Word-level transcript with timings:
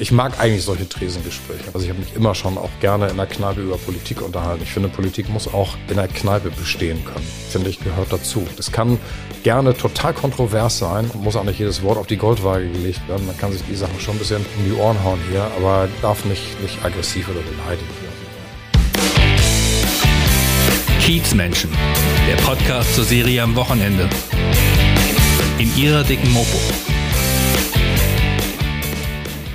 Ich 0.00 0.12
mag 0.12 0.38
eigentlich 0.38 0.62
solche 0.62 0.88
Tresengespräche. 0.88 1.70
Also 1.74 1.84
ich 1.84 1.90
habe 1.90 1.98
mich 1.98 2.14
immer 2.14 2.32
schon 2.32 2.56
auch 2.56 2.70
gerne 2.80 3.08
in 3.08 3.16
der 3.16 3.26
Kneipe 3.26 3.60
über 3.60 3.76
Politik 3.76 4.22
unterhalten. 4.22 4.62
Ich 4.62 4.70
finde, 4.70 4.88
Politik 4.88 5.28
muss 5.28 5.52
auch 5.52 5.76
in 5.88 5.96
der 5.96 6.06
Kneipe 6.06 6.50
bestehen 6.50 7.04
können. 7.04 7.26
Finde 7.50 7.68
ich, 7.68 7.80
gehört 7.80 8.12
dazu. 8.12 8.46
Das 8.56 8.70
kann 8.70 9.00
gerne 9.42 9.76
total 9.76 10.14
kontrovers 10.14 10.78
sein 10.78 11.10
und 11.12 11.24
muss 11.24 11.34
auch 11.34 11.42
nicht 11.42 11.58
jedes 11.58 11.82
Wort 11.82 11.98
auf 11.98 12.06
die 12.06 12.16
Goldwaage 12.16 12.70
gelegt 12.70 13.08
werden. 13.08 13.26
Man 13.26 13.36
kann 13.38 13.50
sich 13.50 13.62
die 13.68 13.74
Sachen 13.74 13.98
schon 13.98 14.14
ein 14.14 14.18
bisschen 14.18 14.46
um 14.58 14.64
die 14.64 14.72
Ohren 14.80 15.02
hauen 15.02 15.18
hier, 15.30 15.50
aber 15.56 15.88
darf 16.00 16.24
nicht, 16.26 16.60
nicht 16.62 16.84
aggressiv 16.84 17.28
oder 17.28 17.40
beleidigend 17.40 17.90
werden. 18.00 18.18
Kiezmenschen, 21.00 21.70
der 22.28 22.36
Podcast 22.42 22.94
zur 22.94 23.04
Serie 23.04 23.42
am 23.42 23.56
Wochenende. 23.56 24.08
In 25.58 25.76
ihrer 25.76 26.04
dicken 26.04 26.32
Mopo. 26.32 26.58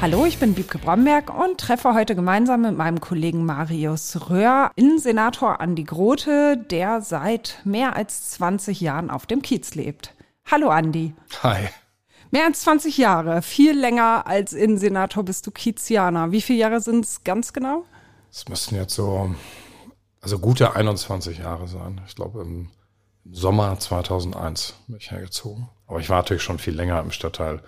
Hallo, 0.03 0.25
ich 0.25 0.37
bin 0.37 0.57
Wiebke 0.57 0.79
Bromberg 0.79 1.33
und 1.33 1.61
treffe 1.61 1.93
heute 1.93 2.13
gemeinsam 2.13 2.63
mit 2.63 2.75
meinem 2.75 2.99
Kollegen 2.99 3.45
Marius 3.45 4.29
Röhr 4.29 4.69
Innensenator 4.75 5.61
Andi 5.61 5.85
Grote, 5.85 6.57
der 6.57 6.99
seit 6.99 7.61
mehr 7.63 7.95
als 7.95 8.31
20 8.31 8.81
Jahren 8.81 9.09
auf 9.09 9.25
dem 9.27 9.41
Kiez 9.41 9.75
lebt. 9.75 10.13
Hallo 10.51 10.67
Andi. 10.71 11.13
Hi. 11.41 11.69
Mehr 12.31 12.43
als 12.47 12.63
20 12.63 12.97
Jahre, 12.97 13.41
viel 13.41 13.79
länger 13.79 14.27
als 14.27 14.51
Innensenator 14.51 15.23
bist 15.23 15.47
du 15.47 15.51
Kiezianer. 15.51 16.33
Wie 16.33 16.41
viele 16.41 16.59
Jahre 16.59 16.81
sind 16.81 17.05
es 17.05 17.23
ganz 17.23 17.53
genau? 17.53 17.85
Es 18.29 18.49
müssten 18.49 18.75
jetzt 18.75 18.95
so, 18.95 19.33
also 20.19 20.37
gute 20.37 20.75
21 20.75 21.37
Jahre 21.37 21.69
sein. 21.69 22.01
Ich 22.07 22.15
glaube 22.15 22.41
im 22.41 22.71
Sommer 23.31 23.79
2001 23.79 24.73
bin 24.85 24.97
ich 24.97 25.11
hergezogen. 25.11 25.69
Aber 25.87 26.01
ich 26.01 26.09
war 26.09 26.17
natürlich 26.17 26.43
schon 26.43 26.59
viel 26.59 26.75
länger 26.75 26.99
im 26.99 27.11
Stadtteil 27.11 27.63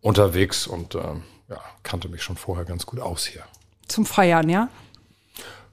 unterwegs 0.00 0.66
und 0.66 0.94
ähm, 0.94 1.24
ja, 1.48 1.60
kannte 1.82 2.08
mich 2.08 2.22
schon 2.22 2.36
vorher 2.36 2.64
ganz 2.64 2.86
gut 2.86 3.00
aus 3.00 3.26
hier. 3.26 3.42
Zum 3.86 4.04
Feiern, 4.04 4.48
ja? 4.48 4.68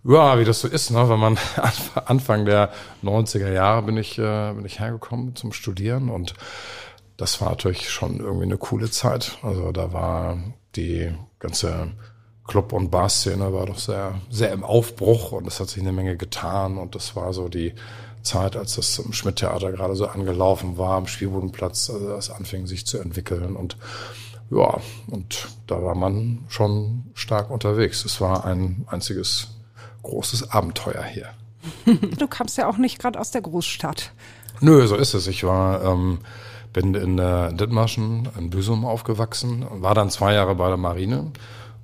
Ja, 0.04 0.38
wie 0.40 0.46
das 0.46 0.62
so 0.62 0.68
ist, 0.68 0.92
ne? 0.92 1.10
wenn 1.10 1.20
man 1.20 1.38
Anfang 2.06 2.46
der 2.46 2.72
90er 3.04 3.52
Jahre 3.52 3.82
bin 3.82 3.98
ich, 3.98 4.20
äh, 4.20 4.54
bin 4.54 4.66
ich 4.66 4.80
hergekommen 4.80 5.36
zum 5.36 5.52
Studieren 5.52 6.10
und 6.10 6.36
das 7.18 7.42
war 7.42 7.50
natürlich 7.50 7.90
schon 7.90 8.20
irgendwie 8.20 8.44
eine 8.44 8.58
coole 8.58 8.92
Zeit. 8.92 9.38
Also 9.42 9.72
da 9.72 9.94
war 9.94 10.38
die 10.76 11.16
ganze 11.40 11.94
Club- 12.46 12.74
und 12.74 12.92
Bar-Szene 12.92 13.52
war 13.54 13.66
doch 13.66 13.80
sehr, 13.80 14.22
sehr 14.30 14.52
im 14.52 14.64
Aufbruch 14.64 15.32
und 15.32 15.48
es 15.48 15.60
hat 15.60 15.70
sich 15.70 15.82
eine 15.82 15.92
Menge 15.92 16.18
getan 16.18 16.78
und 16.78 16.94
das 16.94 17.16
war 17.16 17.34
so 17.34 17.50
die 17.50 17.74
Zeit, 18.22 18.56
als 18.56 18.76
das 18.76 19.00
im 19.00 19.14
Schmidt-Theater 19.14 19.72
gerade 19.72 19.96
so 19.96 20.08
angelaufen 20.08 20.78
war, 20.78 20.98
am 20.98 21.08
Spielbodenplatz, 21.08 21.90
also 21.90 22.10
das 22.10 22.30
anfing 22.30 22.68
sich 22.68 22.86
zu 22.86 23.00
entwickeln 23.00 23.56
und 23.56 23.78
ja, 24.50 24.80
und 25.08 25.48
da 25.68 25.82
war 25.84 25.96
man 25.96 26.46
schon 26.50 27.06
stark 27.14 27.50
unterwegs. 27.50 28.06
Es 28.06 28.22
war 28.22 28.46
ein 28.46 28.86
einziges 28.88 29.50
großes 30.04 30.52
Abenteuer 30.52 31.04
hier. 31.04 31.30
Du 32.18 32.28
kamst 32.28 32.58
ja 32.58 32.68
auch 32.68 32.78
nicht 32.78 33.00
gerade 33.00 33.20
aus 33.20 33.32
der 33.32 33.42
Großstadt. 33.42 34.12
Nö, 34.62 34.86
so 34.88 34.96
ist 34.96 35.14
es. 35.14 35.28
Ich 35.28 35.44
war, 35.44 35.84
ähm, 35.84 36.20
bin 36.74 36.94
in 36.94 37.18
äh, 37.18 37.54
Dithmarschen, 37.54 38.30
in 38.38 38.50
Büsum 38.50 38.86
aufgewachsen, 38.86 39.66
war 39.70 39.96
dann 39.96 40.10
zwei 40.10 40.34
Jahre 40.34 40.56
bei 40.56 40.68
der 40.68 40.78
Marine 40.78 41.32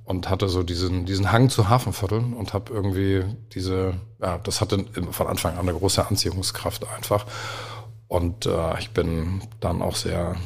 und 0.04 0.30
hatte 0.30 0.48
so 0.48 0.62
diesen, 0.62 1.04
diesen 1.04 1.32
Hang 1.32 1.48
zu 1.48 1.68
Hafenvierteln 1.68 2.32
und 2.34 2.54
habe 2.54 2.72
irgendwie 2.72 3.24
diese, 3.54 3.94
ja, 4.20 4.38
das 4.38 4.60
hatte 4.60 4.84
von 5.10 5.26
Anfang 5.26 5.54
an 5.54 5.68
eine 5.68 5.76
große 5.76 6.06
Anziehungskraft 6.06 6.86
einfach. 6.96 7.26
Und 8.08 8.46
äh, 8.46 8.78
ich 8.78 8.90
bin 8.90 9.42
dann 9.60 9.82
auch 9.82 9.96
sehr 9.96 10.36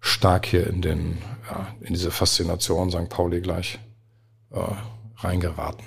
stark 0.00 0.46
hier 0.46 0.66
in 0.66 0.82
den, 0.82 1.18
ja, 1.48 1.68
in 1.80 1.94
diese 1.94 2.10
Faszination 2.10 2.90
St. 2.90 3.08
Pauli 3.08 3.40
gleich 3.40 3.78
äh, 4.50 4.60
reingeraten. 5.18 5.84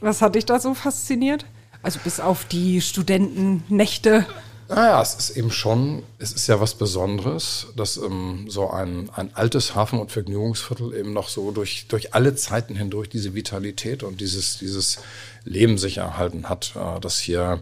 Was 0.00 0.22
hat 0.22 0.34
dich 0.34 0.46
da 0.46 0.58
so 0.58 0.74
fasziniert? 0.74 1.46
Also 1.82 2.00
bis 2.02 2.20
auf 2.20 2.44
die 2.44 2.80
Studentennächte. 2.80 4.26
Naja, 4.68 5.02
es 5.02 5.14
ist 5.14 5.30
eben 5.36 5.50
schon, 5.50 6.02
es 6.18 6.32
ist 6.32 6.46
ja 6.46 6.60
was 6.60 6.74
Besonderes, 6.74 7.66
dass 7.76 7.98
ähm, 7.98 8.46
so 8.48 8.70
ein, 8.70 9.10
ein 9.14 9.34
altes 9.34 9.74
Hafen- 9.74 10.00
und 10.00 10.10
Vergnügungsviertel 10.10 10.94
eben 10.94 11.12
noch 11.12 11.28
so 11.28 11.50
durch, 11.50 11.86
durch 11.88 12.14
alle 12.14 12.34
Zeiten 12.36 12.74
hindurch 12.76 13.08
diese 13.08 13.34
Vitalität 13.34 14.02
und 14.02 14.20
dieses, 14.20 14.58
dieses 14.58 14.98
Leben 15.44 15.76
sich 15.76 15.98
erhalten 15.98 16.48
hat, 16.48 16.74
äh, 16.76 17.00
dass 17.00 17.18
hier 17.18 17.60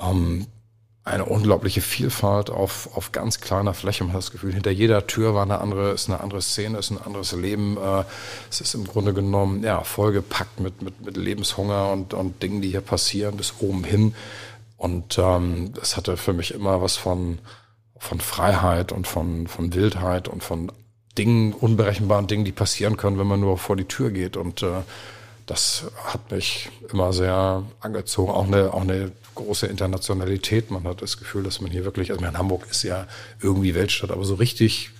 ähm, 0.00 0.46
eine 1.04 1.24
unglaubliche 1.24 1.80
Vielfalt 1.80 2.48
auf, 2.48 2.88
auf 2.94 3.10
ganz 3.10 3.40
kleiner 3.40 3.74
Fläche. 3.74 4.04
Man 4.04 4.12
hat 4.12 4.22
das 4.22 4.30
Gefühl, 4.30 4.52
hinter 4.52 4.70
jeder 4.70 5.06
Tür 5.08 5.34
war 5.34 5.42
eine 5.42 5.60
andere, 5.60 5.90
ist 5.90 6.08
eine 6.08 6.20
andere 6.20 6.40
Szene, 6.40 6.78
ist 6.78 6.90
ein 6.90 7.02
anderes 7.02 7.32
Leben. 7.32 7.76
Äh, 7.76 8.04
es 8.48 8.60
ist 8.60 8.74
im 8.74 8.86
Grunde 8.86 9.12
genommen, 9.12 9.64
ja, 9.64 9.82
vollgepackt 9.82 10.60
mit, 10.60 10.80
mit, 10.80 11.04
mit 11.04 11.16
Lebenshunger 11.16 11.90
und, 11.90 12.14
und 12.14 12.40
Dingen, 12.42 12.62
die 12.62 12.70
hier 12.70 12.82
passieren, 12.82 13.36
bis 13.36 13.54
oben 13.58 13.82
hin. 13.82 14.14
Und 14.76 15.18
ähm, 15.18 15.72
das 15.74 15.96
hatte 15.96 16.16
für 16.16 16.32
mich 16.32 16.54
immer 16.54 16.82
was 16.82 16.96
von, 16.96 17.38
von 17.98 18.20
Freiheit 18.20 18.92
und 18.92 19.08
von, 19.08 19.48
von 19.48 19.74
Wildheit 19.74 20.28
und 20.28 20.44
von 20.44 20.70
Dingen, 21.18 21.52
unberechenbaren 21.52 22.28
Dingen, 22.28 22.44
die 22.44 22.52
passieren 22.52 22.96
können, 22.96 23.18
wenn 23.18 23.26
man 23.26 23.40
nur 23.40 23.58
vor 23.58 23.76
die 23.76 23.84
Tür 23.84 24.10
geht. 24.10 24.36
Und 24.36 24.62
äh, 24.62 24.82
das 25.52 25.84
hat 26.06 26.30
mich 26.30 26.70
immer 26.90 27.12
sehr 27.12 27.62
angezogen. 27.80 28.32
Auch 28.32 28.46
eine, 28.46 28.72
auch 28.72 28.80
eine 28.80 29.12
große 29.34 29.66
Internationalität. 29.66 30.70
Man 30.70 30.84
hat 30.84 31.02
das 31.02 31.18
Gefühl, 31.18 31.42
dass 31.42 31.60
man 31.60 31.70
hier 31.70 31.84
wirklich, 31.84 32.10
also 32.10 32.24
in 32.24 32.38
Hamburg 32.38 32.66
ist 32.70 32.84
ja 32.84 33.06
irgendwie 33.42 33.74
Weltstadt, 33.74 34.12
aber 34.12 34.24
so 34.24 34.36
richtig 34.36 34.92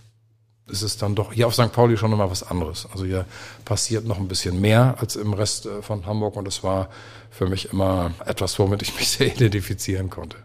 ist 0.69 0.83
es 0.83 0.99
dann 0.99 1.15
doch 1.15 1.33
hier 1.33 1.47
auf 1.47 1.55
St. 1.55 1.73
Pauli 1.73 1.97
schon 1.97 2.11
nochmal 2.11 2.31
was 2.31 2.43
anderes. 2.43 2.87
Also 2.93 3.07
hier 3.07 3.25
passiert 3.65 4.05
noch 4.05 4.19
ein 4.19 4.29
bisschen 4.29 4.61
mehr 4.61 4.97
als 4.99 5.17
im 5.17 5.33
Rest 5.33 5.65
äh, 5.65 5.81
von 5.81 6.05
Hamburg 6.05 6.37
und 6.37 6.47
es 6.47 6.63
war 6.63 6.91
für 7.31 7.49
mich 7.49 7.73
immer 7.73 8.11
etwas, 8.27 8.59
womit 8.59 8.83
ich 8.83 8.95
mich 8.95 9.09
sehr 9.17 9.29
identifizieren 9.29 10.11
konnte. 10.11 10.37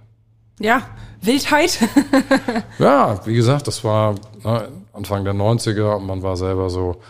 Ja, 0.59 0.83
Wildheit. 1.21 1.79
ja, 2.79 3.25
wie 3.27 3.35
gesagt, 3.35 3.67
das 3.67 3.83
war 3.83 4.15
ne, 4.41 4.69
Anfang 4.93 5.25
der 5.25 5.33
90er 5.33 5.97
und 5.97 6.05
man 6.05 6.23
war 6.23 6.37
selber 6.37 6.69
so 6.69 7.01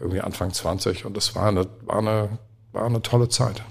irgendwie 0.00 0.20
Anfang 0.20 0.52
20 0.52 1.04
und 1.04 1.16
das 1.16 1.34
war 1.34 1.48
eine, 1.48 1.66
war 1.82 1.98
eine, 1.98 2.38
war 2.72 2.84
eine 2.84 3.02
tolle 3.02 3.28
Zeit. 3.28 3.62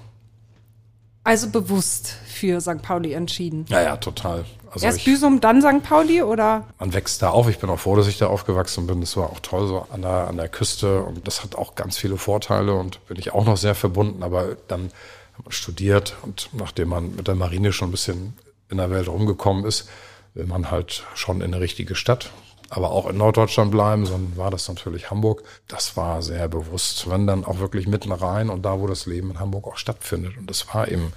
Also 1.26 1.50
bewusst 1.50 2.16
für 2.26 2.60
St. 2.60 2.82
Pauli 2.82 3.14
entschieden. 3.14 3.66
Ja, 3.70 3.82
ja, 3.82 3.98
total. 3.98 4.44
Also 4.72 4.86
Erst 4.86 5.00
ich, 5.00 5.06
Büsum, 5.06 5.40
dann 5.40 5.62
St. 5.62 5.82
Pauli 5.82 6.22
oder? 6.22 6.66
Man 6.80 6.94
wächst 6.94 7.22
da 7.22 7.30
auf. 7.30 7.48
Ich 7.48 7.60
bin 7.60 7.70
auch 7.70 7.80
froh, 7.80 7.96
dass 7.96 8.08
ich 8.08 8.18
da 8.18 8.28
aufgewachsen 8.28 8.88
bin. 8.88 9.00
Das 9.00 9.16
war 9.16 9.30
auch 9.30 9.40
toll 9.40 9.68
so 9.68 9.88
an 9.90 10.02
der, 10.02 10.28
an 10.28 10.36
der 10.36 10.50
Küste 10.50 11.02
und 11.02 11.26
das 11.26 11.44
hat 11.44 11.56
auch 11.56 11.76
ganz 11.76 11.98
viele 11.98 12.18
Vorteile 12.18 12.74
und 12.74 13.06
bin 13.08 13.18
ich 13.18 13.34
auch 13.34 13.46
noch 13.46 13.56
sehr 13.56 13.76
verbunden. 13.76 14.22
Aber 14.22 14.58
dann 14.68 14.92
hat 15.38 15.46
man 15.46 15.52
studiert 15.52 16.16
und 16.24 16.50
nachdem 16.54 16.90
man 16.90 17.16
mit 17.16 17.28
der 17.28 17.36
Marine 17.36 17.72
schon 17.72 17.90
ein 17.90 17.92
bisschen 17.92 18.34
in 18.70 18.78
der 18.78 18.90
Welt 18.90 19.08
rumgekommen 19.08 19.64
ist, 19.64 19.88
will 20.34 20.46
man 20.46 20.72
halt 20.72 21.06
schon 21.14 21.42
in 21.42 21.54
eine 21.54 21.62
richtige 21.62 21.96
Stadt 21.96 22.32
aber 22.76 22.92
auch 22.92 23.08
in 23.08 23.18
Norddeutschland 23.18 23.70
bleiben, 23.70 24.08
sondern 24.08 24.36
war 24.36 24.50
das 24.50 24.68
natürlich 24.68 25.12
Hamburg. 25.12 25.44
Das 25.68 25.96
war 25.96 26.24
sehr 26.24 26.48
bewusst, 26.48 27.08
wenn 27.08 27.28
dann 27.28 27.46
auch 27.46 27.60
wirklich 27.60 27.88
mitten 27.88 28.12
rein 28.12 28.50
und 28.50 28.64
da, 28.64 28.80
wo 28.80 28.88
das 28.88 29.06
Leben 29.06 29.30
in 29.30 29.40
Hamburg 29.40 29.68
auch 29.68 29.78
stattfindet. 29.78 30.38
Und 30.38 30.50
das 30.50 30.74
war 30.74 30.88
eben, 30.88 31.14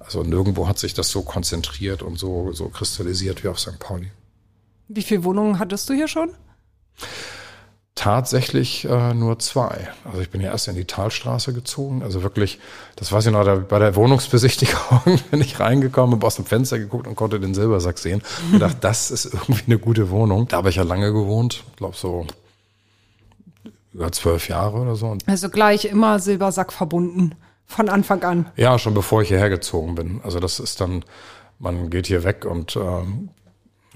also 0.00 0.22
nirgendwo 0.22 0.68
hat 0.68 0.78
sich 0.78 0.92
das 0.92 1.08
so 1.08 1.22
konzentriert 1.22 2.02
und 2.02 2.18
so, 2.18 2.52
so 2.52 2.68
kristallisiert 2.68 3.42
wie 3.42 3.48
auf 3.48 3.58
St. 3.58 3.78
Pauli. 3.78 4.10
Wie 4.88 5.02
viele 5.02 5.24
Wohnungen 5.24 5.58
hattest 5.58 5.88
du 5.88 5.94
hier 5.94 6.08
schon? 6.08 6.34
Tatsächlich 7.98 8.84
äh, 8.84 9.12
nur 9.12 9.40
zwei. 9.40 9.88
Also 10.04 10.20
ich 10.20 10.30
bin 10.30 10.40
ja 10.40 10.52
erst 10.52 10.68
in 10.68 10.76
die 10.76 10.84
Talstraße 10.84 11.52
gezogen. 11.52 12.04
Also 12.04 12.22
wirklich, 12.22 12.60
das 12.94 13.10
weiß 13.10 13.26
ich 13.26 13.32
noch, 13.32 13.42
da, 13.42 13.56
bei 13.56 13.80
der 13.80 13.96
Wohnungsbesichtigung 13.96 15.18
bin 15.32 15.40
ich 15.40 15.58
reingekommen, 15.58 16.14
habe 16.14 16.24
aus 16.24 16.36
dem 16.36 16.44
Fenster 16.44 16.78
geguckt 16.78 17.08
und 17.08 17.16
konnte 17.16 17.40
den 17.40 17.54
Silbersack 17.54 17.98
sehen. 17.98 18.22
Ich 18.46 18.52
gedacht, 18.52 18.76
das 18.82 19.10
ist 19.10 19.24
irgendwie 19.24 19.64
eine 19.66 19.80
gute 19.80 20.10
Wohnung. 20.10 20.46
Da 20.46 20.58
habe 20.58 20.68
ich 20.68 20.76
ja 20.76 20.84
lange 20.84 21.12
gewohnt, 21.12 21.64
glaube 21.76 21.96
so 21.96 22.24
über 23.92 24.12
zwölf 24.12 24.48
Jahre 24.48 24.78
oder 24.78 24.94
so. 24.94 25.18
Also 25.26 25.48
gleich 25.48 25.86
immer 25.86 26.20
Silbersack 26.20 26.72
verbunden, 26.72 27.34
von 27.66 27.88
Anfang 27.88 28.22
an. 28.22 28.46
Ja, 28.54 28.78
schon 28.78 28.94
bevor 28.94 29.22
ich 29.22 29.28
hierher 29.28 29.50
gezogen 29.50 29.96
bin. 29.96 30.20
Also 30.22 30.38
das 30.38 30.60
ist 30.60 30.80
dann, 30.80 31.04
man 31.58 31.90
geht 31.90 32.06
hier 32.06 32.22
weg 32.22 32.44
und 32.44 32.76
ähm, 32.76 33.30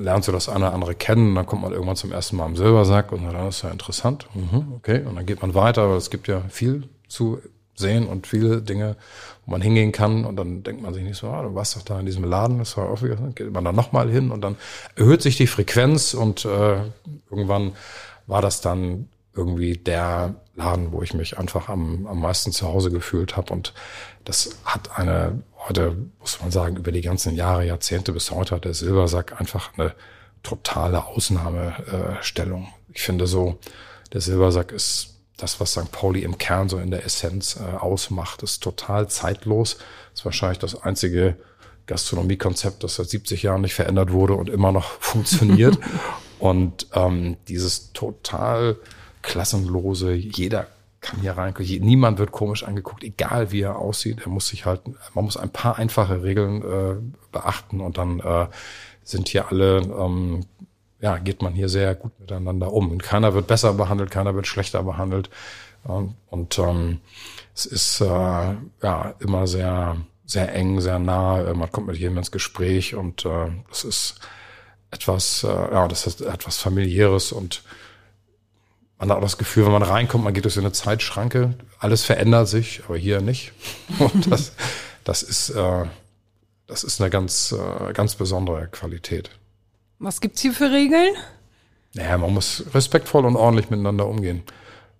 lernst 0.02 0.28
du 0.28 0.32
das 0.32 0.48
eine 0.48 0.66
oder 0.66 0.74
andere 0.74 0.94
kennen, 0.94 1.34
dann 1.34 1.46
kommt 1.46 1.62
man 1.62 1.72
irgendwann 1.72 1.96
zum 1.96 2.12
ersten 2.12 2.36
Mal 2.36 2.44
am 2.44 2.56
Silbersack 2.56 3.12
und 3.12 3.24
dann 3.24 3.48
ist 3.48 3.62
ja 3.62 3.70
interessant, 3.70 4.26
mhm, 4.34 4.72
okay, 4.76 5.02
und 5.04 5.16
dann 5.16 5.26
geht 5.26 5.42
man 5.42 5.54
weiter, 5.54 5.82
aber 5.82 5.96
es 5.96 6.10
gibt 6.10 6.28
ja 6.28 6.42
viel 6.48 6.88
zu 7.08 7.40
sehen 7.74 8.06
und 8.06 8.26
viele 8.26 8.62
Dinge, 8.62 8.96
wo 9.44 9.52
man 9.52 9.62
hingehen 9.62 9.92
kann 9.92 10.24
und 10.24 10.36
dann 10.36 10.62
denkt 10.62 10.82
man 10.82 10.92
sich 10.92 11.02
nicht 11.02 11.16
so, 11.16 11.28
ah, 11.28 11.42
du 11.42 11.54
warst 11.54 11.76
doch 11.76 11.82
da 11.82 11.98
in 11.98 12.06
diesem 12.06 12.24
Laden, 12.24 12.58
das 12.58 12.76
war 12.76 12.90
auch 12.90 13.00
geht 13.34 13.52
man 13.52 13.64
da 13.64 13.72
nochmal 13.72 14.10
hin 14.10 14.30
und 14.30 14.42
dann 14.42 14.56
erhöht 14.96 15.22
sich 15.22 15.36
die 15.36 15.46
Frequenz 15.46 16.14
und 16.14 16.44
äh, 16.44 16.82
irgendwann 17.30 17.72
war 18.26 18.42
das 18.42 18.60
dann 18.60 19.08
irgendwie 19.34 19.76
der 19.76 20.34
Laden, 20.54 20.92
wo 20.92 21.02
ich 21.02 21.14
mich 21.14 21.38
einfach 21.38 21.68
am, 21.68 22.06
am 22.06 22.20
meisten 22.20 22.52
zu 22.52 22.68
Hause 22.68 22.90
gefühlt 22.90 23.36
habe 23.36 23.52
und 23.52 23.72
das 24.24 24.56
hat 24.64 24.98
eine 24.98 25.42
heute 25.68 25.96
muss 26.18 26.40
man 26.40 26.50
sagen, 26.50 26.76
über 26.76 26.92
die 26.92 27.02
ganzen 27.02 27.34
Jahre, 27.34 27.66
Jahrzehnte 27.66 28.12
bis 28.12 28.30
heute 28.30 28.56
hat 28.56 28.64
der 28.64 28.74
Silbersack 28.74 29.40
einfach 29.40 29.72
eine 29.74 29.94
totale 30.42 31.04
Ausnahmestellung. 31.06 32.68
Ich 32.92 33.02
finde 33.02 33.26
so, 33.26 33.58
der 34.12 34.20
Silbersack 34.20 34.72
ist 34.72 35.12
das, 35.36 35.60
was 35.60 35.72
St. 35.72 35.90
Pauli 35.90 36.22
im 36.22 36.38
Kern 36.38 36.68
so 36.68 36.78
in 36.78 36.90
der 36.90 37.04
Essenz 37.04 37.56
äh, 37.56 37.76
ausmacht, 37.76 38.42
ist 38.42 38.62
total 38.62 39.08
zeitlos. 39.08 39.78
Ist 40.14 40.24
wahrscheinlich 40.24 40.58
das 40.58 40.82
einzige 40.82 41.36
Gastronomiekonzept, 41.86 42.84
das 42.84 42.96
seit 42.96 43.08
70 43.08 43.42
Jahren 43.42 43.62
nicht 43.62 43.74
verändert 43.74 44.12
wurde 44.12 44.34
und 44.34 44.48
immer 44.48 44.72
noch 44.72 44.90
funktioniert. 45.00 45.78
und 46.38 46.86
ähm, 46.94 47.36
dieses 47.48 47.92
total 47.92 48.76
klassenlose, 49.22 50.12
jeder 50.12 50.66
kann 51.02 51.20
hier 51.20 51.32
rein, 51.32 51.54
niemand 51.58 52.18
wird 52.18 52.32
komisch 52.32 52.64
angeguckt, 52.64 53.04
egal 53.04 53.52
wie 53.52 53.60
er 53.60 53.76
aussieht. 53.76 54.20
Er 54.24 54.30
muss 54.30 54.48
sich 54.48 54.64
halt, 54.64 54.80
man 55.14 55.24
muss 55.24 55.36
ein 55.36 55.50
paar 55.50 55.76
einfache 55.76 56.22
Regeln 56.22 56.62
äh, 56.62 56.94
beachten 57.30 57.80
und 57.80 57.98
dann 57.98 58.20
äh, 58.20 58.46
sind 59.02 59.28
hier 59.28 59.48
alle 59.48 59.78
ähm, 59.78 60.46
ja, 61.02 61.18
geht 61.18 61.42
man 61.42 61.52
hier 61.52 61.68
sehr 61.68 61.94
gut 61.96 62.18
miteinander 62.20 62.72
um. 62.72 62.90
Und 62.90 63.02
keiner 63.02 63.34
wird 63.34 63.48
besser 63.48 63.74
behandelt, 63.74 64.10
keiner 64.10 64.34
wird 64.34 64.46
schlechter 64.46 64.84
behandelt. 64.84 65.28
Und 65.82 66.58
ähm, 66.60 67.00
es 67.54 67.66
ist 67.66 68.00
äh, 68.00 68.04
ja 68.06 69.14
immer 69.18 69.48
sehr, 69.48 69.96
sehr 70.24 70.54
eng, 70.54 70.80
sehr 70.80 71.00
nah. 71.00 71.52
Man 71.54 71.70
kommt 71.72 71.88
mit 71.88 71.96
jedem 71.96 72.18
ins 72.18 72.30
Gespräch 72.30 72.94
und 72.94 73.26
äh, 73.26 73.50
das 73.68 73.82
ist 73.82 74.20
etwas, 74.92 75.42
äh, 75.42 75.48
ja, 75.48 75.88
das 75.88 76.06
ist 76.06 76.20
etwas 76.20 76.58
familiäres 76.58 77.32
und 77.32 77.64
man 79.02 79.10
hat 79.10 79.18
auch 79.18 79.22
das 79.22 79.36
Gefühl, 79.36 79.64
wenn 79.64 79.72
man 79.72 79.82
reinkommt, 79.82 80.22
man 80.22 80.32
geht 80.32 80.44
durch 80.44 80.54
so 80.54 80.60
eine 80.60 80.70
Zeitschranke, 80.70 81.54
alles 81.80 82.04
verändert 82.04 82.46
sich, 82.46 82.82
aber 82.86 82.96
hier 82.96 83.20
nicht. 83.20 83.52
Und 83.98 84.30
das, 84.30 84.52
das 85.02 85.24
ist, 85.24 85.50
äh, 85.50 85.86
das 86.68 86.84
ist 86.84 87.00
eine 87.00 87.10
ganz, 87.10 87.50
äh, 87.50 87.92
ganz 87.94 88.14
besondere 88.14 88.68
Qualität. 88.68 89.30
Was 89.98 90.20
gibt's 90.20 90.40
hier 90.40 90.52
für 90.52 90.70
Regeln? 90.70 91.16
Naja, 91.94 92.16
man 92.16 92.32
muss 92.32 92.62
respektvoll 92.74 93.26
und 93.26 93.34
ordentlich 93.34 93.70
miteinander 93.70 94.06
umgehen. 94.06 94.44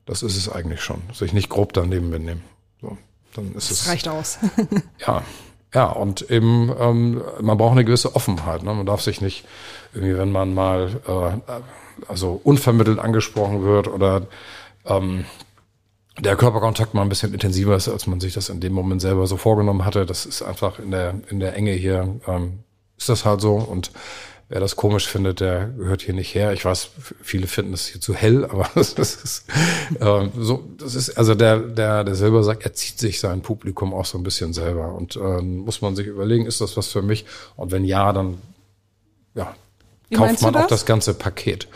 Das 0.05 0.25
ist 0.25 0.37
es 0.37 0.49
eigentlich 0.49 0.83
schon. 0.83 1.01
Sich 1.13 1.33
nicht 1.33 1.49
grob 1.49 1.73
daneben 1.73 2.11
benehmen. 2.11 2.43
So, 2.81 2.99
dann 3.35 3.55
ist 3.55 3.71
das 3.71 3.83
es. 3.83 3.89
reicht 3.89 4.09
aus. 4.09 4.39
ja. 5.07 5.23
Ja, 5.73 5.87
und 5.87 6.29
eben, 6.29 6.75
ähm, 6.77 7.23
man 7.41 7.57
braucht 7.57 7.73
eine 7.73 7.85
gewisse 7.85 8.17
Offenheit. 8.17 8.65
Ne? 8.65 8.75
Man 8.75 8.85
darf 8.85 9.01
sich 9.01 9.21
nicht 9.21 9.47
irgendwie, 9.95 10.19
wenn 10.19 10.33
man 10.33 10.53
mal 10.55 11.01
äh, 11.07 11.53
also 12.09 12.41
unvermittelt 12.45 12.99
angesprochen 12.99 13.65
wird 13.65 13.89
oder 13.89 14.27
ähm, 14.85 15.25
der 16.19 16.37
Körperkontakt 16.37 16.95
mal 16.95 17.03
ein 17.03 17.09
bisschen 17.09 17.33
intensiver 17.33 17.75
ist, 17.75 17.89
als 17.89 18.07
man 18.07 18.21
sich 18.21 18.35
das 18.35 18.49
in 18.49 18.61
dem 18.61 18.73
Moment 18.73 19.01
selber 19.01 19.27
so 19.27 19.37
vorgenommen 19.37 19.85
hatte. 19.85 20.05
Das 20.05 20.27
ist 20.27 20.43
einfach 20.43 20.79
in 20.79 20.91
der, 20.91 21.15
in 21.31 21.41
der 21.41 21.57
Enge 21.57 21.73
hier, 21.73 22.21
ähm, 22.27 22.59
ist 22.99 23.09
das 23.09 23.25
halt 23.25 23.41
so. 23.41 23.55
Und 23.55 23.91
Wer 24.53 24.61
das 24.61 24.77
komisch 24.77 25.09
findet, 25.09 25.41
der 25.41 25.69
gehört 25.69 26.03
hier 26.03 26.13
nicht 26.13 26.35
her. 26.35 26.53
Ich 26.53 26.67
weiß, 26.67 26.91
viele 27.23 27.47
finden 27.47 27.73
es 27.73 27.87
hier 27.87 28.03
zu 28.03 28.13
hell, 28.13 28.45
aber 28.51 28.69
das 28.75 28.93
ist 28.93 29.47
äh, 29.99 30.29
so. 30.39 30.69
Das 30.77 30.95
ist 30.95 31.17
also 31.17 31.35
der 31.35 31.59
der 31.59 32.05
der 32.05 32.15
selber 32.15 32.43
sagt, 32.45 32.63
er 32.63 32.75
zieht 32.75 32.99
sich 32.99 33.19
sein 33.19 33.41
Publikum 33.41 33.95
auch 33.95 34.05
so 34.05 34.19
ein 34.19 34.25
bisschen 34.25 34.53
selber 34.53 34.95
und 34.95 35.17
äh, 35.17 35.41
muss 35.41 35.81
man 35.81 35.97
sich 35.97 36.07
überlegen, 36.07 36.45
ist 36.45 36.61
das 36.61 36.77
was 36.77 36.89
für 36.89 37.01
mich? 37.01 37.25
Und 37.57 37.71
wenn 37.73 37.87
ja, 37.87 38.13
dann 38.13 38.43
ja 39.35 39.55
Wie 40.13 40.17
kauft 40.17 40.43
man 40.43 40.57
auch 40.57 40.67
das 40.67 40.85
ganze 40.85 41.15
Paket. 41.15 41.69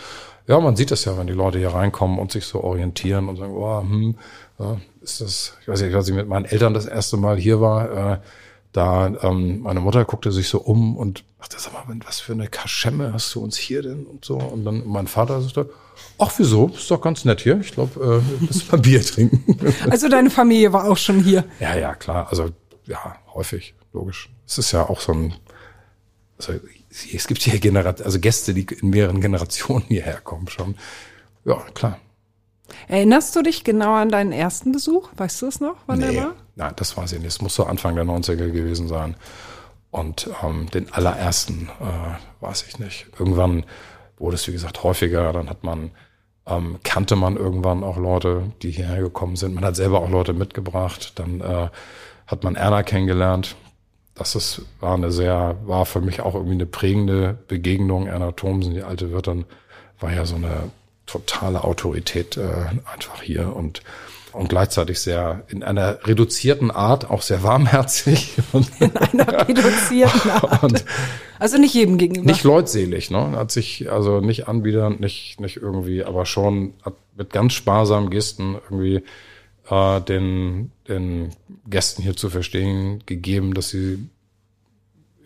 Ja, 0.47 0.61
man 0.61 0.77
sieht 0.77 0.91
das 0.91 1.05
ja, 1.07 1.17
wenn 1.19 1.27
die 1.27 1.33
Leute 1.33 1.59
hier 1.59 1.71
reinkommen 1.71 2.19
und 2.19 2.31
sich 2.31 2.45
so 2.45 2.63
orientieren 2.63 3.29
und 3.29 3.37
sagen, 3.37 3.55
oh, 3.57 3.81
hm, 3.81 4.15
ja, 4.59 4.77
ist 5.01 5.21
das, 5.21 5.55
ich 5.63 5.69
weiß 5.69 5.81
nicht, 5.81 5.95
als 5.95 6.09
ich 6.09 6.15
mit 6.15 6.29
meinen 6.29 6.45
Eltern 6.45 6.75
das 6.75 6.87
erste 6.87 7.17
Mal 7.17 7.37
hier 7.37 7.61
war, 7.61 8.13
äh, 8.13 8.19
da 8.73 9.07
ähm, 9.23 9.61
meine 9.63 9.81
Mutter 9.81 10.05
guckte 10.05 10.31
sich 10.31 10.49
so 10.49 10.59
um 10.59 10.97
und 10.99 11.25
dachte, 11.39 11.57
sag 11.59 11.73
mal, 11.73 11.97
was 12.05 12.21
für 12.21 12.33
eine 12.33 12.47
Kaschemme 12.47 13.15
hast 13.15 13.35
du 13.35 13.41
uns 13.41 13.57
hier 13.57 13.81
denn 13.81 14.05
und 14.05 14.25
so. 14.25 14.37
Und 14.37 14.67
dann 14.67 14.87
mein 14.87 15.07
Vater 15.07 15.41
sagte, 15.41 15.71
ach 16.19 16.33
wieso, 16.37 16.69
ist 16.69 16.91
doch 16.91 17.01
ganz 17.01 17.25
nett 17.25 17.41
hier. 17.41 17.59
Ich 17.59 17.73
glaube, 17.73 18.23
äh, 18.23 18.45
müssen 18.45 18.69
mal 18.71 18.77
Bier 18.79 19.03
trinken. 19.03 19.59
Also 19.91 20.11
deine 20.11 20.29
Familie 20.29 20.75
war 20.75 20.91
auch 20.91 20.99
schon 20.99 21.25
hier? 21.25 21.45
Ja, 21.59 21.75
ja, 21.75 21.95
klar. 21.95 22.27
Also 22.29 22.51
ja, 22.85 23.17
häufig, 23.33 23.75
logisch. 23.95 24.29
Es 24.47 24.59
ist 24.59 24.73
ja 24.73 24.87
auch 24.89 25.01
so 25.01 25.13
ein, 25.13 25.35
also 26.39 26.53
es 27.13 27.27
gibt 27.27 27.43
hier 27.43 27.59
Generat 27.59 28.03
also 28.03 28.19
Gäste, 28.21 28.55
die 28.55 28.67
in 28.81 28.91
mehreren 28.91 29.21
Generationen 29.21 29.85
hierher 29.89 30.21
kommen 30.21 30.49
schon. 30.49 30.77
Ja, 31.45 31.63
klar. 31.75 31.99
Erinnerst 32.89 33.35
du 33.37 33.43
dich 33.43 33.65
genau 33.65 33.95
an 33.95 34.09
deinen 34.09 34.33
ersten 34.33 34.73
Besuch? 34.73 35.11
Weißt 35.17 35.41
du 35.43 35.47
es 35.47 35.61
noch, 35.61 35.77
wann 35.87 36.01
nee, 36.01 36.13
der 36.13 36.23
war? 36.23 36.35
Nein, 36.57 36.73
das 36.77 36.97
weiß 36.97 37.13
ich 37.13 37.19
nicht. 37.19 37.29
Es 37.29 37.41
muss 37.41 37.55
so 37.55 37.65
Anfang 37.65 37.95
der 37.95 38.05
90er 38.05 38.51
gewesen 38.51 38.89
sein. 38.89 39.17
Und 39.91 40.29
ähm, 40.43 40.69
den 40.71 40.93
allerersten 40.93 41.71
äh, 41.81 42.45
weiß 42.45 42.65
ich 42.69 42.79
nicht. 42.79 43.07
Irgendwann 43.19 43.65
wurde 44.19 44.35
es, 44.35 44.47
wie 44.49 44.53
gesagt, 44.53 44.83
häufiger. 44.83 45.33
Dann 45.33 45.49
hat 45.49 45.65
man, 45.65 45.91
ähm, 46.47 46.79
kannte 46.83 47.17
man 47.17 47.37
irgendwann 47.37 47.85
auch 47.85 47.97
Leute, 47.97 48.53
die 48.63 48.71
hierher 48.71 49.01
gekommen 49.01 49.37
sind. 49.37 49.55
Man 49.55 49.65
hat 49.65 49.77
selber 49.77 50.01
auch 50.01 50.11
Leute 50.11 50.33
mitgebracht. 50.33 51.13
Dann 51.19 51.41
äh, 51.41 51.69
hat 52.27 52.45
man 52.45 52.57
Erna 52.57 52.83
kennengelernt. 52.83 53.57
Das 54.17 54.35
ist, 54.35 54.63
war 54.81 54.95
eine 54.95 55.13
sehr, 55.13 55.57
war 55.65 55.87
für 55.87 56.01
mich 56.01 56.21
auch 56.21 56.35
irgendwie 56.35 56.55
eine 56.55 56.67
prägende 56.67 57.39
Begegnung. 57.49 58.07
Erna 58.07 58.33
Thomsen, 58.33 58.75
die 58.75 58.83
alte 58.83 59.13
Wirtin, 59.13 59.45
war 60.01 60.13
ja 60.13 60.25
so 60.25 60.37
eine 60.37 60.71
totale 61.07 61.65
Autorität 61.65 62.37
äh, 62.37 62.51
einfach 62.93 63.23
hier 63.23 63.55
und 63.55 63.83
und 64.37 64.51
gleichzeitig 64.51 65.01
sehr 65.01 65.45
in 65.49 65.63
einer 65.63 66.07
reduzierten 66.07 66.71
Art 66.71 67.09
auch 67.11 67.23
sehr 67.23 67.43
warmherzig. 67.43 68.35
In 68.81 68.95
einer 68.95 69.49
reduzierten 69.49 70.31
Art. 70.31 70.63
Und 70.63 70.85
also 71.39 71.57
nicht 71.57 71.75
jedem 71.75 71.97
gegenüber. 71.97 72.27
Nicht 72.27 72.45
leutselig, 72.45 73.11
ne? 73.11 73.33
Hat 73.33 73.51
sich 73.51 73.91
also 73.91 74.21
nicht 74.21 74.47
anbiedernd, 74.47 75.01
nicht, 75.01 75.41
nicht 75.41 75.57
irgendwie, 75.57 76.05
aber 76.05 76.27
schon 76.27 76.75
mit 77.17 77.33
ganz 77.33 77.55
sparsamen 77.55 78.11
Gesten 78.11 78.57
irgendwie 78.65 79.03
äh, 79.69 80.01
den, 80.01 80.73
den 80.89 81.35
Gästen 81.69 82.03
hier 82.03 82.17
zu 82.17 82.31
verstehen 82.31 83.03
gegeben, 83.07 83.55
dass 83.55 83.71
sie 83.71 84.09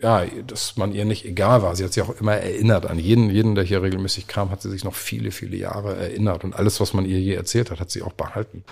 ja, 0.01 0.25
dass 0.47 0.77
man 0.77 0.93
ihr 0.93 1.05
nicht 1.05 1.25
egal 1.25 1.61
war. 1.61 1.75
Sie 1.75 1.83
hat 1.83 1.93
sich 1.93 2.01
auch 2.01 2.19
immer 2.19 2.33
erinnert 2.33 2.87
an 2.87 2.97
jeden, 2.97 3.29
jeden, 3.29 3.53
der 3.53 3.63
hier 3.63 3.83
regelmäßig 3.83 4.25
kam, 4.25 4.49
hat 4.49 4.61
sie 4.61 4.71
sich 4.71 4.83
noch 4.83 4.95
viele, 4.95 5.29
viele 5.31 5.57
Jahre 5.57 5.95
erinnert 5.95 6.43
und 6.43 6.55
alles, 6.55 6.79
was 6.79 6.93
man 6.93 7.05
ihr 7.05 7.19
je 7.19 7.35
erzählt 7.35 7.69
hat, 7.69 7.79
hat 7.79 7.91
sie 7.91 8.01
auch 8.01 8.13
behalten. 8.13 8.63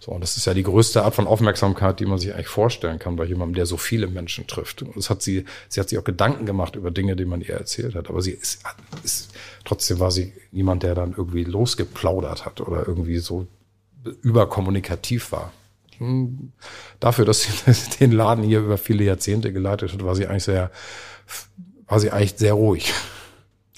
So, 0.00 0.10
und 0.10 0.20
das 0.20 0.36
ist 0.36 0.46
ja 0.46 0.54
die 0.54 0.64
größte 0.64 1.04
Art 1.04 1.14
von 1.14 1.28
Aufmerksamkeit, 1.28 2.00
die 2.00 2.06
man 2.06 2.18
sich 2.18 2.34
eigentlich 2.34 2.48
vorstellen 2.48 2.98
kann 2.98 3.14
bei 3.14 3.24
jemandem, 3.24 3.54
der 3.54 3.66
so 3.66 3.76
viele 3.76 4.08
Menschen 4.08 4.48
trifft. 4.48 4.82
Und 4.82 4.96
das 4.96 5.10
hat 5.10 5.22
sie, 5.22 5.44
sie 5.68 5.78
hat 5.78 5.90
sich 5.90 5.98
auch 5.98 6.04
Gedanken 6.04 6.44
gemacht 6.44 6.74
über 6.74 6.90
Dinge, 6.90 7.14
die 7.14 7.24
man 7.24 7.40
ihr 7.40 7.54
erzählt 7.54 7.94
hat. 7.94 8.08
Aber 8.08 8.20
sie 8.20 8.32
ist, 8.32 8.64
ist 9.04 9.30
trotzdem 9.64 10.00
war 10.00 10.10
sie 10.10 10.32
niemand, 10.50 10.82
der 10.82 10.96
dann 10.96 11.14
irgendwie 11.16 11.44
losgeplaudert 11.44 12.44
hat 12.44 12.60
oder 12.60 12.88
irgendwie 12.88 13.18
so 13.18 13.46
überkommunikativ 14.22 15.32
war 15.32 15.52
dafür, 17.00 17.24
dass 17.24 17.42
sie 17.42 17.98
den 18.00 18.12
Laden 18.12 18.44
hier 18.44 18.60
über 18.60 18.78
viele 18.78 19.04
Jahrzehnte 19.04 19.52
geleitet 19.52 19.92
hat, 19.92 20.04
war 20.04 20.14
sie 20.14 20.26
eigentlich 20.26 20.44
sehr, 20.44 20.70
war 21.86 22.00
sie 22.00 22.10
eigentlich 22.10 22.34
sehr 22.36 22.54
ruhig. 22.54 22.92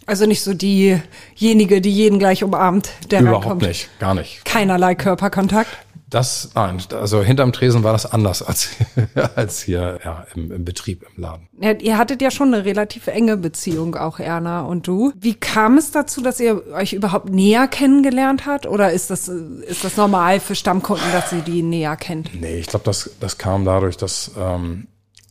Also 0.06 0.26
nicht 0.26 0.42
so 0.42 0.52
diejenige, 0.52 1.80
die 1.80 1.90
jeden 1.90 2.18
gleich 2.18 2.44
umarmt, 2.44 2.90
der 3.10 3.20
Überhaupt 3.22 3.44
reinkommt. 3.44 3.62
nicht, 3.62 3.98
gar 3.98 4.14
nicht. 4.14 4.44
Keinerlei 4.44 4.94
Körperkontakt. 4.94 5.70
Das, 6.14 6.50
nein, 6.54 6.80
also 6.92 7.22
hinterm 7.24 7.52
Tresen 7.52 7.82
war 7.82 7.92
das 7.92 8.06
anders 8.06 8.40
als, 8.40 8.68
als 9.34 9.62
hier 9.62 9.98
ja, 10.04 10.24
im, 10.36 10.52
im 10.52 10.64
Betrieb, 10.64 11.04
im 11.12 11.20
Laden. 11.20 11.48
Ja, 11.60 11.72
ihr 11.72 11.98
hattet 11.98 12.22
ja 12.22 12.30
schon 12.30 12.54
eine 12.54 12.64
relativ 12.64 13.08
enge 13.08 13.36
Beziehung, 13.36 13.96
auch 13.96 14.20
Erna 14.20 14.62
und 14.62 14.86
du. 14.86 15.12
Wie 15.18 15.34
kam 15.34 15.76
es 15.76 15.90
dazu, 15.90 16.22
dass 16.22 16.38
ihr 16.38 16.68
euch 16.72 16.92
überhaupt 16.92 17.30
näher 17.30 17.66
kennengelernt 17.66 18.46
habt? 18.46 18.66
Oder 18.66 18.92
ist 18.92 19.10
das, 19.10 19.26
ist 19.26 19.82
das 19.82 19.96
normal 19.96 20.38
für 20.38 20.54
Stammkunden, 20.54 21.10
dass 21.10 21.30
sie 21.30 21.40
die 21.40 21.62
näher 21.62 21.96
kennt? 21.96 22.30
Nee, 22.40 22.58
ich 22.58 22.68
glaube, 22.68 22.84
das, 22.84 23.10
das 23.18 23.36
kam 23.36 23.64
dadurch, 23.64 23.96
dass 23.96 24.30
ähm, 24.38 24.86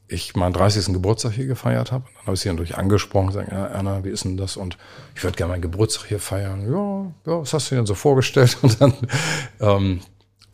ich 0.09 0.35
meinen 0.35 0.53
30. 0.53 0.87
Geburtstag 0.87 1.31
hier 1.31 1.47
gefeiert 1.47 1.93
habe. 1.93 2.03
Dann 2.13 2.25
habe 2.25 2.33
ich 2.33 2.41
sie 2.41 2.49
natürlich 2.49 2.77
angesprochen, 2.77 3.27
gesagt, 3.27 3.51
ja, 3.51 3.67
Erna, 3.67 4.03
wie 4.03 4.09
ist 4.09 4.25
denn 4.25 4.35
das? 4.35 4.57
Und 4.57 4.77
ich 5.15 5.23
würde 5.23 5.37
gerne 5.37 5.53
meinen 5.53 5.61
Geburtstag 5.61 6.07
hier 6.07 6.19
feiern. 6.19 6.69
Ja, 6.69 7.31
ja, 7.31 7.41
was 7.41 7.53
hast 7.53 7.71
du 7.71 7.75
denn 7.75 7.85
so 7.85 7.95
vorgestellt? 7.95 8.57
Und 8.61 8.81
dann 8.81 8.93
ähm, 9.61 10.01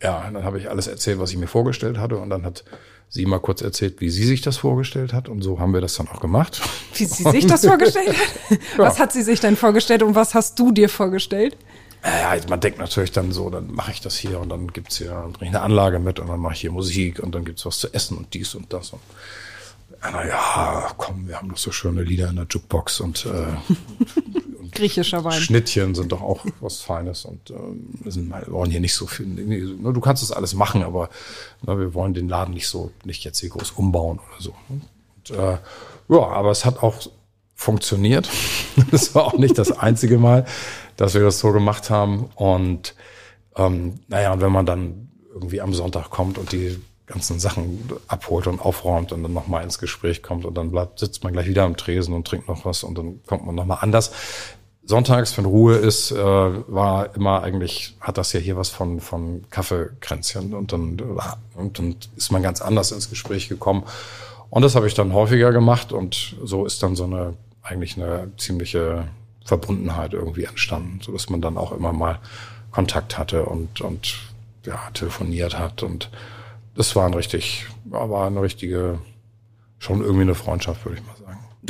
ja, 0.02 0.30
dann 0.32 0.44
habe 0.44 0.58
ich 0.58 0.70
alles 0.70 0.86
erzählt, 0.86 1.18
was 1.18 1.30
ich 1.30 1.36
mir 1.36 1.46
vorgestellt 1.46 1.98
hatte. 1.98 2.16
Und 2.16 2.30
dann 2.30 2.44
hat 2.44 2.64
sie 3.08 3.26
mal 3.26 3.40
kurz 3.40 3.60
erzählt, 3.60 4.00
wie 4.00 4.08
sie 4.08 4.24
sich 4.24 4.40
das 4.40 4.56
vorgestellt 4.56 5.12
hat. 5.12 5.28
Und 5.28 5.42
so 5.42 5.58
haben 5.58 5.74
wir 5.74 5.80
das 5.80 5.94
dann 5.94 6.08
auch 6.08 6.20
gemacht. 6.20 6.60
Wie 6.94 7.04
sie 7.04 7.24
sich 7.24 7.46
das 7.46 7.66
vorgestellt 7.66 8.08
hat? 8.08 8.58
Was 8.76 8.98
hat 8.98 9.12
sie 9.12 9.22
sich 9.22 9.40
denn 9.40 9.56
vorgestellt 9.56 10.02
und 10.02 10.14
was 10.14 10.34
hast 10.34 10.58
du 10.58 10.72
dir 10.72 10.88
vorgestellt? 10.88 11.56
Ja, 12.04 12.34
man 12.48 12.60
denkt 12.60 12.78
natürlich 12.78 13.12
dann 13.12 13.30
so, 13.30 13.50
dann 13.50 13.72
mache 13.72 13.92
ich 13.92 14.00
das 14.00 14.16
hier 14.16 14.40
und 14.40 14.48
dann 14.48 14.68
gibt's 14.68 14.98
hier, 14.98 15.10
dann 15.10 15.32
bringe 15.32 15.50
ich 15.50 15.56
eine 15.56 15.60
Anlage 15.62 15.98
mit 15.98 16.18
und 16.18 16.28
dann 16.28 16.40
mache 16.40 16.54
ich 16.54 16.60
hier 16.60 16.72
Musik 16.72 17.20
und 17.20 17.34
dann 17.34 17.44
gibt's 17.44 17.66
was 17.66 17.78
zu 17.78 17.92
essen 17.92 18.16
und 18.16 18.32
dies 18.32 18.54
und 18.54 18.72
das. 18.72 18.90
Und 18.90 19.00
na 20.02 20.26
ja, 20.26 20.90
komm, 20.96 21.28
wir 21.28 21.36
haben 21.36 21.50
doch 21.50 21.58
so 21.58 21.72
schöne 21.72 22.02
Lieder 22.02 22.30
in 22.30 22.36
der 22.36 22.46
Jukebox 22.48 23.00
und 23.00 23.26
äh, 23.26 23.30
Griechischer 24.72 25.24
Wein. 25.24 25.40
Schnittchen 25.40 25.94
sind 25.94 26.12
doch 26.12 26.22
auch 26.22 26.44
was 26.60 26.80
Feines 26.80 27.24
und 27.24 27.50
ähm, 27.50 27.88
wir, 28.02 28.12
sind, 28.12 28.28
wir 28.30 28.50
wollen 28.50 28.70
hier 28.70 28.80
nicht 28.80 28.94
so 28.94 29.06
viel. 29.06 29.26
Ne, 29.26 29.92
du 29.92 30.00
kannst 30.00 30.22
das 30.22 30.32
alles 30.32 30.54
machen, 30.54 30.82
aber 30.82 31.10
ne, 31.66 31.78
wir 31.78 31.94
wollen 31.94 32.14
den 32.14 32.28
Laden 32.28 32.54
nicht 32.54 32.68
so, 32.68 32.90
nicht 33.04 33.24
jetzt 33.24 33.40
hier 33.40 33.50
groß 33.50 33.72
umbauen 33.72 34.18
oder 34.18 34.40
so. 34.40 34.54
Und, 34.68 35.36
äh, 35.36 35.58
ja, 36.08 36.26
aber 36.26 36.50
es 36.50 36.64
hat 36.64 36.82
auch 36.82 36.96
funktioniert. 37.54 38.28
das 38.90 39.14
war 39.14 39.24
auch 39.24 39.38
nicht 39.38 39.58
das 39.58 39.70
einzige 39.72 40.18
Mal, 40.18 40.46
dass 40.96 41.14
wir 41.14 41.22
das 41.22 41.38
so 41.38 41.52
gemacht 41.52 41.90
haben. 41.90 42.30
Und 42.34 42.94
Ähm, 43.56 43.98
naja, 44.08 44.32
und 44.32 44.40
wenn 44.40 44.52
man 44.52 44.64
dann 44.64 45.08
irgendwie 45.34 45.60
am 45.60 45.74
Sonntag 45.74 46.10
kommt 46.10 46.38
und 46.38 46.52
die 46.52 46.80
ganzen 47.06 47.40
Sachen 47.40 47.90
abholt 48.06 48.46
und 48.46 48.60
aufräumt 48.60 49.10
und 49.12 49.24
dann 49.24 49.32
nochmal 49.32 49.64
ins 49.64 49.80
Gespräch 49.80 50.22
kommt 50.22 50.44
und 50.44 50.54
dann 50.54 50.70
bleibt, 50.70 51.00
sitzt 51.00 51.24
man 51.24 51.32
gleich 51.32 51.48
wieder 51.48 51.64
am 51.64 51.76
Tresen 51.76 52.14
und 52.14 52.26
trinkt 52.26 52.46
noch 52.48 52.64
was 52.64 52.84
und 52.84 52.96
dann 52.96 53.20
kommt 53.26 53.44
man 53.44 53.56
nochmal 53.56 53.78
anders. 53.80 54.12
Sonntags, 54.82 55.36
wenn 55.36 55.44
Ruhe 55.44 55.76
ist, 55.76 56.10
äh, 56.10 56.16
war 56.16 57.14
immer 57.14 57.42
eigentlich, 57.42 57.96
hat 58.00 58.18
das 58.18 58.32
ja 58.32 58.40
hier 58.40 58.56
was 58.56 58.70
von, 58.70 59.00
von 59.00 59.44
Kaffeekränzchen 59.50 60.54
und 60.54 60.72
dann, 60.72 61.00
und 61.54 61.78
dann 61.78 61.96
ist 62.16 62.32
man 62.32 62.42
ganz 62.42 62.60
anders 62.60 62.90
ins 62.90 63.10
Gespräch 63.10 63.48
gekommen. 63.48 63.84
Und 64.48 64.62
das 64.62 64.74
habe 64.74 64.88
ich 64.88 64.94
dann 64.94 65.12
häufiger 65.12 65.52
gemacht 65.52 65.92
und 65.92 66.34
so 66.42 66.66
ist 66.66 66.82
dann 66.82 66.96
so 66.96 67.04
eine, 67.04 67.34
eigentlich 67.62 67.96
eine 67.96 68.32
ziemliche 68.36 69.06
Verbundenheit 69.44 70.12
irgendwie 70.12 70.44
entstanden, 70.44 71.00
so 71.02 71.12
dass 71.12 71.30
man 71.30 71.40
dann 71.40 71.56
auch 71.56 71.72
immer 71.72 71.92
mal 71.92 72.18
Kontakt 72.72 73.18
hatte 73.18 73.44
und, 73.44 73.80
und 73.80 74.14
ja, 74.64 74.78
telefoniert 74.92 75.58
hat 75.58 75.82
und 75.82 76.10
das 76.74 76.94
war 76.96 77.06
ein 77.06 77.14
richtig, 77.14 77.66
war 77.84 78.26
eine 78.26 78.42
richtige, 78.42 78.98
schon 79.78 80.00
irgendwie 80.00 80.22
eine 80.22 80.34
Freundschaft, 80.34 80.84
würde 80.84 80.98
ich 80.98 81.06
mal 81.06 81.12
sagen. 81.14 81.19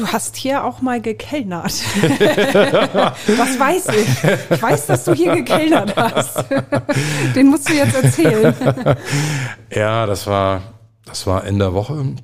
Du 0.01 0.07
hast 0.07 0.35
hier 0.35 0.65
auch 0.65 0.81
mal 0.81 0.99
gekellnert. 1.03 1.75
das 2.03 3.59
weiß 3.59 3.89
ich. 3.89 4.31
Ich 4.51 4.63
weiß, 4.63 4.87
dass 4.87 5.05
du 5.05 5.13
hier 5.13 5.35
gekellnert 5.35 5.95
hast. 5.95 6.47
Den 7.37 7.49
musst 7.49 7.69
du 7.69 7.75
jetzt 7.75 7.95
erzählen. 7.95 8.55
Ja, 9.73 10.07
das 10.07 10.27
war, 10.27 10.63
das 11.05 11.27
war 11.27 11.45
in 11.45 11.59
der 11.59 11.75
Woche. 11.75 12.15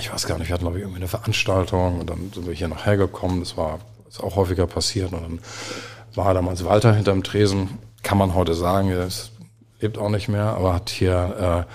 Ich 0.00 0.12
weiß 0.12 0.26
gar 0.26 0.38
nicht, 0.38 0.48
wir 0.48 0.54
hatten 0.54 0.64
glaube 0.64 0.78
ich 0.78 0.82
irgendwie 0.82 1.00
eine 1.00 1.08
Veranstaltung 1.08 2.00
und 2.00 2.10
dann 2.10 2.32
sind 2.34 2.46
wir 2.46 2.54
hier 2.54 2.66
noch 2.66 2.86
hergekommen. 2.86 3.40
Das 3.40 3.56
war 3.56 3.78
ist 4.08 4.20
auch 4.20 4.34
häufiger 4.34 4.66
passiert 4.66 5.12
und 5.12 5.22
dann 5.22 5.38
war 6.14 6.32
damals 6.32 6.64
Walter 6.64 6.94
hinterm 6.94 7.22
Tresen. 7.22 7.78
Kann 8.02 8.18
man 8.18 8.34
heute 8.34 8.54
sagen, 8.54 8.88
er 8.90 9.06
lebt 9.80 9.98
auch 9.98 10.08
nicht 10.08 10.28
mehr, 10.28 10.46
aber 10.56 10.72
hat 10.72 10.88
hier 10.88 11.66
äh, 11.68 11.72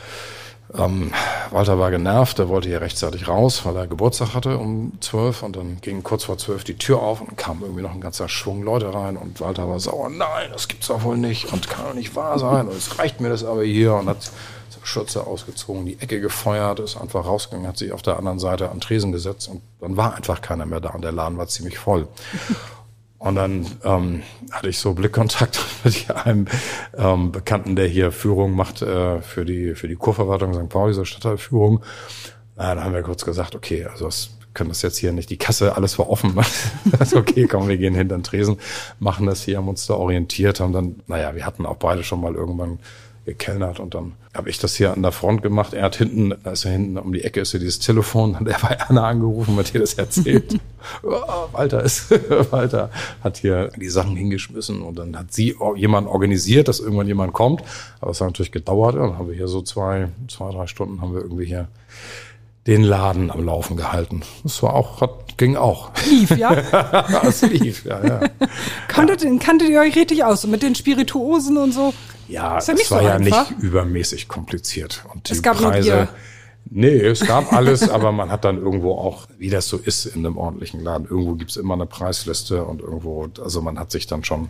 ähm, 0.78 1.12
Walter 1.50 1.80
war 1.80 1.92
genervt, 1.92 2.40
er 2.40 2.50
wollte 2.50 2.70
hier 2.70 2.82
rechtzeitig 2.82 3.28
raus, 3.28 3.66
weil 3.66 3.75
er 3.75 3.88
Geburtstag 3.88 4.34
hatte 4.34 4.58
um 4.58 4.94
zwölf 5.01 5.44
und 5.44 5.56
dann 5.56 5.82
ging 5.82 6.04
kurz 6.04 6.24
vor 6.24 6.38
zwölf 6.38 6.63
die 6.63 6.78
Tür 6.78 7.01
auf 7.01 7.22
und 7.22 7.38
kam 7.38 7.62
irgendwie 7.62 7.82
noch 7.82 7.94
ein 7.94 8.01
ganzer 8.01 8.30
Schwung 8.30 8.63
Leute 8.63 8.94
rein 8.94 9.18
und 9.18 9.42
Walter 9.42 9.68
war 9.68 9.80
sauer, 9.80 10.10
nein, 10.10 10.50
das 10.54 10.68
gibt's 10.68 10.88
doch 10.88 11.04
wohl 11.04 11.18
nicht 11.18 11.51
und 11.51 11.70
kann 11.70 11.86
doch 11.86 11.94
nicht 11.94 12.16
wahr 12.16 12.40
sein 12.40 12.68
und 12.68 12.75
es 12.75 13.00
reicht 13.00 13.22
mir 13.22 13.30
das 13.30 13.44
aber 13.44 13.63
hier 13.63 13.96
und 13.96 14.08
hat 14.08 14.32
Schürze 14.84 15.28
ausgezogen, 15.28 15.86
die 15.86 16.00
Ecke 16.00 16.20
gefeuert, 16.20 16.80
ist 16.80 16.98
einfach 16.98 17.25
rausgegangen, 17.25 17.68
hat 17.68 17.78
sich 17.78 17.92
auf 17.92 18.01
der 18.01 18.18
anderen 18.18 18.40
Seite 18.40 18.70
an 18.70 18.82
Tresen 18.82 19.12
gesetzt 19.12 19.48
und 19.48 19.62
dann 19.80 19.98
war 19.98 20.16
einfach 20.16 20.42
keiner 20.42 20.66
mehr 20.66 20.80
da 20.80 20.90
und 20.90 21.04
der 21.04 21.12
Laden 21.12 21.38
war 21.38 21.48
ziemlich 21.48 21.78
voll. 21.78 22.08
Und 23.22 23.36
dann 23.36 23.68
ähm, 23.84 24.24
hatte 24.51 24.70
ich 24.70 24.80
so 24.80 24.94
Blickkontakt 24.96 25.63
mit 25.84 26.10
einem 26.10 26.48
ähm, 26.98 27.32
Bekannten, 27.32 27.75
der 27.75 27.88
hier 27.88 28.12
Führung 28.12 28.54
macht 28.56 28.82
äh, 28.82 29.22
für 29.22 29.46
die 29.46 29.75
für 29.75 29.88
die 29.88 29.96
Kurverwaltung 29.96 30.56
St. 30.56 30.70
Pauli, 30.70 30.96
so 30.96 31.06
Stadtteilführung. 31.06 31.84
Na, 32.58 32.74
da 32.74 32.84
haben 32.84 32.96
wir 32.96 33.04
kurz 33.04 33.24
gesagt, 33.24 33.54
okay, 33.54 33.86
also 33.86 34.06
das 34.06 34.32
können 34.56 34.70
das 34.70 34.82
jetzt 34.82 34.98
hier 34.98 35.12
nicht, 35.12 35.30
die 35.30 35.38
Kasse, 35.38 35.75
alles 35.75 36.00
war 36.00 36.10
offen. 36.10 36.36
also 37.00 37.18
okay, 37.18 37.46
komm, 37.46 37.68
wir 37.68 37.78
gehen 37.78 37.94
hinter 37.94 38.18
den 38.18 38.24
Tresen, 38.24 38.58
machen 38.98 39.28
das 39.28 39.44
hier, 39.44 39.58
haben 39.58 39.70
uns 39.70 39.86
da 39.86 39.94
orientiert, 39.94 40.60
haben 40.60 40.74
dann, 40.74 40.96
naja, 41.06 41.36
wir 41.36 41.46
hatten 41.46 41.68
auch 41.68 41.78
beide 41.78 42.04
schon 42.04 42.22
mal 42.22 42.34
irgendwann 42.34 42.80
gekellnert 43.25 43.80
und 43.80 43.94
dann 43.94 44.13
habe 44.34 44.50
ich 44.50 44.60
das 44.60 44.75
hier 44.75 44.94
an 44.94 45.01
der 45.01 45.12
Front 45.12 45.44
gemacht. 45.44 45.74
Er 45.74 45.84
hat 45.84 45.96
hinten, 45.96 46.34
da 46.44 46.51
ist 46.51 46.66
er 46.66 46.72
hinten 46.72 46.98
um 46.98 47.13
die 47.13 47.24
Ecke 47.24 47.42
ist 47.42 47.51
hier 47.51 47.60
dieses 47.60 47.80
Telefon, 47.80 48.36
hat 48.40 48.48
er 48.48 48.60
bei 48.60 48.80
Anna 48.80 49.08
angerufen, 49.08 49.56
hat 49.58 49.74
ihr 49.74 49.82
das 49.82 49.96
erzählt. 49.96 50.60
oh, 51.04 51.48
Walter 51.51 51.84
ist, 51.84 52.12
Walter 52.51 52.90
hat 53.24 53.38
hier 53.38 53.72
die 53.75 53.90
Sachen 53.90 54.16
hingeschmissen 54.16 54.82
und 54.82 54.98
dann 54.98 55.18
hat 55.18 55.34
sie 55.34 55.56
jemand 55.75 56.08
organisiert, 56.08 56.68
dass 56.68 56.80
irgendwann 56.80 57.08
jemand 57.08 57.34
kommt. 57.34 57.62
Aber 58.00 58.12
es 58.12 58.22
hat 58.22 58.30
natürlich 58.30 58.51
gedauert. 58.51 58.96
Und 58.96 59.01
dann 59.01 59.18
haben 59.18 59.28
wir 59.28 59.36
hier 59.36 59.48
so 59.48 59.62
zwei, 59.62 60.10
zwei, 60.28 60.51
drei 60.51 60.68
Stunden 60.68 61.01
haben 61.01 61.13
wir 61.13 61.22
irgendwie 61.22 61.46
hier 61.46 61.68
den 62.68 62.84
Laden 62.84 63.32
am 63.32 63.44
Laufen 63.44 63.75
gehalten. 63.75 64.22
Das 64.44 64.62
war 64.62 64.75
auch, 64.75 65.01
hat, 65.01 65.38
ging 65.38 65.56
auch. 65.56 65.91
Lief, 66.10 66.32
ja? 66.38 66.51
es 67.24 67.41
lief, 67.41 67.86
ja, 67.86 68.06
ja. 68.06 68.22
Kanntet, 68.88 69.24
ja. 69.24 69.32
kanntet 69.39 69.70
ihr 69.70 69.80
euch 69.80 69.96
richtig 69.96 70.24
aus, 70.24 70.41
so 70.41 70.48
mit 70.48 70.62
den 70.62 70.75
Spirituosen 70.75 71.58
und 71.58 71.72
so? 71.72 71.94
Ja, 72.27 72.58
es 72.58 72.68
ja 72.68 72.75
war 72.75 72.84
so 72.84 73.00
ja 73.00 73.15
einfach. 73.15 73.50
nicht 73.50 73.60
übermäßig 73.62 74.27
kompliziert. 74.27 75.03
Und 75.13 75.30
die 75.30 75.34
es 75.34 75.41
gab 75.41 75.58
Preise, 75.58 76.08
Nee, 76.70 77.00
es 77.00 77.25
gab 77.25 77.51
alles, 77.51 77.89
aber 77.89 78.12
man 78.12 78.30
hat 78.30 78.46
dann 78.46 78.58
irgendwo 78.58 78.94
auch, 78.94 79.27
wie 79.38 79.50
das 79.50 79.68
so 79.68 79.77
ist 79.77 80.06
in 80.06 80.25
einem 80.25 80.38
ordentlichen 80.38 80.82
Laden, 80.82 81.08
irgendwo 81.08 81.34
gibt's 81.34 81.58
immer 81.58 81.74
eine 81.74 81.88
Preisliste 81.88 82.63
und 82.63 82.82
irgendwo, 82.82 83.27
also 83.44 83.62
man 83.62 83.80
hat 83.80 83.91
sich 83.91 84.08
dann 84.08 84.24
schon, 84.24 84.48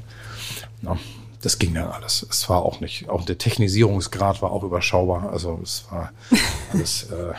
na, 0.82 0.98
das 1.41 1.58
ging 1.58 1.74
dann 1.74 1.88
alles. 1.88 2.25
Es 2.30 2.48
war 2.50 2.63
auch 2.63 2.82
nicht, 2.82 3.10
auch 3.10 3.25
der 3.25 3.38
Technisierungsgrad 3.38 4.41
war 4.41 4.51
auch 4.51 4.63
überschaubar. 4.63 5.32
Also 5.32 5.60
es 5.63 5.86
war 5.89 6.12
alles. 6.72 7.08
Äh, 7.12 7.34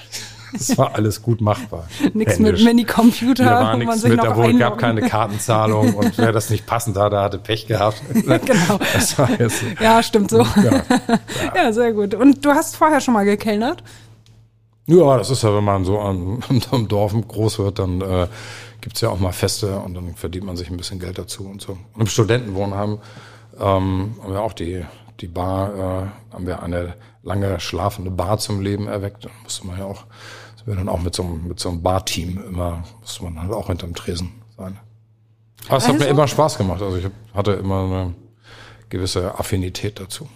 es 0.53 0.77
war 0.79 0.95
alles 0.95 1.23
gut 1.23 1.41
machbar. 1.41 1.89
Nichts 2.15 2.39
mit 2.39 2.63
Mini-Computer. 2.63 3.45
Da 3.45 3.61
war 3.61 3.77
nichts 3.77 4.03
mit, 4.03 4.19
da 4.19 4.37
wohl, 4.37 4.55
gab 4.59 4.79
keine 4.79 5.03
Kartenzahlung 5.03 5.95
und 5.95 6.19
wer 6.19 6.33
das 6.33 6.51
nicht 6.51 6.67
passend 6.67 6.97
hatte, 6.97 7.21
hatte 7.21 7.39
Pech 7.39 7.67
gehabt. 7.67 8.03
genau. 8.15 8.79
Jetzt, 9.39 9.65
ja, 9.81 10.03
stimmt 10.03 10.31
so. 10.31 10.39
Ja, 10.39 10.65
ja. 10.65 10.83
ja, 11.55 11.73
sehr 11.73 11.93
gut. 11.93 12.15
Und 12.15 12.45
du 12.45 12.51
hast 12.51 12.77
vorher 12.77 13.01
schon 13.01 13.15
mal 13.15 13.25
gekellnert? 13.25 13.83
Ja, 14.87 15.17
das 15.17 15.31
ist 15.31 15.43
ja, 15.43 15.55
wenn 15.55 15.65
man 15.65 15.85
so 15.85 15.99
am, 16.01 16.41
am 16.71 16.89
Dorf 16.89 17.15
groß 17.15 17.61
wird, 17.61 17.79
dann 17.79 18.01
äh, 18.01 18.27
gibt's 18.81 19.01
ja 19.01 19.11
auch 19.11 19.19
mal 19.19 19.33
Feste 19.33 19.79
und 19.79 19.95
dann 19.95 20.15
verdient 20.15 20.45
man 20.45 20.57
sich 20.57 20.71
ein 20.71 20.77
bisschen 20.77 20.99
Geld 20.99 21.19
dazu 21.19 21.45
und 21.45 21.63
so. 21.63 21.79
Und 21.95 22.01
im 22.01 22.07
Studentenwohnheim 22.07 22.99
ähm, 23.59 24.17
haben 24.23 24.33
wir 24.33 24.43
auch 24.43 24.53
die, 24.53 24.85
die 25.21 25.29
Bar, 25.29 25.75
äh, 25.75 26.35
haben 26.35 26.47
wir 26.47 26.63
eine 26.63 26.95
lange 27.23 27.61
schlafende 27.61 28.11
Bar 28.11 28.39
zum 28.39 28.61
Leben 28.61 28.89
erweckt. 28.89 29.25
Da 29.25 29.31
musste 29.45 29.67
man 29.67 29.79
ja 29.79 29.85
auch, 29.85 30.05
sind 30.65 30.75
wir 30.75 30.77
dann 30.77 30.89
auch 30.89 31.01
mit 31.01 31.15
so 31.15 31.23
einem, 31.23 31.49
mit 31.49 31.61
so 31.61 31.69
einem 31.69 31.83
Bar-Team 31.83 32.43
immer, 32.49 32.85
musste 33.01 33.25
man 33.25 33.41
halt 33.41 33.53
auch 33.53 33.67
hinterm 33.67 33.95
Tresen 33.95 34.33
sein. 34.57 34.79
Aber 35.67 35.77
es 35.77 35.85
also? 35.85 35.89
hat 35.89 35.95
mir 35.95 36.05
also? 36.07 36.15
immer 36.15 36.29
Spaß 36.29 36.59
gemacht. 36.59 36.83
Also 36.83 36.97
ich 36.97 37.07
hatte 37.35 37.53
immer 37.53 37.85
eine 37.85 38.15
gewisse 38.89 39.39
Affinität 39.39 39.99
dazu. 39.99 40.29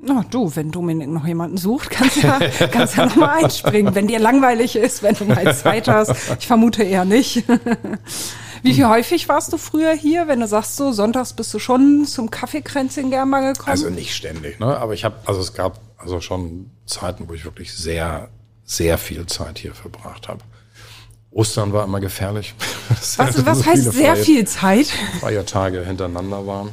Na 0.00 0.24
du, 0.30 0.54
wenn 0.54 0.70
Dominik 0.70 1.08
noch 1.08 1.26
jemanden 1.26 1.56
sucht, 1.56 1.90
kannst 1.90 2.22
ja, 2.22 2.38
kannst 2.72 2.96
ja 2.96 3.06
noch 3.06 3.16
mal 3.16 3.44
einspringen. 3.44 3.94
Wenn 3.94 4.06
dir 4.06 4.20
langweilig 4.20 4.76
ist, 4.76 5.02
wenn 5.02 5.14
du 5.14 5.24
mal 5.24 5.54
Zeit 5.54 5.88
hast. 5.88 6.12
Ich 6.38 6.46
vermute 6.46 6.84
eher 6.84 7.04
nicht. 7.04 7.44
Wie 8.62 8.74
viel 8.74 8.88
häufig 8.88 9.28
warst 9.28 9.52
du 9.52 9.56
früher 9.56 9.92
hier, 9.92 10.26
wenn 10.26 10.40
du 10.40 10.48
sagst 10.48 10.76
so, 10.76 10.92
sonntags 10.92 11.32
bist 11.32 11.54
du 11.54 11.60
schon 11.60 12.04
zum 12.06 12.30
Kaffeekränzchen 12.30 13.10
gern 13.10 13.28
mal 13.28 13.52
gekommen? 13.52 13.70
Also 13.70 13.88
nicht 13.88 14.14
ständig, 14.14 14.58
ne? 14.58 14.76
Aber 14.76 14.94
ich 14.94 15.04
habe, 15.04 15.16
also 15.26 15.40
es 15.40 15.54
gab 15.54 15.80
also 15.96 16.20
schon 16.20 16.70
Zeiten, 16.86 17.28
wo 17.28 17.34
ich 17.34 17.44
wirklich 17.44 17.72
sehr, 17.72 18.28
sehr 18.68 18.98
viel 18.98 19.26
Zeit 19.26 19.58
hier 19.58 19.74
verbracht 19.74 20.28
habe. 20.28 20.40
Ostern 21.30 21.72
war 21.72 21.84
immer 21.84 22.00
gefährlich. 22.00 22.54
Was, 23.16 23.18
was 23.44 23.66
heißt 23.66 23.92
sehr 23.92 24.14
Feier, 24.14 24.24
viel 24.24 24.46
Zeit? 24.46 24.86
Feiertage 25.20 25.84
hintereinander 25.84 26.46
waren. 26.46 26.70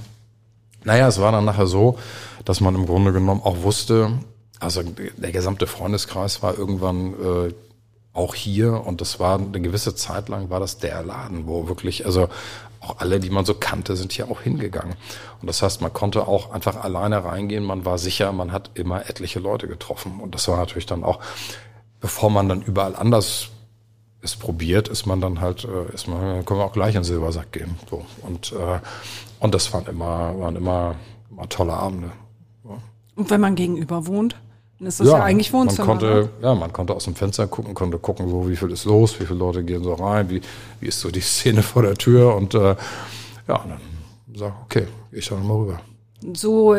Naja, 0.84 1.08
es 1.08 1.20
war 1.20 1.32
dann 1.32 1.46
nachher 1.46 1.68
so, 1.68 1.98
dass 2.46 2.62
man 2.62 2.76
im 2.76 2.86
Grunde 2.86 3.12
genommen 3.12 3.42
auch 3.44 3.64
wusste, 3.64 4.12
also 4.60 4.82
der 4.84 5.32
gesamte 5.32 5.68
Freundeskreis 5.68 6.42
war 6.42 6.58
irgendwann 6.58 7.14
äh, 7.14 7.54
auch 8.14 8.34
hier 8.34 8.86
und 8.86 9.02
das 9.02 9.20
war 9.20 9.38
eine 9.38 9.62
gewisse 9.62 9.94
Zeit 9.96 10.30
lang 10.30 10.50
war 10.50 10.60
das 10.60 10.78
der 10.78 11.04
Laden, 11.04 11.48
wo 11.48 11.68
wirklich, 11.68 12.06
also 12.06 12.30
auch 12.80 13.00
alle, 13.00 13.20
die 13.20 13.30
man 13.30 13.46
so 13.46 13.56
kannte, 13.56 13.96
sind 13.96 14.14
hier 14.14 14.30
auch 14.32 14.42
hingegangen. 14.42 14.96
Und 15.42 15.48
das 15.48 15.62
heißt, 15.62 15.82
man 15.82 15.92
konnte 15.92 16.28
auch 16.28 16.52
einfach 16.52 16.82
alleine 16.84 17.24
reingehen, 17.24 17.64
man 17.64 17.84
war 17.84 17.98
sicher, 17.98 18.32
man 18.32 18.52
hat 18.52 18.72
immer 18.76 19.10
etliche 19.10 19.40
Leute 19.40 19.68
getroffen. 19.68 20.20
Und 20.20 20.34
das 20.36 20.48
war 20.48 20.58
natürlich 20.58 20.86
dann 20.86 21.04
auch, 21.04 21.20
bevor 22.06 22.30
man 22.30 22.48
dann 22.48 22.62
überall 22.62 22.96
anders 22.96 23.50
es 24.22 24.36
probiert, 24.36 24.88
ist 24.90 25.08
man 25.08 25.22
dann 25.22 25.42
halt, 25.42 25.66
äh, 25.66 25.92
ist 25.92 26.08
man, 26.08 26.46
können 26.46 26.60
wir 26.60 26.66
auch 26.66 26.72
gleich 26.72 26.94
in 26.94 27.02
den 27.02 27.04
Silbersack 27.04 27.52
gehen. 27.52 27.80
So. 27.90 28.06
Und, 28.22 28.52
äh, 28.52 28.80
und 29.40 29.56
das 29.56 29.74
waren 29.74 29.88
immer, 29.88 30.40
waren 30.40 30.56
immer, 30.56 30.98
immer 31.32 31.50
tolle 31.50 31.74
Abende. 31.74 32.12
Ja. 32.64 32.78
Und 33.16 33.32
wenn 33.32 33.42
man 33.42 33.56
gegenüber 33.56 34.06
wohnt? 34.06 34.36
Dann 34.78 34.88
ist 34.88 35.00
das 35.00 35.08
ja, 35.08 35.18
ja 35.18 35.24
eigentlich 35.24 35.52
Wohnzimmer. 35.52 35.88
Man 35.88 35.98
konnte, 35.98 36.30
ja, 36.44 36.54
man 36.54 36.72
konnte 36.72 36.94
aus 36.94 37.06
dem 37.06 37.16
Fenster 37.16 37.48
gucken, 37.48 37.74
konnte 37.74 37.98
gucken, 37.98 38.30
so, 38.30 38.48
wie 38.48 38.56
viel 38.56 38.70
ist 38.70 38.86
los, 38.86 39.20
wie 39.20 39.26
viele 39.26 39.40
Leute 39.40 39.64
gehen 39.64 39.84
so 39.84 39.96
rein, 39.96 40.30
wie, 40.30 40.42
wie 40.82 40.88
ist 40.88 41.00
so 41.00 41.10
die 41.10 41.22
Szene 41.22 41.64
vor 41.64 41.82
der 41.82 41.96
Tür 41.96 42.36
und 42.36 42.54
äh, 42.54 42.76
ja, 43.48 43.56
und 43.56 43.72
dann 43.72 43.82
sag, 44.36 44.54
okay, 44.64 44.86
ich 45.12 45.26
schau 45.26 45.38
mal 45.38 45.58
rüber. 45.58 45.80
So 46.36 46.76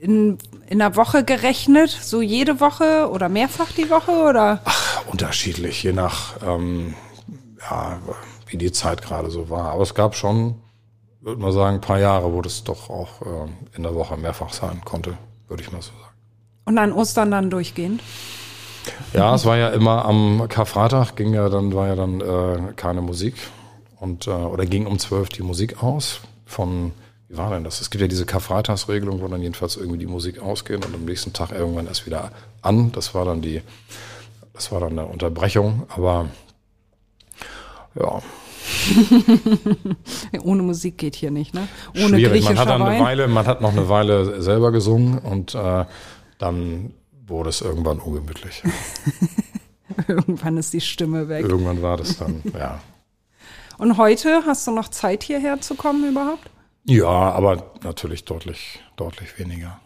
in, 0.00 0.38
in 0.68 0.78
der 0.78 0.96
Woche 0.96 1.24
gerechnet, 1.24 1.90
so 1.90 2.22
jede 2.22 2.58
Woche 2.58 3.10
oder 3.12 3.28
mehrfach 3.28 3.70
die 3.72 3.90
Woche 3.90 4.12
oder? 4.12 4.60
Ach, 4.64 5.06
unterschiedlich, 5.06 5.82
je 5.82 5.92
nach 5.92 6.36
ähm, 6.42 6.94
ja, 7.60 7.98
wie 8.46 8.56
die 8.56 8.72
Zeit 8.72 9.02
gerade 9.02 9.30
so 9.30 9.50
war. 9.50 9.72
Aber 9.72 9.82
es 9.82 9.94
gab 9.94 10.14
schon, 10.14 10.54
würde 11.20 11.40
man 11.40 11.52
sagen, 11.52 11.76
ein 11.76 11.80
paar 11.82 11.98
Jahre, 11.98 12.32
wo 12.32 12.40
das 12.40 12.64
doch 12.64 12.88
auch 12.88 13.20
äh, 13.20 13.76
in 13.76 13.82
der 13.82 13.94
Woche 13.94 14.16
mehrfach 14.16 14.52
sein 14.52 14.80
konnte, 14.84 15.18
würde 15.48 15.62
ich 15.62 15.70
mal 15.70 15.82
so 15.82 15.90
sagen. 15.90 16.14
Und 16.64 16.78
an 16.78 16.92
Ostern 16.92 17.30
dann 17.30 17.50
durchgehend? 17.50 18.02
Ja, 19.12 19.34
es 19.34 19.44
war 19.44 19.58
ja 19.58 19.68
immer 19.68 20.06
am 20.06 20.46
Karfreitag, 20.48 21.14
ging 21.14 21.34
ja 21.34 21.50
dann, 21.50 21.74
war 21.74 21.88
ja 21.88 21.96
dann 21.96 22.20
äh, 22.20 22.72
keine 22.74 23.02
Musik. 23.02 23.34
Und, 23.98 24.26
äh, 24.26 24.30
oder 24.30 24.64
ging 24.64 24.86
um 24.86 24.98
zwölf 24.98 25.28
die 25.28 25.42
Musik 25.42 25.82
aus 25.82 26.20
von 26.46 26.92
wie 27.30 27.36
war 27.36 27.50
denn 27.50 27.62
das? 27.62 27.80
Es 27.80 27.90
gibt 27.90 28.02
ja 28.02 28.08
diese 28.08 28.26
Karfreitagsregelung, 28.26 29.20
wo 29.20 29.28
dann 29.28 29.40
jedenfalls 29.40 29.76
irgendwie 29.76 29.98
die 29.98 30.08
Musik 30.08 30.40
ausgeht 30.40 30.84
und 30.84 30.92
am 30.92 31.04
nächsten 31.04 31.32
Tag 31.32 31.52
irgendwann 31.52 31.86
erst 31.86 32.04
wieder 32.04 32.32
an. 32.60 32.90
Das 32.90 33.14
war 33.14 33.24
dann 33.24 33.40
die, 33.40 33.62
das 34.52 34.72
war 34.72 34.80
dann 34.80 34.98
eine 34.98 35.06
Unterbrechung, 35.06 35.84
aber 35.90 36.28
ja. 37.94 38.20
Ohne 40.42 40.62
Musik 40.62 40.98
geht 40.98 41.14
hier 41.14 41.30
nicht, 41.30 41.54
ne? 41.54 41.68
Ohne 41.94 42.16
Schwierig. 42.16 42.44
Man 42.46 42.58
hat 42.58 42.68
dann 42.68 42.82
eine 42.82 43.00
Weile, 43.00 43.28
man 43.28 43.46
hat 43.46 43.60
noch 43.60 43.72
eine 43.72 43.88
Weile 43.88 44.42
selber 44.42 44.72
gesungen 44.72 45.18
und 45.18 45.54
äh, 45.54 45.84
dann 46.38 46.94
wurde 47.28 47.50
es 47.50 47.60
irgendwann 47.60 48.00
ungemütlich. 48.00 48.64
Irgendwann 50.08 50.56
ist 50.56 50.72
die 50.72 50.80
Stimme 50.80 51.28
weg. 51.28 51.44
irgendwann 51.44 51.82
war 51.82 51.96
das 51.96 52.16
dann, 52.16 52.42
ja. 52.54 52.80
Und 53.76 53.98
heute 53.98 54.42
hast 54.46 54.66
du 54.66 54.70
noch 54.70 54.88
Zeit 54.88 55.22
hierher 55.24 55.60
zu 55.60 55.74
kommen 55.74 56.08
überhaupt? 56.08 56.48
Ja, 56.84 57.08
aber 57.08 57.72
natürlich 57.82 58.24
deutlich, 58.24 58.80
deutlich 58.96 59.38
weniger. 59.38 59.80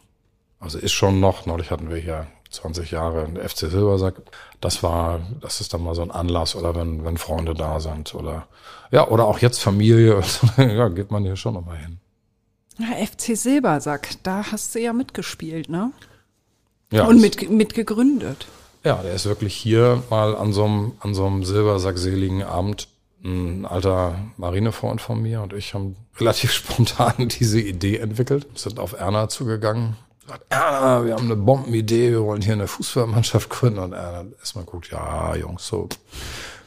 Also 0.60 0.78
ist 0.78 0.92
schon 0.92 1.20
noch, 1.20 1.46
neulich 1.46 1.70
hatten 1.70 1.90
wir 1.90 1.96
hier 1.98 2.26
20 2.50 2.90
Jahre 2.92 3.28
FC 3.46 3.70
Silbersack. 3.70 4.14
Das 4.60 4.82
war, 4.82 5.20
das 5.40 5.60
ist 5.60 5.74
dann 5.74 5.82
mal 5.82 5.94
so 5.94 6.02
ein 6.02 6.10
Anlass 6.10 6.54
oder 6.54 6.74
wenn, 6.74 7.04
wenn 7.04 7.18
Freunde 7.18 7.54
da 7.54 7.80
sind 7.80 8.14
oder, 8.14 8.46
ja, 8.90 9.08
oder 9.08 9.26
auch 9.26 9.38
jetzt 9.40 9.58
Familie, 9.58 10.22
ja, 10.56 10.88
geht 10.88 11.10
man 11.10 11.24
hier 11.24 11.36
schon 11.36 11.54
nochmal 11.54 11.78
hin. 11.78 11.98
Ja, 12.78 13.04
FC 13.04 13.36
Silbersack, 13.36 14.10
da 14.22 14.50
hast 14.50 14.74
du 14.74 14.80
ja 14.80 14.92
mitgespielt, 14.92 15.68
ne? 15.68 15.92
Ja, 16.90 17.06
Und 17.06 17.20
mit, 17.20 17.50
mitgegründet. 17.50 18.46
Ja, 18.84 19.02
der 19.02 19.14
ist 19.14 19.26
wirklich 19.26 19.54
hier 19.54 20.02
mal 20.10 20.36
an 20.36 20.52
so 20.52 20.64
einem, 20.64 20.92
an 21.00 21.14
so 21.14 21.26
einem 21.26 21.44
silbersackseligen 21.44 22.42
Abend. 22.42 22.88
Ein 23.24 23.64
alter 23.64 24.18
Marinefreund 24.36 25.00
von 25.00 25.22
mir 25.22 25.40
und 25.40 25.54
ich 25.54 25.72
haben 25.72 25.96
relativ 26.18 26.52
spontan 26.52 27.28
diese 27.28 27.60
Idee 27.60 27.98
entwickelt, 27.98 28.46
sind 28.58 28.78
auf 28.78 28.92
Erna 28.92 29.28
zugegangen. 29.28 29.96
Sagt, 30.26 30.44
Erna, 30.48 31.04
wir 31.04 31.14
haben 31.14 31.26
eine 31.26 31.36
Bombenidee, 31.36 32.10
wir 32.12 32.24
wollen 32.24 32.40
hier 32.40 32.54
eine 32.54 32.66
Fußballmannschaft 32.66 33.50
gründen. 33.50 33.78
Und 33.78 33.92
Erna 33.92 34.24
erstmal 34.38 34.64
guckt, 34.64 34.90
ja, 34.90 35.34
Jungs, 35.36 35.66
so, 35.66 35.88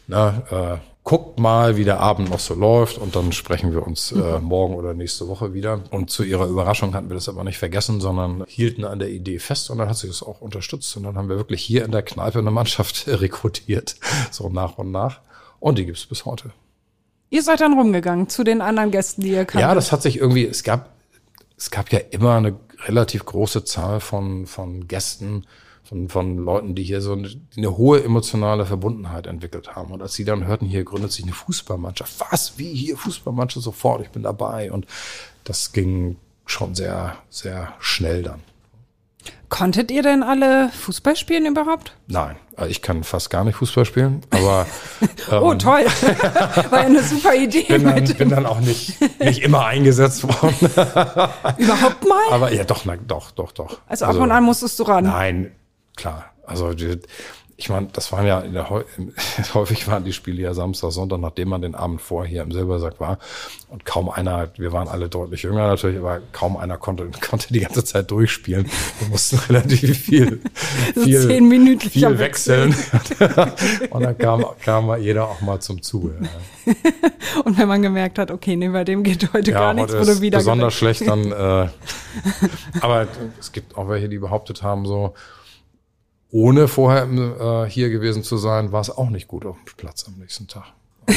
na, 0.07 0.43
äh, 0.51 0.77
guckt 1.07 1.39
mal, 1.39 1.77
wie 1.77 1.85
der 1.85 2.01
Abend 2.01 2.29
noch 2.29 2.39
so 2.39 2.53
läuft 2.53 2.97
und 2.97 3.15
dann 3.15 3.31
sprechen 3.31 3.71
wir 3.71 3.87
uns 3.87 4.11
äh, 4.11 4.39
morgen 4.41 4.75
oder 4.75 4.93
nächste 4.93 5.29
Woche 5.29 5.53
wieder. 5.53 5.79
Und 5.89 6.09
zu 6.09 6.23
ihrer 6.23 6.47
Überraschung 6.47 6.93
hatten 6.93 7.09
wir 7.09 7.15
das 7.15 7.29
aber 7.29 7.45
nicht 7.45 7.57
vergessen, 7.57 8.01
sondern 8.01 8.43
hielten 8.45 8.83
an 8.83 8.99
der 8.99 9.09
Idee 9.09 9.39
fest 9.39 9.69
und 9.69 9.77
dann 9.77 9.87
hat 9.87 9.95
sie 9.95 10.07
das 10.07 10.21
auch 10.21 10.41
unterstützt. 10.41 10.97
Und 10.97 11.03
dann 11.03 11.15
haben 11.15 11.29
wir 11.29 11.37
wirklich 11.37 11.63
hier 11.63 11.85
in 11.85 11.91
der 11.93 12.01
Kneipe 12.01 12.39
eine 12.39 12.51
Mannschaft 12.51 13.05
rekrutiert, 13.07 13.95
so 14.31 14.49
nach 14.49 14.77
und 14.77 14.91
nach. 14.91 15.21
Und 15.61 15.77
die 15.77 15.85
gibt's 15.85 16.05
bis 16.05 16.25
heute. 16.25 16.51
Ihr 17.29 17.43
seid 17.43 17.59
dann 17.61 17.73
rumgegangen 17.73 18.29
zu 18.29 18.43
den 18.43 18.61
anderen 18.61 18.91
Gästen, 18.91 19.21
die 19.21 19.31
ihr 19.31 19.45
kanntet. 19.45 19.61
Ja, 19.67 19.75
das 19.75 19.91
hat 19.91 20.01
sich 20.01 20.17
irgendwie, 20.17 20.45
es 20.45 20.63
gab, 20.63 20.93
es 21.57 21.71
gab 21.71 21.91
ja 21.91 21.99
immer 22.11 22.35
eine 22.35 22.55
relativ 22.85 23.25
große 23.25 23.63
Zahl 23.65 23.99
von, 23.99 24.45
von 24.45 24.87
Gästen, 24.87 25.45
von, 25.83 26.09
von 26.09 26.37
Leuten, 26.37 26.75
die 26.75 26.83
hier 26.83 27.01
so 27.01 27.13
eine, 27.13 27.29
eine 27.55 27.77
hohe 27.77 28.03
emotionale 28.03 28.65
Verbundenheit 28.65 29.27
entwickelt 29.27 29.75
haben. 29.75 29.91
Und 29.91 30.01
als 30.01 30.13
sie 30.13 30.25
dann 30.25 30.45
hörten, 30.45 30.65
hier 30.65 30.83
gründet 30.83 31.11
sich 31.11 31.23
eine 31.23 31.33
Fußballmannschaft. 31.33 32.13
Was? 32.29 32.57
Wie 32.57 32.73
hier 32.73 32.97
Fußballmannschaft? 32.97 33.63
Sofort, 33.63 34.01
ich 34.01 34.09
bin 34.09 34.23
dabei. 34.23 34.71
Und 34.71 34.85
das 35.43 35.71
ging 35.71 36.17
schon 36.45 36.75
sehr, 36.75 37.17
sehr 37.29 37.73
schnell 37.79 38.23
dann. 38.23 38.41
Konntet 39.49 39.91
ihr 39.91 40.03
denn 40.03 40.23
alle 40.23 40.69
Fußball 40.69 41.15
spielen 41.15 41.45
überhaupt? 41.45 41.93
Nein, 42.07 42.35
also 42.55 42.69
ich 42.69 42.81
kann 42.81 43.03
fast 43.03 43.29
gar 43.29 43.43
nicht 43.43 43.55
Fußball 43.55 43.85
spielen, 43.85 44.21
aber 44.29 44.65
Oh, 45.31 45.53
toll. 45.53 45.85
War 46.69 46.79
ja 46.79 46.85
eine 46.85 47.01
super 47.01 47.33
Idee. 47.33 47.63
bin 47.63 47.83
dann, 47.85 48.03
bin 48.03 48.29
dann 48.29 48.45
auch 48.45 48.59
nicht, 48.59 48.97
nicht 49.21 49.41
immer 49.43 49.65
eingesetzt 49.65 50.23
worden. 50.23 50.55
überhaupt 51.57 52.07
mal? 52.07 52.31
Aber 52.31 52.51
ja, 52.51 52.63
doch, 52.63 52.85
na, 52.85 52.97
doch, 52.97 53.31
doch, 53.31 53.51
doch. 53.51 53.79
Also 53.87 54.05
ab 54.05 54.15
und 54.17 54.31
an 54.31 54.43
musstest 54.43 54.79
du 54.79 54.83
ran. 54.83 55.05
Nein, 55.05 55.51
klar. 55.95 56.25
Also 56.45 56.73
ich 57.59 57.69
meine, 57.69 57.87
das 57.91 58.11
waren 58.11 58.27
ja 58.27 58.39
in 58.39 58.53
der, 58.53 58.69
häufig 59.53 59.87
waren 59.87 60.05
die 60.05 60.13
Spiele 60.13 60.43
ja 60.43 60.53
Samstag, 60.53 60.91
Sonntag, 60.91 61.19
nachdem 61.19 61.49
man 61.49 61.63
den 61.63 61.73
Abend 61.73 62.01
vorher 62.01 62.43
im 62.43 62.51
Silbersack 62.51 62.99
war. 62.99 63.17
Und 63.69 63.83
kaum 63.83 64.09
einer, 64.09 64.49
wir 64.57 64.71
waren 64.71 64.87
alle 64.87 65.09
deutlich 65.09 65.41
jünger 65.41 65.67
natürlich, 65.67 65.97
aber 65.97 66.21
kaum 66.33 66.55
einer 66.55 66.77
konnte, 66.77 67.09
konnte 67.27 67.51
die 67.51 67.61
ganze 67.61 67.83
Zeit 67.83 68.11
durchspielen. 68.11 68.69
Wir 68.99 69.09
mussten 69.09 69.37
relativ 69.49 69.97
viel, 69.97 70.39
So 70.93 71.01
viel, 71.01 71.19
zehnminütlicher 71.19 72.09
viel 72.09 72.19
wechseln. 72.19 72.75
Und 73.89 74.03
dann 74.03 74.17
kam, 74.19 74.45
kam 74.63 74.95
jeder 75.01 75.27
auch 75.27 75.41
mal 75.41 75.59
zum 75.59 75.81
Zuge. 75.81 76.13
Ja. 76.21 76.73
Und 77.43 77.57
wenn 77.57 77.67
man 77.67 77.81
gemerkt 77.81 78.19
hat, 78.19 78.29
okay, 78.29 78.55
nee, 78.55 78.69
bei 78.69 78.83
dem 78.83 79.01
geht 79.01 79.33
heute 79.33 79.51
Ja, 79.51 79.59
gar 79.59 79.73
nichts, 79.73 79.93
wurde 79.93 80.11
ist 80.11 80.21
wieder 80.21 80.37
besonders 80.37 80.79
gewechselt. 80.79 81.07
schlecht 81.07 81.09
dann. 81.09 81.65
Äh, 81.65 81.69
aber 82.81 83.07
es 83.39 83.51
gibt 83.51 83.75
auch 83.77 83.89
welche, 83.89 84.09
die 84.09 84.19
behauptet 84.19 84.61
haben, 84.61 84.85
so 84.85 85.15
ohne 86.31 86.67
vorher 86.67 87.03
äh, 87.03 87.69
hier 87.69 87.89
gewesen 87.89 88.23
zu 88.23 88.37
sein, 88.37 88.71
war 88.71 88.81
es 88.81 88.89
auch 88.89 89.09
nicht 89.09 89.27
gut 89.27 89.45
auf 89.45 89.55
dem 89.55 89.75
Platz 89.77 90.05
am 90.07 90.15
nächsten 90.19 90.47
Tag. 90.47 90.65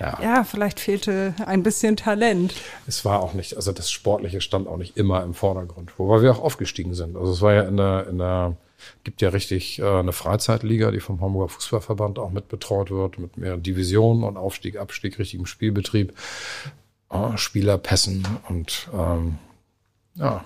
Ja, 0.00 0.18
Ja, 0.22 0.44
vielleicht 0.44 0.80
fehlte 0.80 1.34
ein 1.44 1.62
bisschen 1.62 1.96
Talent. 1.96 2.54
es 2.86 3.04
war 3.04 3.20
auch 3.20 3.34
nicht, 3.34 3.56
also 3.56 3.72
das 3.72 3.90
Sportliche 3.90 4.40
stand 4.40 4.66
auch 4.66 4.78
nicht 4.78 4.96
immer 4.96 5.22
im 5.22 5.34
Vordergrund, 5.34 5.92
wobei 5.98 6.22
wir 6.22 6.32
auch 6.32 6.42
aufgestiegen 6.42 6.94
sind. 6.94 7.16
Also 7.16 7.32
es 7.32 7.42
war 7.42 7.52
ja 7.52 7.62
in 7.62 7.76
der, 7.76 8.06
in 8.08 8.18
der, 8.18 8.56
gibt 9.04 9.20
ja 9.20 9.28
richtig 9.28 9.78
äh, 9.78 9.84
eine 9.84 10.12
Freizeitliga, 10.12 10.90
die 10.90 11.00
vom 11.00 11.20
Hamburger 11.20 11.50
Fußballverband 11.50 12.18
auch 12.18 12.30
mit 12.30 12.48
betreut 12.48 12.90
wird, 12.90 13.18
mit 13.18 13.36
mehreren 13.36 13.62
Divisionen 13.62 14.24
und 14.24 14.36
Aufstieg, 14.36 14.76
Abstieg, 14.76 15.18
richtigem 15.18 15.46
Spielbetrieb, 15.46 16.14
äh, 17.10 17.36
Spielerpässen 17.36 18.26
und 18.48 18.88
ähm, 18.94 19.38
ja, 20.14 20.42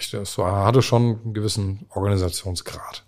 richtig, 0.00 0.20
es 0.20 0.38
war, 0.38 0.64
hatte 0.64 0.82
schon 0.82 1.20
einen 1.22 1.34
gewissen 1.34 1.86
Organisationsgrad. 1.90 3.04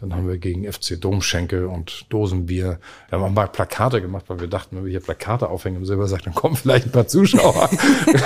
Dann 0.00 0.14
haben 0.14 0.28
wir 0.28 0.38
gegen 0.38 0.70
FC 0.70 1.00
Domschenkel 1.00 1.66
und 1.66 2.06
Dosenbier, 2.08 2.78
wir 3.08 3.18
haben 3.18 3.24
auch 3.24 3.30
mal 3.30 3.48
Plakate 3.48 4.00
gemacht, 4.00 4.24
weil 4.28 4.40
wir 4.40 4.46
dachten, 4.48 4.76
wenn 4.76 4.84
wir 4.84 4.90
hier 4.90 5.00
Plakate 5.00 5.48
aufhängen 5.48 5.78
im 5.78 5.86
Silbersack, 5.86 6.22
dann 6.22 6.34
kommen 6.34 6.56
vielleicht 6.62 6.86
ein 6.86 6.92
paar 6.92 7.08
Zuschauer. 7.08 7.70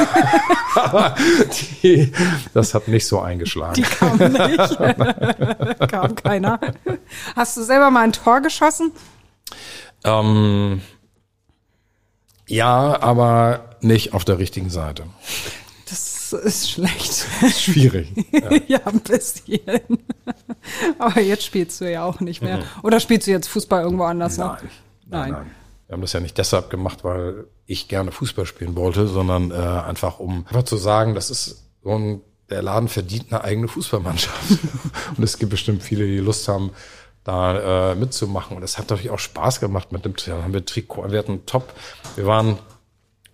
Aber 0.74 1.14
die, 1.82 2.12
das 2.54 2.74
hat 2.74 2.88
nicht 2.88 3.06
so 3.06 3.20
eingeschlagen. 3.20 3.74
Die 3.74 3.82
kam 3.82 4.16
nicht. 4.18 5.88
kam 5.90 6.14
keiner. 6.14 6.60
Hast 7.34 7.56
du 7.56 7.62
selber 7.62 7.90
mal 7.90 8.04
ein 8.04 8.12
Tor 8.12 8.40
geschossen? 8.40 8.92
Ähm, 10.04 10.82
ja, 12.46 13.00
aber 13.00 13.76
nicht 13.80 14.12
auf 14.12 14.24
der 14.24 14.38
richtigen 14.38 14.70
Seite. 14.70 15.04
Das 16.30 16.44
ist 16.44 16.70
schlecht. 16.70 17.26
Schwierig. 17.56 18.08
ja, 18.68 18.80
ein 18.84 19.00
bisschen. 19.00 19.60
Aber 20.98 21.20
jetzt 21.20 21.44
spielst 21.44 21.80
du 21.80 21.90
ja 21.90 22.04
auch 22.04 22.20
nicht 22.20 22.42
mehr. 22.42 22.62
Oder 22.82 23.00
spielst 23.00 23.26
du 23.26 23.30
jetzt 23.30 23.48
Fußball 23.48 23.82
irgendwo 23.82 24.04
anders 24.04 24.36
noch? 24.36 24.60
Nein. 24.60 24.70
Nein, 25.06 25.32
nein. 25.32 25.50
Wir 25.86 25.94
haben 25.94 26.02
das 26.02 26.12
ja 26.12 26.20
nicht 26.20 26.36
deshalb 26.36 26.68
gemacht, 26.68 27.02
weil 27.02 27.46
ich 27.64 27.88
gerne 27.88 28.12
Fußball 28.12 28.44
spielen 28.44 28.76
wollte, 28.76 29.06
sondern 29.06 29.50
äh, 29.50 29.54
einfach 29.54 30.18
um 30.18 30.46
einfach 30.46 30.64
zu 30.64 30.76
sagen, 30.76 31.14
das 31.14 31.30
ist 31.30 31.64
so 31.82 31.94
ein, 31.94 32.20
der 32.50 32.60
Laden 32.60 32.88
verdient 32.88 33.32
eine 33.32 33.42
eigene 33.42 33.68
Fußballmannschaft. 33.68 34.58
Und 35.16 35.24
es 35.24 35.38
gibt 35.38 35.50
bestimmt 35.50 35.82
viele, 35.82 36.06
die 36.06 36.18
Lust 36.18 36.46
haben, 36.46 36.72
da 37.24 37.92
äh, 37.92 37.94
mitzumachen. 37.94 38.56
Und 38.56 38.62
es 38.62 38.78
hat 38.78 38.90
natürlich 38.90 39.10
auch 39.10 39.18
Spaß 39.18 39.60
gemacht 39.60 39.92
mit 39.92 40.04
dem 40.04 40.14
da 40.16 40.42
haben 40.42 40.52
wir 40.52 40.64
Trikot. 40.64 41.10
Wir 41.10 41.18
hatten 41.18 41.46
top. 41.46 41.72
Wir 42.16 42.26
waren 42.26 42.58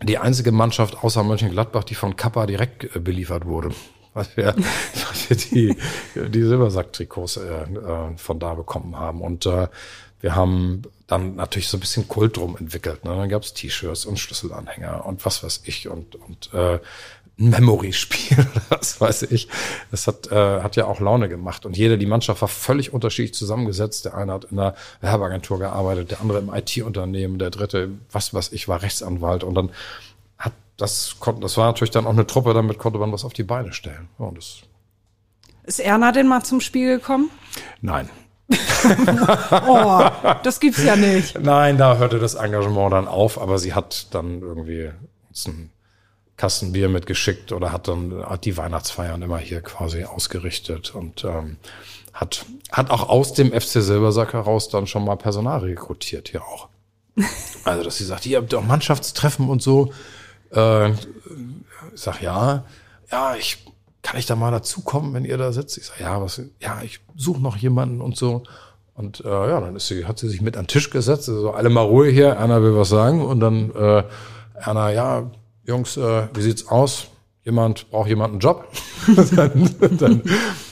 die 0.02 0.18
einzige 0.18 0.52
Mannschaft 0.52 1.02
außer 1.02 1.22
Mönchengladbach, 1.22 1.85
die 1.85 1.94
von 1.94 2.16
Kappa 2.16 2.46
direkt 2.46 2.96
äh, 2.96 2.98
beliefert 2.98 3.46
wurde. 3.46 3.70
Weil 4.12 4.26
wir, 4.35 4.46
weil 4.57 5.28
wir 5.28 5.37
die, 5.37 5.76
die 6.14 6.42
Silbersack-Trikots 6.42 7.38
äh, 7.38 7.62
äh, 7.62 8.16
von 8.16 8.38
da 8.38 8.54
bekommen 8.54 8.96
haben. 8.98 9.20
Und 9.20 9.48
wir 10.20 10.35
haben 10.35 10.83
dann 11.07 11.37
natürlich 11.37 11.68
so 11.68 11.76
ein 11.76 11.80
bisschen 11.80 12.09
Kult 12.09 12.38
drum 12.38 12.57
entwickelt. 12.57 13.04
Ne? 13.04 13.14
Dann 13.14 13.28
gab's 13.28 13.52
T-Shirts 13.52 14.07
und 14.07 14.18
Schlüsselanhänger 14.18 15.04
und 15.04 15.24
was 15.26 15.42
weiß 15.42 15.62
ich 15.64 15.88
und, 15.88 16.16
und 16.16 16.52
äh, 16.54 16.78
ein 17.38 17.51
Memory-Spiel, 17.51 18.38
oder 18.55 18.79
was 18.79 19.01
weiß 19.01 19.23
ich. 19.23 19.49
Das 19.90 20.07
hat, 20.07 20.31
äh, 20.31 20.61
hat 20.61 20.77
ja 20.77 20.87
auch 20.87 21.01
Laune 21.01 21.29
gemacht. 21.29 21.66
Und 21.66 21.77
jeder, 21.77 21.97
die 21.97 22.07
Mannschaft 22.07 22.40
war 22.40 22.49
völlig 22.49 22.92
unterschiedlich 22.92 23.35
zusammengesetzt. 23.35 24.05
Der 24.05 24.16
eine 24.16 24.33
hat 24.33 24.44
in 24.44 24.59
einer 24.59 24.75
Werbeagentur 25.01 25.59
gearbeitet, 25.59 26.12
der 26.12 26.20
andere 26.20 26.38
im 26.38 26.53
IT-Unternehmen, 26.55 27.38
der 27.38 27.51
dritte, 27.51 27.90
was 28.12 28.33
weiß 28.35 28.53
ich, 28.53 28.68
war 28.68 28.83
Rechtsanwalt. 28.83 29.42
Und 29.42 29.55
dann 29.57 29.70
hat 30.38 30.53
das, 30.77 31.16
konnte, 31.18 31.40
das 31.40 31.57
war 31.57 31.66
natürlich 31.66 31.90
dann 31.90 32.07
auch 32.07 32.12
eine 32.12 32.27
Truppe, 32.27 32.55
damit 32.55 32.79
konnte 32.79 32.99
man 32.99 33.12
was 33.12 33.25
auf 33.25 33.33
die 33.33 33.42
Beine 33.44 33.73
stellen. 33.73 34.09
Ja, 34.18 34.27
und 34.27 34.38
das, 34.38 34.59
Ist 35.64 35.81
Erna 35.81 36.12
denn 36.12 36.29
mal 36.29 36.44
zum 36.44 36.61
Spiel 36.61 36.99
gekommen? 36.99 37.31
nein. 37.81 38.09
Oh, 39.66 40.05
das 40.42 40.61
gibt's 40.61 40.85
ja 40.85 40.97
nicht. 40.97 41.40
Nein, 41.40 41.79
da 41.79 41.97
hörte 41.97 42.18
das 42.18 42.35
Engagement 42.35 42.92
dann 42.92 43.09
auf, 43.09 43.40
aber 43.40 43.59
sie 43.59 43.73
hat 43.73 44.09
dann 44.14 44.42
irgendwie 44.42 44.90
uns 45.29 45.47
einen 45.47 45.70
Kasten 46.37 46.73
Bier 46.73 46.88
mitgeschickt 46.88 47.53
oder 47.53 47.70
hat 47.70 47.87
dann 47.88 48.25
hat 48.25 48.44
die 48.44 48.57
Weihnachtsfeiern 48.57 49.23
immer 49.23 49.38
hier 49.38 49.61
quasi 49.61 50.05
ausgerichtet 50.05 50.94
und 50.94 51.25
ähm, 51.25 51.59
hat, 52.12 52.44
hat 52.73 52.90
auch 52.90 53.09
aus 53.09 53.35
dem 53.35 53.53
FC 53.53 53.83
Silbersack 53.83 54.33
heraus 54.33 54.68
dann 54.68 54.87
schon 54.87 55.05
mal 55.05 55.16
Personal 55.16 55.61
rekrutiert 55.61 56.29
hier 56.29 56.42
auch. 56.42 56.68
Also, 57.66 57.83
dass 57.83 57.97
sie 57.97 58.05
sagt, 58.05 58.27
ihr 58.27 58.37
habt 58.37 58.53
doch 58.53 58.62
Mannschaftstreffen 58.62 59.49
und 59.49 59.62
so. 59.62 59.90
Äh, 60.53 60.90
ich 60.90 60.99
sag 61.94 62.20
ja, 62.20 62.66
ja, 63.11 63.37
ich 63.37 63.64
kann 64.03 64.18
ich 64.18 64.27
da 64.27 64.37
mal 64.37 64.51
dazukommen, 64.51 65.14
wenn 65.14 65.25
ihr 65.25 65.38
da 65.38 65.51
sitzt? 65.51 65.79
Ich 65.79 65.87
sag 65.87 65.99
ja, 65.99 66.20
was, 66.20 66.42
ja, 66.61 66.83
ich 66.83 67.01
suche 67.16 67.40
noch 67.40 67.57
jemanden 67.57 68.03
und 68.03 68.18
so. 68.18 68.42
Und 68.94 69.25
äh, 69.25 69.29
ja, 69.29 69.61
dann 69.61 69.75
ist 69.77 69.88
sie, 69.88 70.05
hat 70.05 70.18
sie 70.18 70.29
sich 70.29 70.42
mit 70.42 70.59
an 70.59 70.64
den 70.64 70.68
Tisch 70.68 70.90
gesetzt, 70.90 71.29
also 71.31 71.53
alle 71.53 71.70
mal 71.70 71.81
Ruhe 71.81 72.09
hier, 72.09 72.29
Erna 72.29 72.61
will 72.61 72.77
was 72.77 72.90
sagen. 72.90 73.25
Und 73.25 73.40
dann 73.40 73.75
äh, 73.75 74.05
Erna, 74.55 74.92
ja, 74.92 75.31
Jungs, 75.64 75.96
äh, 75.96 76.29
wie 76.35 76.42
sieht's 76.42 76.68
aus? 76.68 77.09
Jemand 77.42 77.90
braucht 77.90 78.09
jemand 78.09 78.33
einen 78.33 78.40
Job? 78.40 78.66
dann, 79.37 79.70
dann 79.98 80.22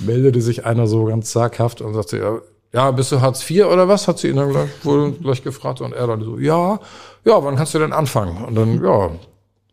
meldete 0.01 0.41
sich 0.41 0.65
einer 0.65 0.87
so 0.87 1.05
ganz 1.05 1.31
zaghaft 1.31 1.81
und 1.81 1.95
sagte, 1.95 2.19
ja, 2.19 2.41
ja, 2.73 2.91
bist 2.91 3.13
du 3.13 3.21
Hartz 3.21 3.49
IV 3.49 3.67
oder 3.67 3.87
was? 3.89 4.09
Hat 4.09 4.19
sie 4.19 4.29
ihn 4.29 4.37
dann 4.37 4.51
gleich, 4.51 4.71
wohl 4.83 5.13
gleich 5.13 5.43
gefragt 5.43 5.83
und 5.83 5.93
er 5.93 6.07
dann 6.07 6.23
so, 6.23 6.39
ja, 6.39 6.81
ja, 7.25 7.45
wann 7.45 7.57
kannst 7.57 7.75
du 7.75 7.79
denn 7.79 7.93
anfangen? 7.93 8.45
Und 8.45 8.55
dann, 8.55 8.83
ja, 8.83 9.11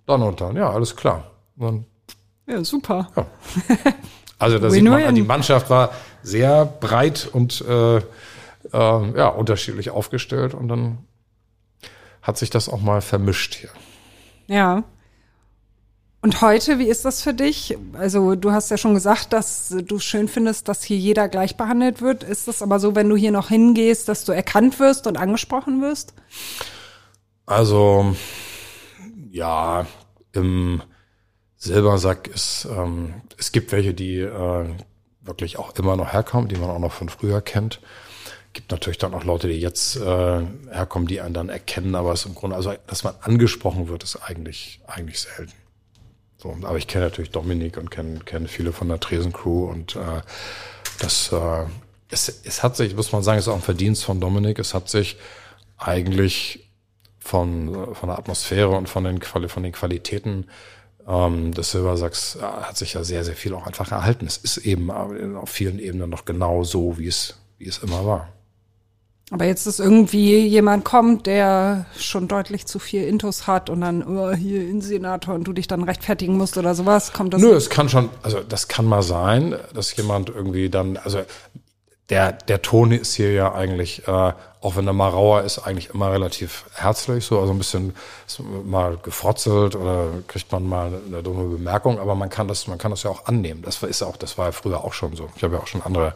dann 0.05 0.21
und 0.21 0.41
dann, 0.41 0.55
ja, 0.58 0.69
alles 0.69 0.95
klar. 0.95 1.32
Und 1.58 1.65
dann, 1.65 1.86
ja, 2.47 2.63
super. 2.63 3.10
Ja. 3.15 3.25
Also 4.38 4.60
da 4.60 4.69
sieht 4.71 4.84
man, 4.84 5.15
die 5.15 5.21
Mannschaft 5.21 5.69
war 5.69 5.91
sehr 6.23 6.65
breit 6.65 7.29
und 7.32 7.62
äh, 7.62 7.97
äh, 7.97 8.01
ja, 8.73 9.29
unterschiedlich 9.29 9.91
aufgestellt 9.91 10.53
und 10.53 10.67
dann 10.67 10.99
hat 12.21 12.38
sich 12.38 12.49
das 12.49 12.67
auch 12.67 12.82
mal 12.82 13.01
vermischt 13.01 13.55
hier. 13.55 13.69
Ja. 14.47 14.84
Und 16.21 16.41
heute, 16.41 16.79
wie 16.79 16.89
ist 16.89 17.05
das 17.05 17.21
für 17.21 17.34
dich? 17.34 17.77
Also 17.93 18.36
du 18.36 18.51
hast 18.51 18.69
ja 18.69 18.77
schon 18.77 18.93
gesagt, 18.93 19.32
dass 19.32 19.73
du 19.84 19.99
schön 19.99 20.27
findest, 20.27 20.67
dass 20.67 20.84
hier 20.84 20.97
jeder 20.97 21.29
gleich 21.29 21.55
behandelt 21.55 22.01
wird. 22.01 22.23
Ist 22.23 22.49
das 22.49 22.62
aber 22.62 22.79
so, 22.79 22.93
wenn 22.93 23.08
du 23.08 23.15
hier 23.15 23.32
noch 23.32 23.47
hingehst, 23.47 24.10
dass 24.10 24.25
du 24.25 24.34
erkannt 24.34 24.79
wirst 24.79 25.08
und 25.08 25.17
angesprochen 25.17 25.82
wirst? 25.82 26.13
Also 27.45 28.15
ja, 29.32 29.88
im 30.34 30.82
Silbersack 31.55 32.27
ist, 32.27 32.67
ähm, 32.69 33.21
es 33.38 33.53
gibt 33.53 33.71
welche, 33.71 33.93
die 33.93 34.19
äh, 34.19 34.65
wirklich 35.21 35.58
auch 35.58 35.73
immer 35.75 35.95
noch 35.95 36.12
herkommen, 36.12 36.49
die 36.49 36.58
man 36.58 36.69
auch 36.69 36.79
noch 36.79 36.91
von 36.91 37.08
früher 37.08 37.41
kennt. 37.41 37.79
Gibt 38.51 38.71
natürlich 38.71 38.97
dann 38.97 39.13
auch 39.13 39.23
Leute, 39.23 39.47
die 39.47 39.60
jetzt 39.60 39.95
äh, 39.95 40.41
herkommen, 40.71 41.08
die 41.08 41.21
einen 41.21 41.34
dann 41.34 41.49
erkennen, 41.49 41.95
aber 41.95 42.12
es 42.12 42.21
ist 42.21 42.25
im 42.25 42.36
Grunde, 42.36 42.58
also 42.58 42.73
dass 42.88 43.03
man 43.03 43.13
angesprochen 43.21 43.88
wird, 43.88 44.03
ist 44.03 44.17
eigentlich 44.17 44.82
eigentlich 44.88 45.21
selten. 45.21 45.53
So, 46.39 46.58
aber 46.63 46.78
ich 46.78 46.88
kenne 46.88 47.06
natürlich 47.06 47.32
Dominik 47.32 47.78
und 47.78 47.91
kenne 47.91 48.19
kenne 48.19 48.47
viele 48.47 48.71
von 48.71 48.88
der 48.88 48.99
Tresen-Crew 48.99 49.65
und 49.65 49.95
äh, 49.95 50.21
das 50.99 51.32
äh, 51.32 51.65
es, 52.10 52.41
es 52.43 52.63
hat 52.63 52.75
sich, 52.75 52.95
muss 52.95 53.12
man 53.12 53.23
sagen, 53.23 53.38
es 53.38 53.45
ist 53.45 53.49
auch 53.49 53.56
ein 53.56 53.62
Verdienst 53.62 54.04
von 54.04 54.19
Dominik. 54.19 54.60
Es 54.60 54.73
hat 54.73 54.89
sich 54.89 55.17
eigentlich 55.78 56.69
von, 57.19 57.95
von 57.95 58.10
der 58.10 58.17
Atmosphäre 58.17 58.69
und 58.69 58.89
von 58.89 59.04
den, 59.04 59.21
von 59.21 59.63
den 59.63 59.71
Qualitäten 59.71 60.47
ähm, 61.08 61.54
des 61.54 61.71
Silbersacks 61.71 62.36
äh, 62.36 62.41
hat 62.41 62.78
sich 62.78 62.93
ja 62.93 63.04
sehr, 63.04 63.23
sehr 63.23 63.36
viel 63.36 63.54
auch 63.54 63.67
einfach 63.67 63.91
erhalten. 63.91 64.25
Es 64.25 64.38
ist 64.38 64.58
eben 64.58 64.89
auf 64.89 65.49
vielen 65.49 65.80
Ebenen 65.80 66.10
noch 66.10 66.25
genau 66.25 66.63
so, 66.63 66.97
wie 66.97 67.08
es, 67.08 67.39
wie 67.58 67.67
es 67.67 67.80
immer 67.80 68.06
war. 68.06 68.30
Aber 69.31 69.45
jetzt 69.45 69.67
ist 69.67 69.79
irgendwie 69.79 70.39
jemand 70.47 70.83
kommt, 70.85 71.27
der 71.27 71.85
schon 71.97 72.27
deutlich 72.27 72.65
zu 72.65 72.79
viel 72.79 73.03
Intus 73.03 73.45
hat 73.45 73.69
und 73.69 73.81
dann 73.81 74.03
oh, 74.03 74.31
hier 74.33 74.67
Insenator 74.67 75.35
und 75.35 75.43
du 75.43 75.53
dich 75.53 75.67
dann 75.67 75.83
rechtfertigen 75.83 76.35
musst 76.35 76.57
oder 76.57 76.73
sowas, 76.73 77.13
kommt 77.13 77.33
das? 77.33 77.41
Nö, 77.41 77.53
es 77.53 77.69
kann 77.69 77.89
schon, 77.89 78.09
also 78.23 78.41
das 78.41 78.67
kann 78.67 78.85
mal 78.85 79.03
sein, 79.03 79.55
dass 79.73 79.95
jemand 79.95 80.29
irgendwie 80.29 80.69
dann, 80.69 80.97
also 80.97 81.21
der, 82.09 82.31
der 82.33 82.63
Ton 82.63 82.91
ist 82.91 83.13
hier 83.13 83.31
ja 83.31 83.53
eigentlich, 83.53 84.07
äh, 84.07 84.33
auch 84.61 84.75
wenn 84.75 84.87
er 84.87 84.93
mal 84.93 85.09
rauer 85.09 85.43
ist, 85.43 85.59
eigentlich 85.59 85.91
immer 85.93 86.11
relativ 86.11 86.65
herzlich, 86.73 87.23
so, 87.23 87.39
also 87.39 87.53
ein 87.53 87.59
bisschen 87.59 87.93
mal 88.65 88.97
gefrotzelt 88.97 89.75
oder 89.75 90.07
kriegt 90.27 90.51
man 90.51 90.67
mal 90.67 90.91
eine 91.05 91.21
dumme 91.21 91.55
Bemerkung, 91.55 91.99
aber 91.99 92.15
man 92.15 92.31
kann 92.31 92.47
das, 92.47 92.65
man 92.65 92.79
kann 92.79 92.89
das 92.89 93.03
ja 93.03 93.11
auch 93.11 93.25
annehmen. 93.25 93.61
Das 93.61 93.83
ist 93.83 94.01
auch, 94.01 94.17
das 94.17 94.39
war 94.39 94.47
ja 94.47 94.51
früher 94.53 94.83
auch 94.83 94.93
schon 94.93 95.15
so. 95.15 95.29
Ich 95.35 95.43
habe 95.43 95.55
ja 95.55 95.61
auch 95.61 95.67
schon 95.67 95.83
andere 95.83 96.15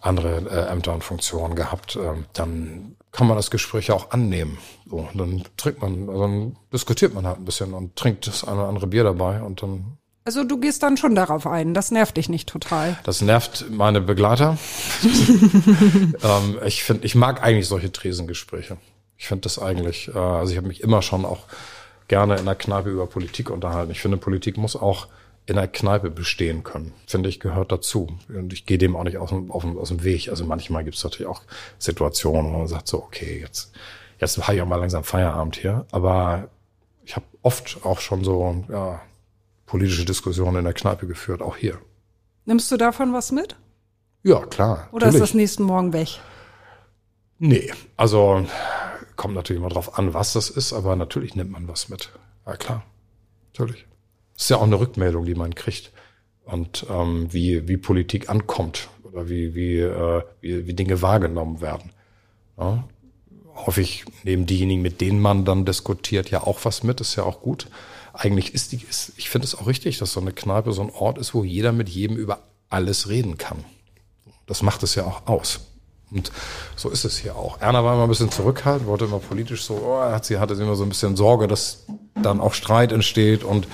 andere 0.00 0.42
äh, 0.50 0.72
Ämter 0.72 0.94
und 0.94 1.04
Funktionen 1.04 1.54
gehabt, 1.54 1.96
äh, 1.96 2.12
dann 2.32 2.96
kann 3.12 3.26
man 3.26 3.36
das 3.36 3.50
Gespräch 3.50 3.90
auch 3.90 4.10
annehmen. 4.10 4.58
So, 4.88 5.08
dann 5.14 5.42
trinkt 5.56 5.80
man, 5.80 6.08
also 6.08 6.22
dann 6.22 6.56
diskutiert 6.72 7.14
man 7.14 7.26
halt 7.26 7.38
ein 7.38 7.44
bisschen 7.44 7.72
und 7.72 7.96
trinkt 7.96 8.26
das 8.26 8.44
eine 8.44 8.58
oder 8.58 8.68
andere 8.68 8.86
Bier 8.86 9.04
dabei 9.04 9.40
und 9.40 9.62
dann. 9.62 9.96
Also 10.24 10.44
du 10.44 10.58
gehst 10.58 10.82
dann 10.82 10.96
schon 10.96 11.14
darauf 11.14 11.46
ein. 11.46 11.72
Das 11.72 11.90
nervt 11.90 12.16
dich 12.16 12.28
nicht 12.28 12.48
total. 12.48 12.98
Das 13.04 13.22
nervt 13.22 13.66
meine 13.70 14.00
Begleiter. 14.00 14.58
ähm, 15.02 16.58
ich 16.64 16.82
finde, 16.82 17.06
ich 17.06 17.14
mag 17.14 17.42
eigentlich 17.42 17.68
solche 17.68 17.92
Tresengespräche. 17.92 18.76
Ich 19.16 19.28
finde 19.28 19.42
das 19.42 19.58
eigentlich, 19.58 20.08
äh, 20.08 20.18
also 20.18 20.50
ich 20.52 20.58
habe 20.58 20.68
mich 20.68 20.82
immer 20.82 21.00
schon 21.00 21.24
auch 21.24 21.44
gerne 22.08 22.36
in 22.36 22.44
der 22.44 22.54
Kneipe 22.54 22.90
über 22.90 23.06
Politik 23.06 23.50
unterhalten. 23.50 23.92
Ich 23.92 24.00
finde, 24.00 24.16
Politik 24.16 24.56
muss 24.56 24.76
auch 24.76 25.08
in 25.46 25.56
der 25.56 25.68
Kneipe 25.68 26.10
bestehen 26.10 26.64
können. 26.64 26.92
Finde 27.06 27.28
ich, 27.28 27.38
gehört 27.38 27.70
dazu. 27.70 28.08
Und 28.28 28.52
ich 28.52 28.66
gehe 28.66 28.78
dem 28.78 28.96
auch 28.96 29.04
nicht 29.04 29.18
aus 29.18 29.30
dem, 29.30 29.50
aus 29.50 29.88
dem 29.88 30.02
Weg. 30.02 30.28
Also 30.28 30.44
manchmal 30.44 30.84
gibt 30.84 30.96
es 30.96 31.04
natürlich 31.04 31.28
auch 31.28 31.42
Situationen, 31.78 32.52
wo 32.52 32.58
man 32.58 32.66
sagt 32.66 32.88
so, 32.88 33.02
okay, 33.02 33.40
jetzt, 33.40 33.72
jetzt 34.18 34.38
habe 34.38 34.56
ich 34.56 34.62
auch 34.62 34.66
mal 34.66 34.76
langsam 34.76 35.04
Feierabend 35.04 35.56
hier. 35.56 35.86
Aber 35.92 36.48
ich 37.04 37.14
habe 37.14 37.26
oft 37.42 37.78
auch 37.84 38.00
schon 38.00 38.24
so 38.24 38.64
ja, 38.68 39.00
politische 39.66 40.04
Diskussionen 40.04 40.56
in 40.58 40.64
der 40.64 40.74
Kneipe 40.74 41.06
geführt, 41.06 41.42
auch 41.42 41.56
hier. 41.56 41.78
Nimmst 42.44 42.70
du 42.72 42.76
davon 42.76 43.12
was 43.12 43.30
mit? 43.30 43.56
Ja, 44.24 44.44
klar. 44.44 44.88
Oder 44.90 45.06
natürlich. 45.06 45.14
ist 45.14 45.20
das 45.30 45.34
nächsten 45.34 45.62
Morgen 45.62 45.92
weg? 45.92 46.20
Nee, 47.38 47.72
also 47.96 48.44
kommt 49.14 49.34
natürlich 49.34 49.60
immer 49.60 49.68
drauf 49.68 49.98
an, 49.98 50.14
was 50.14 50.32
das 50.32 50.50
ist, 50.50 50.72
aber 50.72 50.96
natürlich 50.96 51.36
nimmt 51.36 51.52
man 51.52 51.68
was 51.68 51.88
mit. 51.88 52.10
Ja, 52.46 52.56
klar. 52.56 52.82
Natürlich. 53.52 53.86
Ist 54.36 54.50
ja 54.50 54.58
auch 54.58 54.62
eine 54.62 54.78
Rückmeldung, 54.78 55.24
die 55.24 55.34
man 55.34 55.54
kriegt. 55.54 55.92
Und 56.44 56.86
ähm, 56.90 57.32
wie, 57.32 57.66
wie 57.66 57.76
Politik 57.76 58.28
ankommt 58.28 58.88
oder 59.02 59.28
wie, 59.28 59.54
wie, 59.54 59.78
äh, 59.78 60.22
wie, 60.40 60.66
wie 60.66 60.74
Dinge 60.74 61.02
wahrgenommen 61.02 61.60
werden. 61.60 61.90
Ja? 62.58 62.84
Häufig 63.54 64.04
nehmen 64.22 64.46
diejenigen, 64.46 64.82
mit 64.82 65.00
denen 65.00 65.20
man 65.20 65.44
dann 65.44 65.64
diskutiert, 65.64 66.30
ja 66.30 66.42
auch 66.42 66.64
was 66.64 66.82
mit, 66.82 67.00
ist 67.00 67.16
ja 67.16 67.24
auch 67.24 67.40
gut. 67.40 67.68
Eigentlich 68.12 68.54
ist 68.54 68.72
die, 68.72 68.80
ist, 68.88 69.12
ich 69.16 69.30
finde 69.30 69.46
es 69.46 69.54
auch 69.54 69.66
richtig, 69.66 69.98
dass 69.98 70.12
so 70.12 70.20
eine 70.20 70.32
Kneipe 70.32 70.72
so 70.72 70.82
ein 70.82 70.90
Ort 70.90 71.18
ist, 71.18 71.34
wo 71.34 71.42
jeder 71.42 71.72
mit 71.72 71.88
jedem 71.88 72.16
über 72.16 72.40
alles 72.68 73.08
reden 73.08 73.38
kann. 73.38 73.64
Das 74.46 74.62
macht 74.62 74.82
es 74.82 74.94
ja 74.94 75.04
auch 75.04 75.26
aus. 75.26 75.60
Und 76.10 76.30
so 76.76 76.88
ist 76.90 77.04
es 77.04 77.18
hier 77.18 77.34
auch. 77.34 77.60
Erna 77.60 77.82
war 77.82 77.94
immer 77.94 78.04
ein 78.04 78.08
bisschen 78.08 78.30
zurückhaltend, 78.30 78.88
wollte 78.88 79.06
immer 79.06 79.18
politisch 79.18 79.64
so, 79.64 79.74
oh, 79.74 80.00
hat 80.00 80.24
sie 80.24 80.38
hatte 80.38 80.54
immer 80.54 80.76
so 80.76 80.84
ein 80.84 80.88
bisschen 80.88 81.16
Sorge, 81.16 81.48
dass 81.48 81.84
dann 82.14 82.40
auch 82.40 82.54
Streit 82.54 82.92
entsteht 82.92 83.42
und 83.42 83.66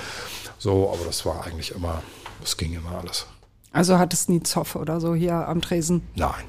so, 0.63 0.93
aber 0.93 1.05
das 1.05 1.27
war 1.27 1.45
eigentlich 1.45 1.75
immer, 1.75 2.05
das 2.41 2.57
ging 2.57 2.73
immer 2.73 2.93
alles. 2.93 3.27
Also 3.73 3.99
hattest 3.99 4.29
nie 4.29 4.45
Zoff 4.45 4.77
oder 4.77 5.01
so 5.01 5.13
hier 5.13 5.49
am 5.49 5.61
Tresen? 5.61 6.07
Nein. 6.15 6.45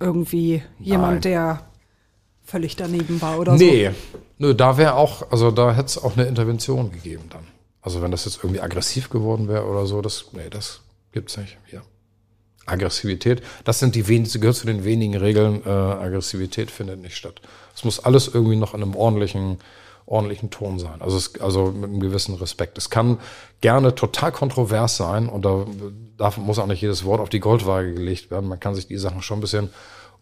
Irgendwie 0.00 0.62
jemand, 0.78 1.12
Nein. 1.12 1.20
der 1.20 1.62
völlig 2.42 2.76
daneben 2.76 3.20
war 3.20 3.38
oder 3.38 3.52
nee. 3.52 3.58
so? 3.58 3.90
Nee, 3.90 3.94
nö, 4.38 4.54
da 4.54 4.78
wäre 4.78 4.94
auch, 4.94 5.30
also 5.30 5.50
da 5.50 5.74
hätte 5.74 5.86
es 5.86 5.98
auch 5.98 6.16
eine 6.16 6.24
Intervention 6.24 6.92
gegeben 6.92 7.24
dann. 7.28 7.46
Also 7.82 8.00
wenn 8.00 8.10
das 8.10 8.24
jetzt 8.24 8.38
irgendwie 8.42 8.62
aggressiv 8.62 9.10
geworden 9.10 9.48
wäre 9.48 9.66
oder 9.66 9.84
so, 9.84 10.00
das, 10.00 10.30
nee, 10.32 10.48
das 10.48 10.80
gibt's 11.12 11.36
nicht 11.36 11.58
hier. 11.66 11.82
Aggressivität, 12.64 13.42
das 13.64 13.80
sind 13.80 13.94
die 13.96 14.08
wenigen, 14.08 14.40
gehört 14.40 14.56
zu 14.56 14.66
den 14.66 14.84
wenigen 14.84 15.16
Regeln, 15.16 15.62
äh, 15.66 15.68
Aggressivität 15.68 16.70
findet 16.70 17.02
nicht 17.02 17.16
statt. 17.18 17.42
Es 17.74 17.84
muss 17.84 18.00
alles 18.00 18.28
irgendwie 18.28 18.56
noch 18.56 18.72
in 18.72 18.82
einem 18.82 18.96
ordentlichen 18.96 19.58
ordentlichen 20.06 20.50
Ton 20.50 20.78
sein. 20.78 21.00
Also, 21.00 21.16
es, 21.16 21.40
also 21.40 21.66
mit 21.66 21.84
einem 21.84 22.00
gewissen 22.00 22.34
Respekt. 22.34 22.78
Es 22.78 22.90
kann 22.90 23.18
gerne 23.60 23.94
total 23.94 24.32
kontrovers 24.32 24.96
sein 24.96 25.28
und 25.28 25.44
da 25.44 25.64
darf, 26.16 26.36
muss 26.36 26.58
auch 26.58 26.66
nicht 26.66 26.82
jedes 26.82 27.04
Wort 27.04 27.20
auf 27.20 27.28
die 27.28 27.40
Goldwaage 27.40 27.94
gelegt 27.94 28.30
werden. 28.30 28.48
Man 28.48 28.60
kann 28.60 28.74
sich 28.74 28.86
die 28.86 28.98
Sachen 28.98 29.22
schon 29.22 29.38
ein 29.38 29.42
bisschen 29.42 29.70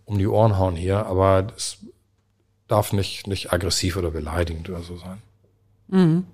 um 0.04 0.18
die 0.18 0.26
Ohren 0.26 0.58
hauen 0.58 0.76
hier, 0.76 1.06
aber 1.06 1.46
es 1.56 1.78
darf 2.68 2.92
nicht, 2.92 3.26
nicht 3.26 3.52
aggressiv 3.52 3.96
oder 3.96 4.10
beleidigend 4.10 4.68
oder 4.68 4.80
so 4.80 4.96
sein. 4.96 5.22
Mhm. 5.88 6.24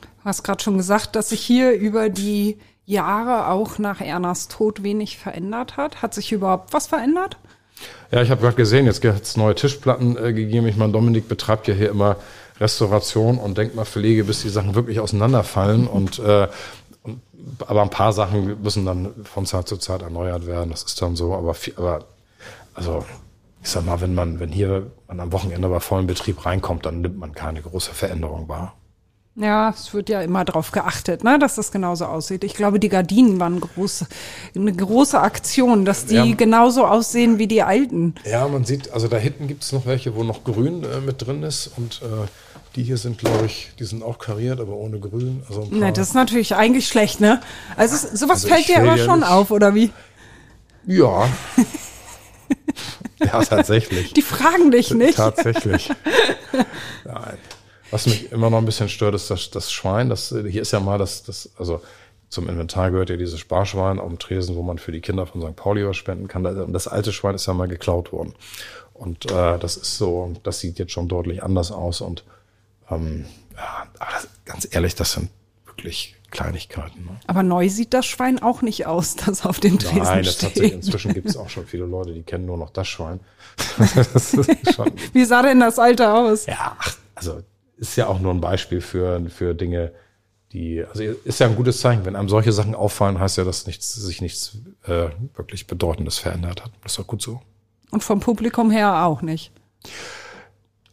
Du 0.00 0.24
hast 0.24 0.42
gerade 0.44 0.62
schon 0.62 0.76
gesagt, 0.76 1.16
dass 1.16 1.30
sich 1.30 1.40
hier 1.40 1.72
über 1.72 2.08
die 2.08 2.58
Jahre 2.84 3.48
auch 3.48 3.78
nach 3.78 4.00
Ernas 4.00 4.48
Tod 4.48 4.82
wenig 4.82 5.18
verändert 5.18 5.76
hat. 5.76 6.02
Hat 6.02 6.14
sich 6.14 6.32
überhaupt 6.32 6.72
was 6.72 6.86
verändert? 6.86 7.36
Ja, 8.10 8.22
ich 8.22 8.30
habe 8.30 8.40
gerade 8.40 8.56
gesehen, 8.56 8.86
jetzt 8.86 9.04
hat 9.04 9.22
es 9.22 9.36
neue 9.36 9.54
Tischplatten 9.54 10.16
äh, 10.16 10.32
gegeben. 10.32 10.66
Ich 10.68 10.76
meine, 10.76 10.92
Dominik 10.92 11.28
betreibt 11.28 11.66
ja 11.66 11.74
hier 11.74 11.90
immer 11.90 12.16
Restauration 12.62 13.38
und 13.38 13.58
Denkmalpflege, 13.58 14.24
bis 14.24 14.42
die 14.42 14.48
Sachen 14.48 14.74
wirklich 14.74 15.00
auseinanderfallen. 15.00 15.86
Und, 15.86 16.18
äh, 16.20 16.48
und, 17.02 17.20
aber 17.66 17.82
ein 17.82 17.90
paar 17.90 18.12
Sachen 18.12 18.62
müssen 18.62 18.86
dann 18.86 19.10
von 19.24 19.44
Zeit 19.44 19.68
zu 19.68 19.76
Zeit 19.76 20.02
erneuert 20.02 20.46
werden. 20.46 20.70
Das 20.70 20.84
ist 20.84 21.02
dann 21.02 21.16
so. 21.16 21.34
Aber, 21.34 21.54
viel, 21.54 21.74
aber 21.76 22.04
also 22.74 23.04
ich 23.62 23.68
sag 23.68 23.84
mal, 23.84 24.00
wenn 24.00 24.14
man, 24.14 24.40
wenn 24.40 24.50
hier 24.50 24.90
man 25.08 25.20
am 25.20 25.32
Wochenende 25.32 25.68
bei 25.68 25.80
vollem 25.80 26.06
Betrieb 26.06 26.44
reinkommt, 26.44 26.86
dann 26.86 27.00
nimmt 27.00 27.18
man 27.18 27.32
keine 27.32 27.62
große 27.62 27.92
Veränderung 27.92 28.48
wahr. 28.48 28.74
Ja, 29.34 29.70
es 29.70 29.94
wird 29.94 30.10
ja 30.10 30.20
immer 30.20 30.44
darauf 30.44 30.72
geachtet, 30.72 31.24
ne, 31.24 31.38
dass 31.38 31.54
das 31.54 31.72
genauso 31.72 32.04
aussieht. 32.04 32.44
Ich 32.44 32.52
glaube, 32.52 32.78
die 32.78 32.90
Gardinen 32.90 33.40
waren 33.40 33.60
groß, 33.60 34.04
eine 34.54 34.74
große 34.74 35.18
Aktion, 35.18 35.86
dass 35.86 36.04
die 36.04 36.16
ja. 36.16 36.34
genauso 36.34 36.84
aussehen 36.84 37.38
wie 37.38 37.46
die 37.46 37.62
alten. 37.62 38.14
Ja, 38.26 38.46
man 38.46 38.66
sieht, 38.66 38.92
also 38.92 39.08
da 39.08 39.16
hinten 39.16 39.48
gibt 39.48 39.62
es 39.62 39.72
noch 39.72 39.86
welche, 39.86 40.14
wo 40.14 40.22
noch 40.22 40.44
grün 40.44 40.84
äh, 40.84 41.00
mit 41.00 41.26
drin 41.26 41.42
ist 41.44 41.70
und 41.78 42.02
äh, 42.02 42.26
Die 42.74 42.82
hier 42.82 42.96
sind, 42.96 43.18
glaube 43.18 43.44
ich, 43.46 43.70
die 43.78 43.84
sind 43.84 44.02
auch 44.02 44.18
kariert, 44.18 44.58
aber 44.60 44.72
ohne 44.74 44.98
Grün. 44.98 45.42
Also 45.48 45.66
ne, 45.70 45.92
das 45.92 46.08
ist 46.08 46.14
natürlich 46.14 46.54
eigentlich 46.54 46.88
schlecht, 46.88 47.20
ne? 47.20 47.40
Also 47.76 47.96
sowas 48.14 48.44
Also 48.44 48.48
fällt 48.48 48.68
dir 48.68 48.78
aber 48.78 48.96
ja 48.96 49.04
schon 49.04 49.20
nicht- 49.20 49.28
auf, 49.28 49.50
oder 49.50 49.74
wie? 49.74 49.90
Ja. 50.86 51.28
ja, 53.20 53.42
tatsächlich. 53.44 54.12
Die 54.14 54.22
fragen 54.22 54.70
dich 54.70 54.92
nicht. 54.92 55.16
Tatsächlich. 55.16 55.90
Nein. 57.04 57.38
Was 57.90 58.06
mich 58.06 58.32
immer 58.32 58.48
noch 58.48 58.58
ein 58.58 58.64
bisschen 58.64 58.88
stört, 58.88 59.14
ist 59.14 59.30
das, 59.30 59.50
das 59.50 59.70
Schwein. 59.70 60.08
Das, 60.08 60.28
hier 60.30 60.62
ist 60.62 60.72
ja 60.72 60.80
mal 60.80 60.96
das, 60.98 61.22
das, 61.24 61.50
also 61.58 61.82
zum 62.30 62.48
Inventar 62.48 62.90
gehört 62.90 63.10
ja 63.10 63.16
dieses 63.16 63.38
Sparschwein 63.38 63.98
auf 63.98 64.08
dem 64.08 64.18
Tresen, 64.18 64.56
wo 64.56 64.62
man 64.62 64.78
für 64.78 64.92
die 64.92 65.02
Kinder 65.02 65.26
von 65.26 65.42
St. 65.42 65.54
Pauli 65.56 65.86
was 65.86 65.98
spenden 65.98 66.26
kann. 66.26 66.72
Das 66.72 66.88
alte 66.88 67.12
Schwein 67.12 67.34
ist 67.34 67.46
ja 67.46 67.52
mal 67.52 67.68
geklaut 67.68 68.10
worden. 68.12 68.34
Und 68.94 69.30
äh, 69.30 69.58
das 69.58 69.76
ist 69.76 69.98
so, 69.98 70.32
das 70.42 70.60
sieht 70.60 70.78
jetzt 70.78 70.92
schon 70.92 71.08
deutlich 71.08 71.42
anders 71.42 71.70
aus. 71.70 72.00
Und 72.00 72.24
ähm, 72.90 73.26
ja, 73.54 73.86
aber 73.98 74.12
das, 74.12 74.28
ganz 74.44 74.68
ehrlich, 74.70 74.94
das 74.94 75.12
sind 75.12 75.30
wirklich 75.66 76.16
Kleinigkeiten. 76.30 77.04
Ne? 77.04 77.16
Aber 77.26 77.42
neu 77.42 77.68
sieht 77.68 77.94
das 77.94 78.06
Schwein 78.06 78.42
auch 78.42 78.62
nicht 78.62 78.86
aus, 78.86 79.16
das 79.26 79.44
auf 79.44 79.60
dem 79.60 79.78
Tresen 79.78 80.02
Nein, 80.02 80.24
das 80.24 80.42
hat 80.42 80.54
sich, 80.54 80.66
steht. 80.66 80.72
inzwischen 80.72 81.14
gibt 81.14 81.28
es 81.28 81.36
auch 81.36 81.48
schon 81.48 81.66
viele 81.66 81.84
Leute, 81.84 82.12
die 82.12 82.22
kennen 82.22 82.46
nur 82.46 82.58
noch 82.58 82.70
das 82.70 82.88
Schwein. 82.88 83.20
das 83.94 84.36
Wie 85.12 85.24
sah 85.24 85.42
denn 85.42 85.60
das 85.60 85.78
alte 85.78 86.12
aus? 86.12 86.46
Ja, 86.46 86.76
also 87.14 87.42
ist 87.76 87.96
ja 87.96 88.06
auch 88.06 88.20
nur 88.20 88.32
ein 88.32 88.40
Beispiel 88.40 88.80
für, 88.80 89.20
für 89.28 89.54
Dinge, 89.54 89.92
die, 90.52 90.84
also 90.84 91.02
ist 91.02 91.40
ja 91.40 91.46
ein 91.46 91.56
gutes 91.56 91.80
Zeichen. 91.80 92.04
Wenn 92.04 92.16
einem 92.16 92.28
solche 92.28 92.52
Sachen 92.52 92.74
auffallen, 92.74 93.18
heißt 93.18 93.38
ja, 93.38 93.44
dass 93.44 93.66
nichts, 93.66 93.92
sich 93.94 94.20
nichts 94.20 94.58
äh, 94.84 95.08
wirklich 95.34 95.66
Bedeutendes 95.66 96.18
verändert 96.18 96.62
hat. 96.62 96.72
Das 96.82 96.92
ist 96.92 96.98
doch 96.98 97.06
gut 97.06 97.22
so. 97.22 97.40
Und 97.90 98.02
vom 98.02 98.20
Publikum 98.20 98.70
her 98.70 99.04
auch 99.04 99.22
nicht. 99.22 99.52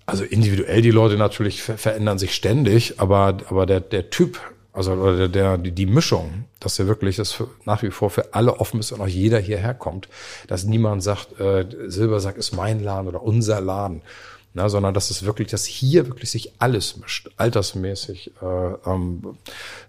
Also 0.10 0.24
individuell 0.24 0.82
die 0.82 0.90
Leute 0.90 1.18
natürlich 1.18 1.62
ver 1.62 1.78
verändern 1.78 2.18
sich 2.18 2.34
ständig, 2.34 3.00
aber, 3.00 3.38
aber 3.48 3.68
der, 3.68 3.80
der 3.80 4.10
Typ, 4.10 4.40
also 4.74 4.94
oder 4.94 5.28
der, 5.28 5.58
der, 5.58 5.72
die, 5.72 5.86
Mischung, 5.86 6.46
dass 6.60 6.80
ja 6.80 6.88
wirklich 6.88 7.18
das 7.18 7.32
für, 7.32 7.48
nach 7.66 7.84
wie 7.84 7.92
vor 7.92 8.10
für 8.10 8.34
alle 8.34 8.60
offen 8.60 8.80
ist 8.80 8.92
und 8.92 9.02
auch 9.02 9.08
jeder 9.08 9.38
hierher 9.38 9.76
kommt, 9.76 10.10
dass 10.48 10.64
niemand 10.64 11.04
sagt, 11.04 11.40
äh, 11.40 11.64
Silbersack 11.86 12.38
ist 12.38 12.54
mein 12.54 12.84
Laden 12.84 13.08
oder 13.08 13.22
unser 13.22 13.62
Laden. 13.62 14.02
Na, 14.56 14.68
sondern 14.68 14.96
dass 14.96 15.12
es 15.12 15.26
wirklich, 15.26 15.50
dass 15.50 15.66
hier 15.66 16.08
wirklich 16.08 16.32
sich 16.32 16.54
alles 16.58 16.98
mischt, 16.98 17.30
altersmäßig, 17.38 18.32
äh, 18.42 18.90
ähm, 18.90 19.38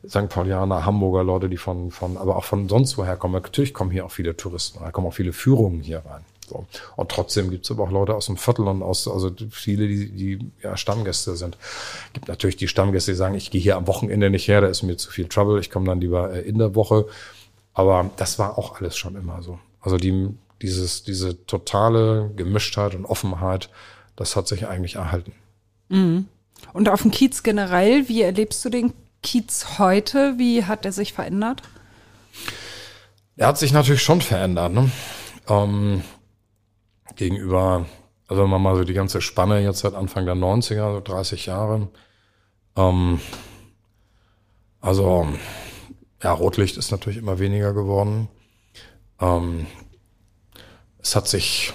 St. 0.07 0.29
Paulianer, 0.29 0.85
Hamburger 0.85 1.25
Leute, 1.25 1.49
die 1.49 1.57
von, 1.57 1.91
von, 1.91 2.19
aber 2.19 2.37
auch 2.37 2.45
von 2.45 2.69
sonst 2.69 2.99
woher 2.99 3.17
kommen. 3.17 3.33
Natürlich 3.33 3.73
kommen 3.73 3.91
hier 3.91 4.05
auch 4.05 4.11
viele 4.11 4.37
Touristen, 4.37 4.81
da 4.81 4.91
kommen 4.91 5.07
auch 5.07 5.15
viele 5.15 5.33
Führungen 5.33 5.81
hier 5.81 6.03
rein. 6.05 6.27
So. 6.51 6.67
Und 6.97 7.11
trotzdem 7.11 7.51
gibt's 7.51 7.71
aber 7.71 7.85
auch 7.85 7.91
Leute 7.93 8.15
aus 8.15 8.27
dem 8.27 8.37
Viertel 8.37 8.67
und 8.67 8.83
aus, 8.83 9.07
also 9.07 9.31
viele, 9.51 9.87
die, 9.87 10.11
die 10.11 10.51
ja, 10.63 10.77
Stammgäste 10.77 11.37
sind. 11.37 11.57
Gibt 12.13 12.27
natürlich 12.27 12.57
die 12.57 12.67
Stammgäste, 12.67 13.13
die 13.13 13.17
sagen, 13.17 13.37
ich 13.37 13.53
gehe 13.53 13.61
hier 13.61 13.77
am 13.77 13.87
Wochenende 13.87 14.31
nicht 14.31 14.49
her, 14.49 14.61
da 14.61 14.67
ist 14.67 14.83
mir 14.83 14.97
zu 14.97 15.11
viel 15.13 15.29
Trouble, 15.29 15.61
ich 15.61 15.71
komme 15.71 15.87
dann 15.87 16.01
lieber 16.01 16.33
äh, 16.33 16.41
in 16.41 16.59
der 16.59 16.75
Woche. 16.75 17.07
Aber 17.73 18.11
das 18.17 18.39
war 18.41 18.59
auch 18.59 18.81
alles 18.81 18.97
schon 18.97 19.15
immer 19.15 19.43
so. 19.43 19.61
Also 19.81 19.97
die, 19.97 20.29
dieses, 20.61 21.05
diese 21.05 21.47
totale 21.47 22.33
Gemischtheit 22.35 22.97
und 22.97 23.07
Offenheit, 23.07 23.71
das 24.17 24.35
hat 24.35 24.49
sich 24.49 24.67
eigentlich 24.67 24.97
erhalten. 24.97 25.33
Und 26.73 26.89
auf 26.89 27.03
dem 27.03 27.13
Kiez 27.13 27.45
generell, 27.45 28.09
wie 28.09 28.23
erlebst 28.23 28.65
du 28.65 28.71
den 28.71 28.93
Kiez 29.23 29.79
heute? 29.79 30.35
Wie 30.37 30.65
hat 30.65 30.85
er 30.85 30.93
sich 30.93 31.13
verändert? 31.13 31.63
Er 33.37 33.47
hat 33.47 33.59
sich 33.59 33.73
natürlich 33.73 34.03
schon 34.03 34.21
verändert, 34.21 34.73
ne? 34.73 34.91
Ähm, 35.49 36.03
gegenüber, 37.17 37.87
also 38.29 38.43
wenn 38.43 38.51
man 38.51 38.63
mal 38.63 38.77
so 38.77 38.85
die 38.85 38.95
ganze 38.95 39.21
Spanne 39.21 39.61
jetzt 39.61 39.81
seit 39.81 39.95
Anfang 39.95 40.27
der 40.27 40.37
90er, 40.37 40.95
so 40.95 41.01
30 41.01 41.47
Jahre. 41.47 41.89
Ähm, 42.77 43.21
also, 44.81 45.29
ja, 46.23 46.33
Rotlicht 46.33 46.77
ist 46.77 46.91
natürlich 46.91 47.19
immer 47.19 47.39
weniger 47.39 47.73
geworden. 47.73 48.29
Ähm, 49.21 49.67
es 50.99 51.17
hat 51.17 51.29
sich 51.29 51.73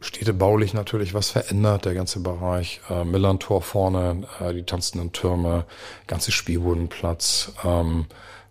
städtebaulich 0.00 0.74
natürlich 0.74 1.14
was 1.14 1.30
verändert, 1.30 1.84
der 1.84 1.94
ganze 1.94 2.20
Bereich. 2.20 2.80
Äh, 2.88 3.04
Millantor 3.04 3.62
vorne, 3.62 4.28
äh, 4.40 4.54
die 4.54 4.62
tanzenden 4.62 5.12
Türme, 5.12 5.66
ganze 6.06 6.30
Spielbodenplatz. 6.30 7.52
Ähm, 7.64 8.06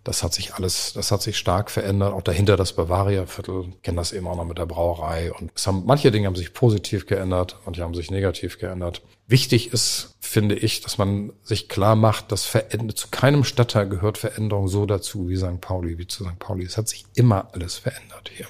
das 0.08 0.24
hat 0.24 0.34
sich 0.34 0.54
alles, 0.54 0.94
das 0.94 1.12
hat 1.12 1.22
sich 1.22 1.38
stark 1.38 1.70
verändert. 1.70 2.14
Auch 2.14 2.22
dahinter 2.22 2.56
das 2.56 2.72
Bavaria-Viertel, 2.72 3.66
Ich 3.70 3.82
kenne 3.82 3.98
das 3.98 4.14
eben 4.14 4.26
auch 4.26 4.38
noch 4.38 4.46
mit 4.46 4.58
der 4.58 4.66
Brauerei. 4.66 5.34
Und 5.34 5.52
es 5.54 5.68
haben, 5.68 5.84
manche 5.86 6.12
Dinge 6.12 6.28
haben 6.28 6.36
sich 6.36 6.54
positiv 6.54 7.08
geändert, 7.08 7.60
manche 7.66 7.84
haben 7.84 7.94
sich 7.94 8.10
negativ 8.10 8.58
geändert. 8.58 9.02
Wichtig 9.28 9.74
ist, 9.74 10.16
finde 10.22 10.56
ich, 10.56 10.80
dass 10.80 10.98
man 10.98 11.34
sich 11.44 11.68
klar 11.68 11.98
macht, 11.98 12.32
dass 12.32 12.46
Veränder 12.46 12.96
zu 12.96 13.10
keinem 13.10 13.44
Stadtteil 13.44 13.90
gehört 13.90 14.18
Veränderung 14.18 14.70
so 14.70 14.86
dazu 14.86 15.28
wie 15.28 15.36
St. 15.36 15.60
Pauli, 15.60 15.98
wie 15.98 16.08
zu 16.08 16.24
St. 16.24 16.40
Pauli. 16.40 16.64
Es 16.64 16.78
hat 16.78 16.88
sich 16.88 17.06
immer 17.16 17.50
alles 17.54 17.76
verändert 17.76 18.32
hier. 18.34 18.48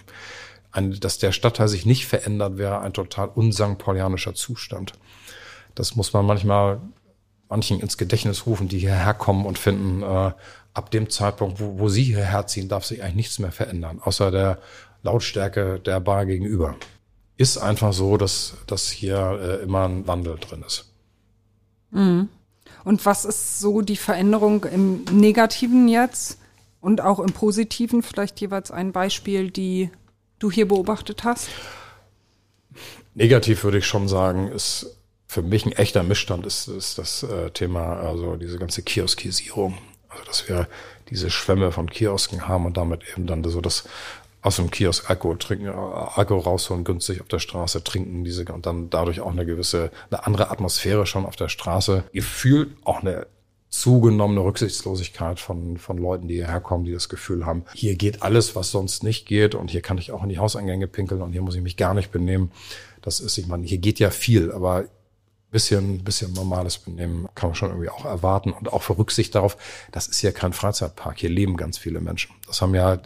Ein, 0.71 0.99
dass 0.99 1.17
der 1.17 1.31
Stadtteil 1.31 1.69
sich 1.69 1.87
nicht 1.87 2.05
verändert, 2.05 2.59
wäre 2.59 2.81
ein 2.81 2.93
total 2.93 3.29
unsankt 3.29 3.81
paulianischer 3.83 4.35
Zustand. 4.35 4.93
Das 5.73 5.95
muss 5.95 6.13
man 6.13 6.23
manchmal 6.23 6.81
manchen 7.49 7.79
ins 7.79 7.97
Gedächtnis 7.97 8.45
rufen, 8.45 8.67
die 8.67 8.77
hierher 8.77 9.15
kommen 9.15 9.47
und 9.47 9.57
finden, 9.57 10.03
äh, 10.03 10.33
ab 10.77 10.91
dem 10.91 11.09
Zeitpunkt, 11.09 11.59
wo, 11.59 11.79
wo 11.79 11.89
sie 11.89 12.03
hierher 12.03 12.45
ziehen, 12.47 12.69
darf 12.69 12.85
sich 12.85 13.01
eigentlich 13.01 13.15
nichts 13.15 13.39
mehr 13.39 13.51
verändern, 13.51 13.99
außer 14.03 14.29
der 14.29 14.59
Lautstärke 15.01 15.79
der 15.79 15.99
Bar 15.99 16.25
gegenüber. 16.25 16.75
Ist 17.35 17.57
einfach 17.57 17.93
so, 17.93 18.17
dass, 18.17 18.53
dass 18.67 18.89
hier 18.89 19.39
äh, 19.41 19.63
immer 19.63 19.87
ein 19.87 20.07
Wandel 20.07 20.37
drin 20.37 20.63
ist. 20.65 20.91
Und 22.83 23.05
was 23.05 23.25
ist 23.25 23.59
so 23.59 23.81
die 23.81 23.97
Veränderung 23.97 24.65
im 24.65 25.03
Negativen 25.11 25.87
jetzt 25.87 26.39
und 26.79 27.01
auch 27.01 27.19
im 27.19 27.33
Positiven? 27.33 28.03
Vielleicht 28.03 28.39
jeweils 28.39 28.71
ein 28.71 28.91
Beispiel, 28.91 29.51
die 29.51 29.89
du 30.39 30.51
hier 30.51 30.67
beobachtet 30.67 31.23
hast? 31.23 31.49
Negativ 33.15 33.63
würde 33.63 33.79
ich 33.79 33.87
schon 33.87 34.07
sagen, 34.07 34.47
ist 34.49 34.97
für 35.25 35.41
mich 35.41 35.65
ein 35.65 35.71
echter 35.73 36.03
Missstand 36.03 36.45
ist, 36.45 36.67
ist 36.67 36.97
das 36.97 37.23
äh, 37.23 37.49
Thema, 37.51 37.97
also 37.97 38.35
diese 38.35 38.59
ganze 38.59 38.83
Kioskisierung. 38.83 39.77
Also 40.17 40.27
dass 40.27 40.49
wir 40.49 40.67
diese 41.09 41.29
Schwämme 41.29 41.71
von 41.71 41.89
Kiosken 41.89 42.47
haben 42.47 42.65
und 42.65 42.77
damit 42.77 43.01
eben 43.15 43.27
dann 43.27 43.43
so 43.43 43.61
das 43.61 43.85
aus 44.41 44.57
dem 44.57 44.71
Kiosk 44.71 45.09
Alkohol 45.09 45.37
trinken, 45.37 45.67
äh, 45.67 45.71
Alkohol 45.71 46.41
rausholen, 46.41 46.83
günstig 46.83 47.21
auf 47.21 47.27
der 47.27 47.39
Straße 47.39 47.83
trinken, 47.83 48.23
diese 48.23 48.45
und 48.45 48.65
dann 48.65 48.89
dadurch 48.89 49.19
auch 49.21 49.31
eine 49.31 49.45
gewisse, 49.45 49.91
eine 50.09 50.25
andere 50.25 50.51
Atmosphäre 50.51 51.05
schon 51.05 51.25
auf 51.25 51.35
der 51.35 51.49
Straße. 51.49 52.03
Gefühlt 52.13 52.69
auch 52.83 53.01
eine 53.01 53.27
zugenommene 53.69 54.39
Rücksichtslosigkeit 54.41 55.39
von, 55.39 55.77
von 55.77 55.97
Leuten, 55.97 56.27
die 56.27 56.35
hierher 56.35 56.61
kommen, 56.61 56.85
die 56.85 56.93
das 56.93 57.09
Gefühl 57.09 57.45
haben, 57.45 57.65
hier 57.73 57.95
geht 57.95 58.23
alles, 58.23 58.55
was 58.55 58.71
sonst 58.71 59.03
nicht 59.03 59.25
geht 59.25 59.55
und 59.55 59.69
hier 59.69 59.81
kann 59.81 59.97
ich 59.97 60.11
auch 60.11 60.23
in 60.23 60.29
die 60.29 60.39
Hauseingänge 60.39 60.87
pinkeln 60.87 61.21
und 61.21 61.33
hier 61.33 61.41
muss 61.41 61.55
ich 61.55 61.61
mich 61.61 61.75
gar 61.75 61.93
nicht 61.93 62.11
benehmen. 62.11 62.51
Das 63.01 63.19
ist, 63.19 63.37
ich 63.37 63.47
meine, 63.47 63.65
hier 63.67 63.77
geht 63.77 63.99
ja 63.99 64.09
viel, 64.09 64.51
aber 64.51 64.85
bisschen, 65.51 66.03
bisschen 66.03 66.33
normales 66.33 66.77
Benehmen 66.77 67.27
kann 67.35 67.49
man 67.49 67.55
schon 67.55 67.69
irgendwie 67.69 67.89
auch 67.89 68.05
erwarten 68.05 68.51
und 68.51 68.71
auch 68.71 68.83
für 68.83 68.97
Rücksicht 68.97 69.33
darauf, 69.35 69.57
das 69.91 70.07
ist 70.07 70.21
ja 70.21 70.31
kein 70.31 70.53
Freizeitpark, 70.53 71.17
hier 71.19 71.29
leben 71.29 71.57
ganz 71.57 71.77
viele 71.77 72.01
Menschen. 72.01 72.35
Das 72.45 72.61
haben 72.61 72.75
ja 72.75 72.99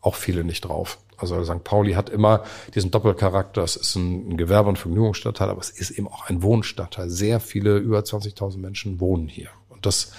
auch 0.00 0.14
viele 0.14 0.44
nicht 0.44 0.62
drauf. 0.62 0.98
Also 1.18 1.42
St. 1.42 1.64
Pauli 1.64 1.94
hat 1.94 2.08
immer 2.08 2.44
diesen 2.74 2.92
Doppelcharakter. 2.92 3.62
Es 3.62 3.74
ist 3.74 3.96
ein, 3.96 4.36
Gewerbe- 4.36 4.68
und 4.68 4.78
Vergnügungsstadtteil, 4.78 5.50
aber 5.50 5.60
es 5.60 5.70
ist 5.70 5.90
eben 5.90 6.06
auch 6.06 6.28
ein 6.28 6.42
Wohnstadtteil. 6.42 7.10
Sehr 7.10 7.40
viele, 7.40 7.76
über 7.78 7.98
20.000 7.98 8.58
Menschen 8.58 9.00
wohnen 9.00 9.26
hier. 9.26 9.48
Und 9.68 9.84
das, 9.84 10.12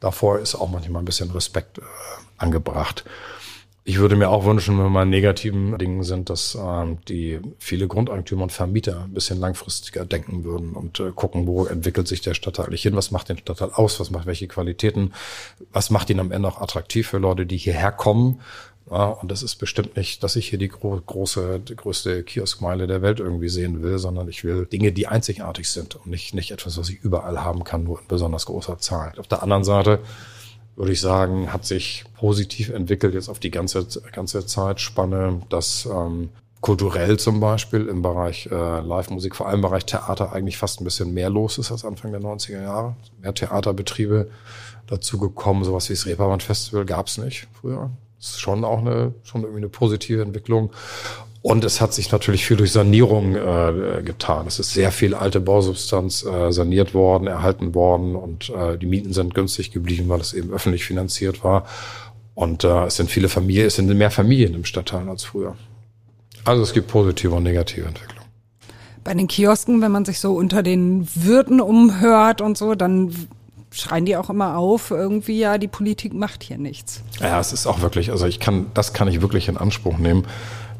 davor 0.00 0.38
ist 0.38 0.54
auch 0.54 0.70
manchmal 0.70 1.02
ein 1.02 1.04
bisschen 1.04 1.30
Respekt 1.30 1.78
äh, 1.78 1.82
angebracht. 2.38 3.04
Ich 3.84 3.98
würde 3.98 4.14
mir 4.14 4.28
auch 4.28 4.44
wünschen, 4.44 4.76
wenn 4.76 4.84
wir 4.84 4.90
mal 4.90 5.06
negativen 5.06 5.78
Dingen 5.78 6.02
sind, 6.02 6.28
dass 6.28 6.54
ähm, 6.54 6.98
die 7.08 7.40
viele 7.58 7.88
Grundeigentümer 7.88 8.42
und 8.42 8.52
Vermieter 8.52 9.04
ein 9.04 9.14
bisschen 9.14 9.40
langfristiger 9.40 10.04
denken 10.04 10.44
würden 10.44 10.74
und 10.74 11.00
äh, 11.00 11.12
gucken, 11.14 11.46
wo 11.46 11.64
entwickelt 11.64 12.06
sich 12.06 12.20
der 12.20 12.34
Stadtteil 12.34 12.66
eigentlich 12.66 12.82
hin, 12.82 12.94
was 12.94 13.10
macht 13.10 13.30
den 13.30 13.38
Stadtteil 13.38 13.70
aus, 13.72 13.98
was 13.98 14.10
macht 14.10 14.26
welche 14.26 14.48
Qualitäten, 14.48 15.14
was 15.72 15.88
macht 15.88 16.10
ihn 16.10 16.20
am 16.20 16.30
Ende 16.30 16.48
auch 16.48 16.60
attraktiv 16.60 17.08
für 17.08 17.18
Leute, 17.18 17.46
die 17.46 17.56
hierher 17.56 17.90
kommen. 17.90 18.40
Ja, 18.90 19.06
und 19.06 19.30
das 19.30 19.42
ist 19.42 19.56
bestimmt 19.56 19.96
nicht, 19.96 20.22
dass 20.24 20.36
ich 20.36 20.48
hier 20.48 20.58
die 20.58 20.68
gro 20.68 21.00
große, 21.00 21.60
die 21.60 21.76
größte 21.76 22.22
Kioskmeile 22.22 22.86
der 22.86 23.02
Welt 23.02 23.20
irgendwie 23.20 23.48
sehen 23.48 23.82
will, 23.82 23.98
sondern 23.98 24.28
ich 24.28 24.44
will 24.44 24.66
Dinge, 24.66 24.92
die 24.92 25.06
einzigartig 25.06 25.70
sind 25.70 25.94
und 25.94 26.06
nicht, 26.06 26.34
nicht 26.34 26.50
etwas, 26.50 26.76
was 26.76 26.90
ich 26.90 27.00
überall 27.02 27.42
haben 27.42 27.64
kann, 27.64 27.84
nur 27.84 28.00
in 28.00 28.08
besonders 28.08 28.46
großer 28.46 28.78
Zahl. 28.78 29.12
Auf 29.16 29.28
der 29.28 29.42
anderen 29.42 29.64
Seite 29.64 30.00
würde 30.80 30.92
ich 30.92 31.00
sagen, 31.02 31.52
hat 31.52 31.66
sich 31.66 32.06
positiv 32.16 32.70
entwickelt 32.70 33.12
jetzt 33.12 33.28
auf 33.28 33.38
die 33.38 33.50
ganze, 33.50 33.86
ganze 34.12 34.46
Zeitspanne, 34.46 35.42
dass 35.50 35.84
ähm, 35.84 36.30
kulturell 36.62 37.18
zum 37.18 37.38
Beispiel 37.38 37.86
im 37.86 38.00
Bereich 38.00 38.48
äh, 38.50 38.80
Live-Musik, 38.80 39.36
vor 39.36 39.46
allem 39.46 39.56
im 39.56 39.62
Bereich 39.62 39.84
Theater 39.84 40.32
eigentlich 40.32 40.56
fast 40.56 40.80
ein 40.80 40.84
bisschen 40.84 41.12
mehr 41.12 41.28
los 41.28 41.58
ist 41.58 41.70
als 41.70 41.84
Anfang 41.84 42.12
der 42.12 42.22
90er 42.22 42.62
Jahre. 42.62 42.96
Mehr 43.20 43.34
Theaterbetriebe 43.34 44.30
dazu 44.86 45.18
gekommen, 45.18 45.64
sowas 45.64 45.90
wie 45.90 45.92
das 45.92 46.06
Reeperbahn 46.06 46.40
Festival 46.40 46.86
gab 46.86 47.08
es 47.08 47.18
nicht 47.18 47.46
früher. 47.60 47.90
Das 48.18 48.30
ist 48.30 48.40
schon 48.40 48.64
auch 48.64 48.78
eine, 48.78 49.12
schon 49.22 49.42
irgendwie 49.42 49.60
eine 49.60 49.68
positive 49.68 50.22
Entwicklung. 50.22 50.70
Und 51.42 51.64
es 51.64 51.80
hat 51.80 51.94
sich 51.94 52.12
natürlich 52.12 52.44
viel 52.44 52.58
durch 52.58 52.72
Sanierung 52.72 53.34
äh, 53.34 54.02
getan. 54.04 54.46
Es 54.46 54.58
ist 54.58 54.74
sehr 54.74 54.92
viel 54.92 55.14
alte 55.14 55.40
Bausubstanz 55.40 56.22
äh, 56.24 56.52
saniert 56.52 56.92
worden, 56.92 57.28
erhalten 57.28 57.74
worden 57.74 58.14
und 58.14 58.50
äh, 58.50 58.76
die 58.76 58.86
Mieten 58.86 59.14
sind 59.14 59.34
günstig 59.34 59.70
geblieben, 59.70 60.08
weil 60.10 60.20
es 60.20 60.34
eben 60.34 60.50
öffentlich 60.52 60.84
finanziert 60.84 61.42
war. 61.42 61.64
Und 62.34 62.64
äh, 62.64 62.84
es 62.84 62.96
sind 62.96 63.10
viele 63.10 63.30
Familien, 63.30 63.66
es 63.66 63.76
sind 63.76 63.88
mehr 63.88 64.10
Familien 64.10 64.54
im 64.54 64.66
Stadtteil 64.66 65.08
als 65.08 65.24
früher. 65.24 65.56
Also 66.44 66.62
es 66.62 66.74
gibt 66.74 66.88
positive 66.88 67.34
und 67.34 67.42
negative 67.42 67.86
Entwicklungen. 67.86 68.28
Bei 69.02 69.14
den 69.14 69.26
Kiosken, 69.26 69.80
wenn 69.80 69.92
man 69.92 70.04
sich 70.04 70.20
so 70.20 70.34
unter 70.34 70.62
den 70.62 71.08
Wirten 71.14 71.62
umhört 71.62 72.42
und 72.42 72.58
so, 72.58 72.74
dann 72.74 73.14
schreien 73.70 74.04
die 74.04 74.16
auch 74.16 74.28
immer 74.28 74.58
auf, 74.58 74.90
irgendwie, 74.90 75.38
ja, 75.38 75.56
die 75.56 75.68
Politik 75.68 76.12
macht 76.12 76.42
hier 76.42 76.58
nichts. 76.58 77.02
Ja, 77.20 77.40
es 77.40 77.52
ist 77.54 77.66
auch 77.66 77.80
wirklich, 77.80 78.10
also 78.10 78.26
ich 78.26 78.40
kann, 78.40 78.66
das 78.74 78.92
kann 78.92 79.08
ich 79.08 79.22
wirklich 79.22 79.48
in 79.48 79.56
Anspruch 79.56 79.96
nehmen 79.96 80.26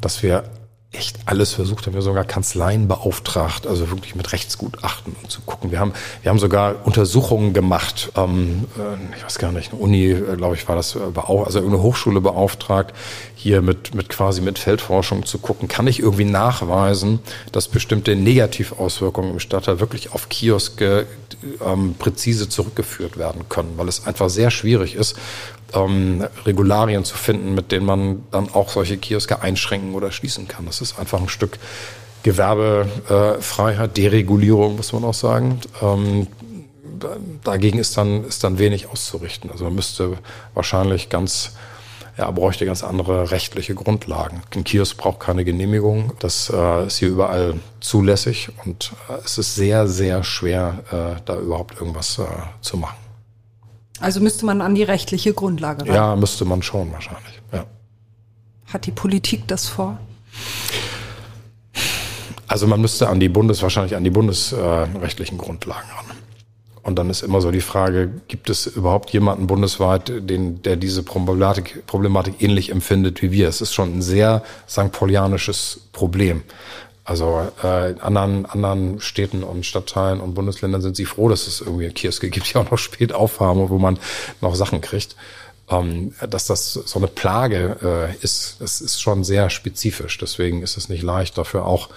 dass 0.01 0.23
wir 0.23 0.45
echt 0.93 1.21
alles 1.27 1.53
versucht 1.53 1.87
haben. 1.87 1.95
Wir 1.95 2.03
sogar 2.03 2.25
Kanzleien 2.25 2.89
beauftragt, 2.89 3.67
also 3.67 3.91
wirklich 3.91 4.17
mit 4.17 4.33
Rechtsgutachten 4.33 5.15
um 5.23 5.29
zu 5.29 5.41
gucken. 5.43 5.71
Wir 5.71 5.79
haben, 5.79 5.93
wir 6.23 6.31
haben 6.31 6.41
sogar 6.41 6.85
Untersuchungen 6.85 7.53
gemacht. 7.53 8.11
Ähm, 8.17 8.65
äh, 8.77 9.17
ich 9.17 9.25
weiß 9.25 9.39
gar 9.39 9.53
nicht, 9.53 9.73
eine 9.73 9.81
Uni, 9.81 10.11
äh, 10.11 10.37
glaube 10.37 10.57
ich, 10.57 10.69
war 10.69 10.75
das, 10.75 10.97
äh, 10.97 10.99
also 10.99 11.59
irgendeine 11.59 11.83
Hochschule 11.83 12.21
beauftragt, 12.21 12.93
hier 13.37 13.63
mit, 13.63 13.95
mit 13.95 14.09
quasi 14.09 14.41
mit 14.41 14.59
Feldforschung 14.59 15.25
zu 15.27 15.39
gucken. 15.39 15.69
Kann 15.69 15.87
ich 15.87 16.01
irgendwie 16.01 16.25
nachweisen, 16.25 17.21
dass 17.53 17.69
bestimmte 17.69 18.17
Negativauswirkungen 18.17 19.35
im 19.35 19.41
Stadtteil 19.41 19.79
wirklich 19.79 20.13
auf 20.13 20.29
Kioske 20.29 21.07
ähm, 21.65 21.95
präzise 21.99 22.49
zurückgeführt 22.49 23.17
werden 23.17 23.49
können, 23.49 23.75
weil 23.77 23.89
es 23.89 24.07
einfach 24.07 24.29
sehr 24.29 24.51
schwierig 24.51 24.97
ist, 24.97 25.17
ähm, 25.75 26.27
Regularien 26.45 27.05
zu 27.05 27.17
finden, 27.17 27.55
mit 27.55 27.73
denen 27.73 27.87
man 27.87 28.25
dann 28.31 28.53
auch 28.53 28.69
solche 28.69 28.97
Kioske 28.97 29.43
einschränken 29.43 29.95
oder 29.95 30.13
schließen 30.13 30.49
kann. 30.49 30.67
Das 30.67 30.81
ist 30.81 30.99
einfach 30.99 31.21
ein 31.21 31.29
Stück 31.29 31.59
Gewerbefreiheit, 32.23 33.97
Deregulierung, 33.97 34.77
muss 34.77 34.93
man 34.93 35.05
auch 35.05 35.15
sagen. 35.15 35.61
Ähm, 35.81 36.27
dagegen 37.45 37.79
ist 37.79 37.97
dann, 37.97 38.25
ist 38.25 38.45
dann 38.45 38.59
wenig 38.59 38.89
auszurichten. 38.89 39.51
Also 39.51 39.65
man 39.65 39.75
müsste 39.75 40.19
wahrscheinlich 40.55 41.09
ganz, 41.09 41.53
ja, 42.19 42.31
bräuchte 42.31 42.67
ganz 42.67 42.85
andere 42.85 43.31
rechtliche 43.31 43.75
Grundlagen. 43.75 44.43
Ein 44.55 44.65
Kiosk 44.65 44.99
braucht 44.99 45.21
keine 45.21 45.45
Genehmigung. 45.45 46.13
Das 46.19 46.53
äh, 46.55 46.87
ist 46.87 46.99
hier 46.99 47.09
überall 47.09 47.55
zulässig 47.81 48.51
und 48.65 48.93
äh, 49.09 49.15
es 49.25 49.39
ist 49.39 49.55
sehr, 49.55 49.89
sehr 49.89 50.23
schwer, 50.23 50.85
äh, 50.91 51.21
da 51.25 51.39
überhaupt 51.39 51.81
irgendwas 51.81 52.19
äh, 52.19 52.25
zu 52.61 52.77
machen. 52.77 53.00
Also 54.01 54.21
müsste 54.21 54.47
man 54.47 54.63
an 54.63 54.75
die 54.75 54.83
rechtliche 54.83 55.35
Grundlage 55.35 55.87
ran. 55.87 55.95
Ja, 55.95 56.17
müsste 56.17 56.45
man 56.45 56.63
schon 56.63 56.91
wahrscheinlich. 56.93 57.41
Ja. 57.53 57.65
Hat 58.73 58.87
die 58.87 58.93
Politik 58.93 59.47
das 59.47 59.69
vor? 59.69 59.99
Also 62.49 62.67
man 62.67 62.81
müsste 62.81 63.09
an 63.09 63.21
die 63.21 63.29
Bundes, 63.29 63.63
wahrscheinlich 63.63 63.95
an 63.95 64.03
die 64.03 64.11
bundesrechtlichen 64.11 65.39
äh, 65.39 65.41
Grundlagen 65.41 65.89
ran. 65.97 66.17
Und 66.83 66.99
dann 66.99 67.11
ist 67.11 67.23
immer 67.23 67.41
so 67.41 67.51
die 67.51 67.61
Frage, 67.61 68.11
gibt 68.27 68.49
es 68.49 68.67
überhaupt 68.67 69.11
jemanden 69.11 69.47
bundesweit, 69.47 70.11
den, 70.29 70.63
der 70.63 70.77
diese 70.77 71.03
Problematik, 71.03 71.87
Problematik 71.87 72.43
ähnlich 72.43 72.71
empfindet 72.71 73.21
wie 73.23 73.31
wir? 73.31 73.49
Es 73.49 73.61
ist 73.61 73.75
schon 73.75 73.99
ein 73.99 74.03
sehr 74.03 74.43
St. 74.69 74.91
Paulianisches 74.91 75.83
Problem. 75.93 76.43
Also 77.11 77.51
äh, 77.65 77.91
in 77.91 78.01
anderen, 78.01 78.47
anderen 78.47 79.01
Städten 79.01 79.43
und 79.43 79.67
Stadtteilen 79.67 80.21
und 80.21 80.35
Bundesländern 80.35 80.81
sind 80.81 80.95
sie 80.95 81.07
froh, 81.07 81.29
dass 81.29 81.49
es 81.49 81.61
irgendwie 81.61 81.89
Kioske 81.91 82.31
gibt, 82.31 82.49
die 82.55 82.57
auch 82.57 82.71
noch 82.71 82.79
spät 82.79 83.13
aufhaben, 83.13 83.69
wo 83.69 83.79
man 83.79 83.99
noch 84.41 84.55
Sachen 84.55 84.81
kriegt. 84.81 85.17
Ähm, 85.69 86.15
dass 86.29 86.47
das 86.47 86.73
so 86.73 87.01
eine 87.01 87.09
Plage 87.09 87.79
äh, 87.83 88.25
ist, 88.25 88.59
das 88.61 88.81
ist 88.81 89.03
schon 89.03 89.25
sehr 89.25 89.51
spezifisch. 89.51 90.19
Deswegen 90.19 90.63
ist 90.63 90.77
es 90.77 90.89
nicht 90.89 91.03
leicht, 91.03 91.37
dafür 91.37 91.67
auch 91.67 91.89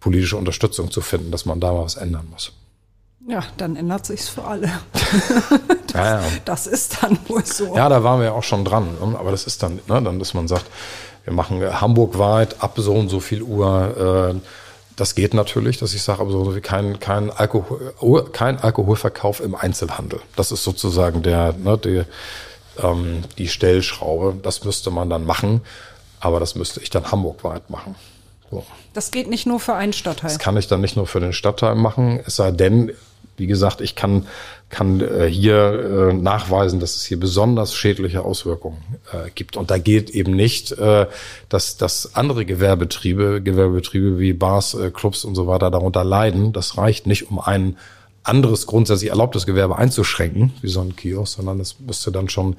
politische 0.00 0.38
Unterstützung 0.38 0.90
zu 0.90 1.02
finden, 1.02 1.30
dass 1.32 1.44
man 1.44 1.60
da 1.60 1.74
was 1.76 1.96
ändern 1.96 2.26
muss. 2.30 2.52
Ja, 3.28 3.44
dann 3.58 3.76
ändert 3.76 4.06
sich's 4.06 4.30
für 4.30 4.44
alle. 4.44 4.70
das, 5.88 5.92
ja, 5.92 6.20
ja. 6.22 6.26
das 6.46 6.66
ist 6.66 7.02
dann 7.02 7.18
wohl 7.28 7.44
so. 7.44 7.76
Ja, 7.76 7.90
da 7.90 8.02
waren 8.02 8.20
wir 8.20 8.26
ja 8.28 8.32
auch 8.32 8.44
schon 8.44 8.64
dran. 8.64 8.88
Ne? 9.04 9.18
Aber 9.18 9.32
das 9.32 9.46
ist 9.46 9.62
dann, 9.62 9.80
ne, 9.86 10.00
dann, 10.00 10.18
dass 10.18 10.32
man 10.32 10.48
sagt, 10.48 10.64
wir 11.26 11.32
machen 11.32 11.60
Hamburg-weit 11.60 12.62
ab 12.62 12.74
so 12.76 12.94
und 12.94 13.08
so 13.08 13.18
viel 13.20 13.42
Uhr. 13.42 14.32
Äh, 14.36 14.40
das 14.94 15.14
geht 15.14 15.34
natürlich, 15.34 15.76
dass 15.76 15.92
ich 15.92 16.02
sage, 16.02 16.20
aber 16.20 16.30
so 16.30 16.56
kein, 16.62 17.00
kein, 17.00 17.30
Alkohol, 17.30 17.92
oh, 18.00 18.22
kein 18.22 18.58
Alkoholverkauf 18.58 19.40
im 19.40 19.54
Einzelhandel. 19.54 20.20
Das 20.36 20.52
ist 20.52 20.62
sozusagen 20.62 21.22
der, 21.22 21.52
ne, 21.52 21.76
die, 21.76 22.02
ähm, 22.82 23.24
die 23.36 23.48
Stellschraube. 23.48 24.38
Das 24.40 24.64
müsste 24.64 24.90
man 24.90 25.10
dann 25.10 25.26
machen, 25.26 25.62
aber 26.20 26.38
das 26.38 26.54
müsste 26.54 26.80
ich 26.80 26.90
dann 26.90 27.10
hamburgweit 27.10 27.70
machen. 27.70 27.96
So. 28.50 28.64
Das 28.94 29.10
geht 29.10 29.28
nicht 29.28 29.46
nur 29.46 29.58
für 29.58 29.74
einen 29.74 29.92
Stadtteil. 29.92 30.30
Das 30.30 30.38
kann 30.38 30.56
ich 30.56 30.68
dann 30.68 30.80
nicht 30.80 30.96
nur 30.96 31.08
für 31.08 31.18
den 31.18 31.32
Stadtteil 31.32 31.74
machen, 31.74 32.20
es 32.24 32.36
sei 32.36 32.52
denn, 32.52 32.92
wie 33.36 33.46
gesagt, 33.46 33.80
ich 33.80 33.94
kann, 33.94 34.26
kann 34.68 35.00
äh, 35.00 35.26
hier 35.26 36.10
äh, 36.10 36.12
nachweisen, 36.12 36.80
dass 36.80 36.96
es 36.96 37.04
hier 37.04 37.20
besonders 37.20 37.74
schädliche 37.74 38.22
Auswirkungen 38.24 38.78
äh, 39.12 39.30
gibt. 39.34 39.56
Und 39.56 39.70
da 39.70 39.78
geht 39.78 40.10
eben 40.10 40.34
nicht, 40.34 40.72
äh, 40.72 41.06
dass, 41.48 41.76
dass 41.76 42.14
andere 42.14 42.44
Gewerbebetriebe, 42.44 43.42
Gewerbebetriebe 43.42 44.18
wie 44.18 44.32
Bars, 44.32 44.74
äh, 44.74 44.90
Clubs 44.90 45.24
und 45.24 45.34
so 45.34 45.46
weiter 45.46 45.70
darunter 45.70 46.04
leiden. 46.04 46.52
Das 46.52 46.78
reicht 46.78 47.06
nicht, 47.06 47.30
um 47.30 47.38
ein 47.38 47.76
anderes 48.22 48.66
grundsätzlich 48.66 49.10
erlaubtes 49.10 49.46
Gewerbe 49.46 49.76
einzuschränken, 49.76 50.52
wie 50.60 50.68
so 50.68 50.80
ein 50.80 50.96
Kiosk, 50.96 51.36
sondern 51.36 51.60
es 51.60 51.78
müsste 51.78 52.10
dann 52.10 52.28
schon 52.28 52.56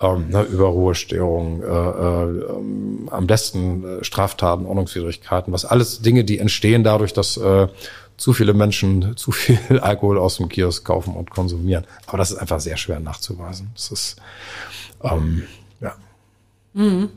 ähm, 0.00 0.28
ne, 0.28 0.42
Überruhestörung, 0.42 1.62
äh, 1.62 1.66
äh, 1.66 3.10
am 3.10 3.26
besten 3.26 3.84
äh, 3.84 4.04
Straftaten, 4.04 4.66
Ordnungswidrigkeiten, 4.66 5.52
was 5.52 5.64
alles 5.64 6.00
Dinge, 6.00 6.24
die 6.24 6.38
entstehen 6.38 6.84
dadurch, 6.84 7.12
dass 7.12 7.36
äh, 7.36 7.68
zu 8.24 8.32
viele 8.32 8.54
Menschen 8.54 9.14
zu 9.18 9.32
viel 9.32 9.80
Alkohol 9.80 10.18
aus 10.18 10.38
dem 10.38 10.48
Kiosk 10.48 10.82
kaufen 10.82 11.14
und 11.14 11.30
konsumieren. 11.30 11.84
Aber 12.06 12.16
das 12.16 12.30
ist 12.30 12.38
einfach 12.38 12.58
sehr 12.58 12.78
schwer 12.78 12.98
nachzuweisen. 12.98 13.70
Das 13.74 13.90
ist, 13.90 14.16
ähm, 15.02 15.42
ja. 15.82 15.94
Mhm. 16.72 17.10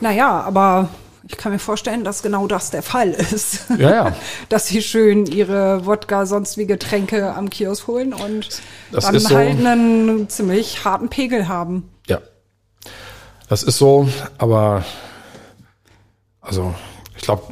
Naja, 0.00 0.40
aber 0.40 0.88
ich 1.28 1.36
kann 1.36 1.52
mir 1.52 1.60
vorstellen, 1.60 2.02
dass 2.02 2.24
genau 2.24 2.48
das 2.48 2.72
der 2.72 2.82
Fall 2.82 3.10
ist. 3.10 3.70
Ja, 3.78 3.90
ja. 3.90 4.16
dass 4.48 4.66
sie 4.66 4.82
schön 4.82 5.26
ihre 5.26 5.86
Wodka, 5.86 6.26
sonst 6.26 6.58
wie 6.58 6.66
Getränke 6.66 7.32
am 7.32 7.48
Kiosk 7.48 7.86
holen 7.86 8.12
und 8.12 8.60
das 8.90 9.04
dann 9.04 9.20
so, 9.20 9.36
halt 9.36 9.64
einen 9.64 10.28
ziemlich 10.28 10.84
harten 10.84 11.08
Pegel 11.10 11.46
haben. 11.46 11.88
Ja. 12.08 12.18
Das 13.48 13.62
ist 13.62 13.78
so, 13.78 14.08
aber 14.36 14.84
also 16.40 16.74
ich 17.16 17.22
glaube, 17.22 17.44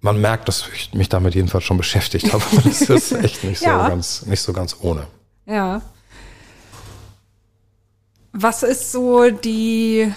man 0.00 0.20
merkt, 0.20 0.48
dass 0.48 0.68
ich 0.74 0.94
mich 0.94 1.08
damit 1.08 1.34
jedenfalls 1.34 1.64
schon 1.64 1.76
beschäftigt 1.76 2.32
habe. 2.32 2.44
Das 2.64 2.82
ist 2.82 3.12
echt 3.24 3.44
nicht 3.44 3.58
so 3.58 3.66
ja. 3.66 3.88
ganz, 3.88 4.26
nicht 4.26 4.40
so 4.40 4.52
ganz 4.52 4.76
ohne. 4.80 5.06
Ja. 5.46 5.82
Was 8.32 8.62
ist 8.62 8.92
so 8.92 9.30
die 9.30 10.12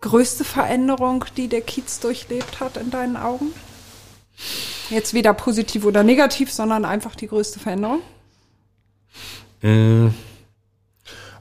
größte 0.00 0.44
Veränderung, 0.44 1.24
die 1.36 1.48
der 1.48 1.62
Kiez 1.62 2.00
durchlebt 2.00 2.60
hat 2.60 2.76
in 2.76 2.90
deinen 2.90 3.16
Augen? 3.16 3.52
Jetzt 4.90 5.14
weder 5.14 5.32
positiv 5.32 5.84
oder 5.84 6.02
negativ, 6.02 6.52
sondern 6.52 6.84
einfach 6.84 7.14
die 7.14 7.28
größte 7.28 7.60
Veränderung? 7.60 8.00
Mm. 9.62 10.08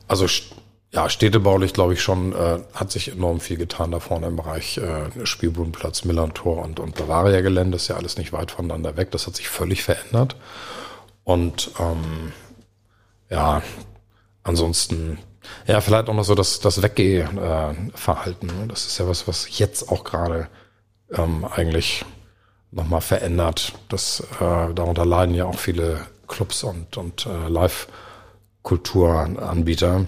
Also 0.07 0.27
ja, 0.91 1.07
städtebaulich 1.07 1.73
glaube 1.73 1.93
ich 1.93 2.01
schon, 2.01 2.33
äh, 2.33 2.59
hat 2.73 2.91
sich 2.91 3.11
enorm 3.11 3.39
viel 3.39 3.57
getan 3.57 3.91
da 3.91 3.99
vorne 3.99 4.25
im 4.27 4.35
Bereich 4.35 4.79
äh, 4.79 5.11
Spielbodenplatz, 5.23 6.03
Millantor 6.03 6.63
und, 6.63 6.79
und 6.79 6.95
Bavaria-Gelände. 6.95 7.75
Ist 7.75 7.89
ja 7.89 7.97
alles 7.97 8.17
nicht 8.17 8.33
weit 8.33 8.49
voneinander 8.51 8.97
weg. 8.97 9.11
Das 9.11 9.27
hat 9.27 9.35
sich 9.35 9.49
völlig 9.49 9.83
verändert. 9.83 10.35
Und 11.23 11.69
ähm, 11.79 12.33
ja, 13.29 13.61
ansonsten, 14.41 15.19
ja, 15.67 15.79
vielleicht 15.79 16.09
auch 16.09 16.15
noch 16.15 16.23
so 16.23 16.33
das, 16.33 16.59
das 16.59 16.81
Weggeh-Verhalten. 16.81 18.49
Äh, 18.49 18.67
das 18.67 18.87
ist 18.87 18.97
ja 18.97 19.07
was, 19.07 19.27
was 19.27 19.59
jetzt 19.59 19.89
auch 19.89 20.03
gerade 20.03 20.47
ähm, 21.11 21.45
eigentlich 21.45 22.03
nochmal 22.71 23.01
verändert. 23.01 23.73
Das, 23.89 24.21
äh, 24.39 24.73
darunter 24.73 25.05
leiden 25.05 25.35
ja 25.35 25.45
auch 25.45 25.59
viele 25.59 25.99
Clubs 26.27 26.63
und, 26.63 26.97
und 26.97 27.27
äh, 27.27 27.47
Live-Kulturanbieter 27.47 30.07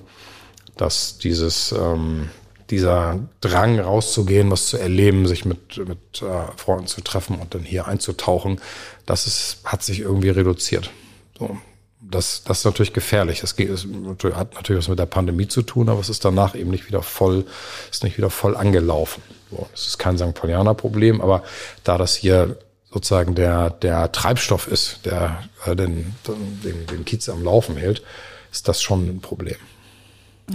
dass 0.78 1.18
dieses 1.18 1.72
ähm, 1.72 2.30
dieser 2.70 3.20
Drang 3.42 3.80
rauszugehen, 3.80 4.50
was 4.50 4.68
zu 4.68 4.78
erleben, 4.78 5.28
sich 5.28 5.46
mit 5.46 5.78
mit 5.88 6.22
äh, 6.22 6.58
Freunden 6.58 6.88
zu 6.88 7.02
treffen 7.02 7.38
und 7.38 7.54
dann 7.54 7.64
hier 7.64 7.88
einzutauchen, 7.88 8.62
das 9.06 9.28
ist 9.28 9.58
hat 9.66 9.84
sich 9.84 10.00
irgendwie 10.00 10.30
reduziert. 10.30 10.92
So. 11.38 11.58
Das, 12.04 12.44
das 12.44 12.60
ist 12.60 12.66
natürlich 12.66 12.94
gefährlich. 12.94 13.42
Das 13.42 13.56
geht, 13.56 13.70
es 13.70 13.86
hat 14.34 14.56
natürlich 14.56 14.80
was 14.80 14.88
mit 14.90 14.98
der 14.98 15.06
Pandemie 15.06 15.48
zu 15.48 15.62
tun, 15.62 15.88
aber 15.88 16.00
es 16.00 16.10
ist 16.10 16.26
danach 16.26 16.56
eben 16.56 16.72
nicht 16.72 16.88
wieder 16.88 17.04
voll, 17.04 17.46
ist 17.92 18.04
nicht 18.04 18.18
wieder 18.18 18.32
voll 18.32 18.58
angelaufen. 18.58 19.22
So, 19.52 19.68
das 19.72 19.88
ist 19.88 19.98
kein 20.00 20.18
St. 20.18 20.34
Paulianer 20.34 20.74
Problem, 20.74 21.22
aber 21.22 21.44
da 21.84 21.98
das 21.98 22.16
hier 22.16 22.58
sozusagen 22.92 23.36
der, 23.36 23.70
der 23.70 24.12
Treibstoff 24.12 24.68
ist, 24.68 25.06
der 25.06 25.44
äh, 25.66 25.76
den, 25.76 26.16
den, 26.64 26.86
den 26.88 27.06
Kiez 27.06 27.30
am 27.30 27.44
Laufen 27.44 27.78
hält, 27.78 28.04
ist 28.52 28.68
das 28.68 28.82
schon 28.82 29.08
ein 29.08 29.22
Problem. 29.22 29.58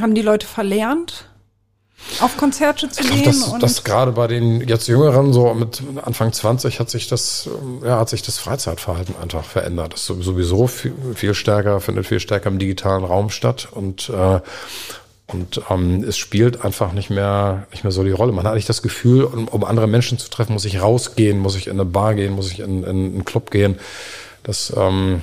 Haben 0.01 0.15
die 0.15 0.23
Leute 0.23 0.47
verlernt? 0.47 1.29
auf 2.21 2.37
Konzerte 2.37 2.89
zu 2.89 3.03
ich 3.03 3.11
gehen. 3.11 3.23
Glaub, 3.23 3.61
das, 3.61 3.77
das 3.77 3.85
gerade 3.85 4.13
bei 4.13 4.27
den 4.27 4.67
jetzt 4.67 4.87
Jüngeren, 4.87 5.33
so 5.33 5.53
mit 5.55 5.83
Anfang 6.05 6.33
20, 6.33 6.79
hat 6.79 6.91
sich 6.91 7.09
das, 7.09 7.49
ja, 7.85 7.99
hat 7.99 8.09
sich 8.09 8.23
das 8.23 8.39
Freizeitverhalten 8.39 9.17
einfach 9.21 9.45
verändert. 9.45 9.95
Das 9.95 10.09
ist 10.09 10.25
sowieso 10.25 10.67
viel, 10.67 10.95
viel 11.15 11.35
stärker, 11.35 11.81
findet 11.81 12.07
viel 12.07 12.21
stärker 12.21 12.49
im 12.49 12.59
digitalen 12.59 13.05
Raum 13.05 13.31
statt 13.31 13.69
und 13.71 14.09
äh, 14.11 14.41
und 15.29 15.61
ähm, 15.71 16.05
es 16.05 16.17
spielt 16.17 16.65
einfach 16.65 16.93
nicht 16.93 17.11
mehr, 17.11 17.67
nicht 17.73 17.83
mehr 17.83 17.91
so 17.91 18.05
die 18.05 18.13
Rolle. 18.13 18.31
Man 18.31 18.47
hat 18.47 18.55
nicht 18.55 18.69
das 18.69 18.81
Gefühl, 18.81 19.25
um, 19.25 19.49
um 19.49 19.65
andere 19.65 19.89
Menschen 19.89 20.19
zu 20.19 20.31
treffen, 20.31 20.53
muss 20.53 20.65
ich 20.65 20.81
rausgehen, 20.81 21.41
muss 21.41 21.57
ich 21.57 21.67
in 21.67 21.73
eine 21.73 21.85
Bar 21.85 22.15
gehen, 22.15 22.33
muss 22.33 22.53
ich 22.53 22.61
in, 22.61 22.85
in 22.85 22.89
einen 22.89 23.25
Club 23.25 23.51
gehen. 23.51 23.81
Das 24.45 24.73
ähm, 24.77 25.23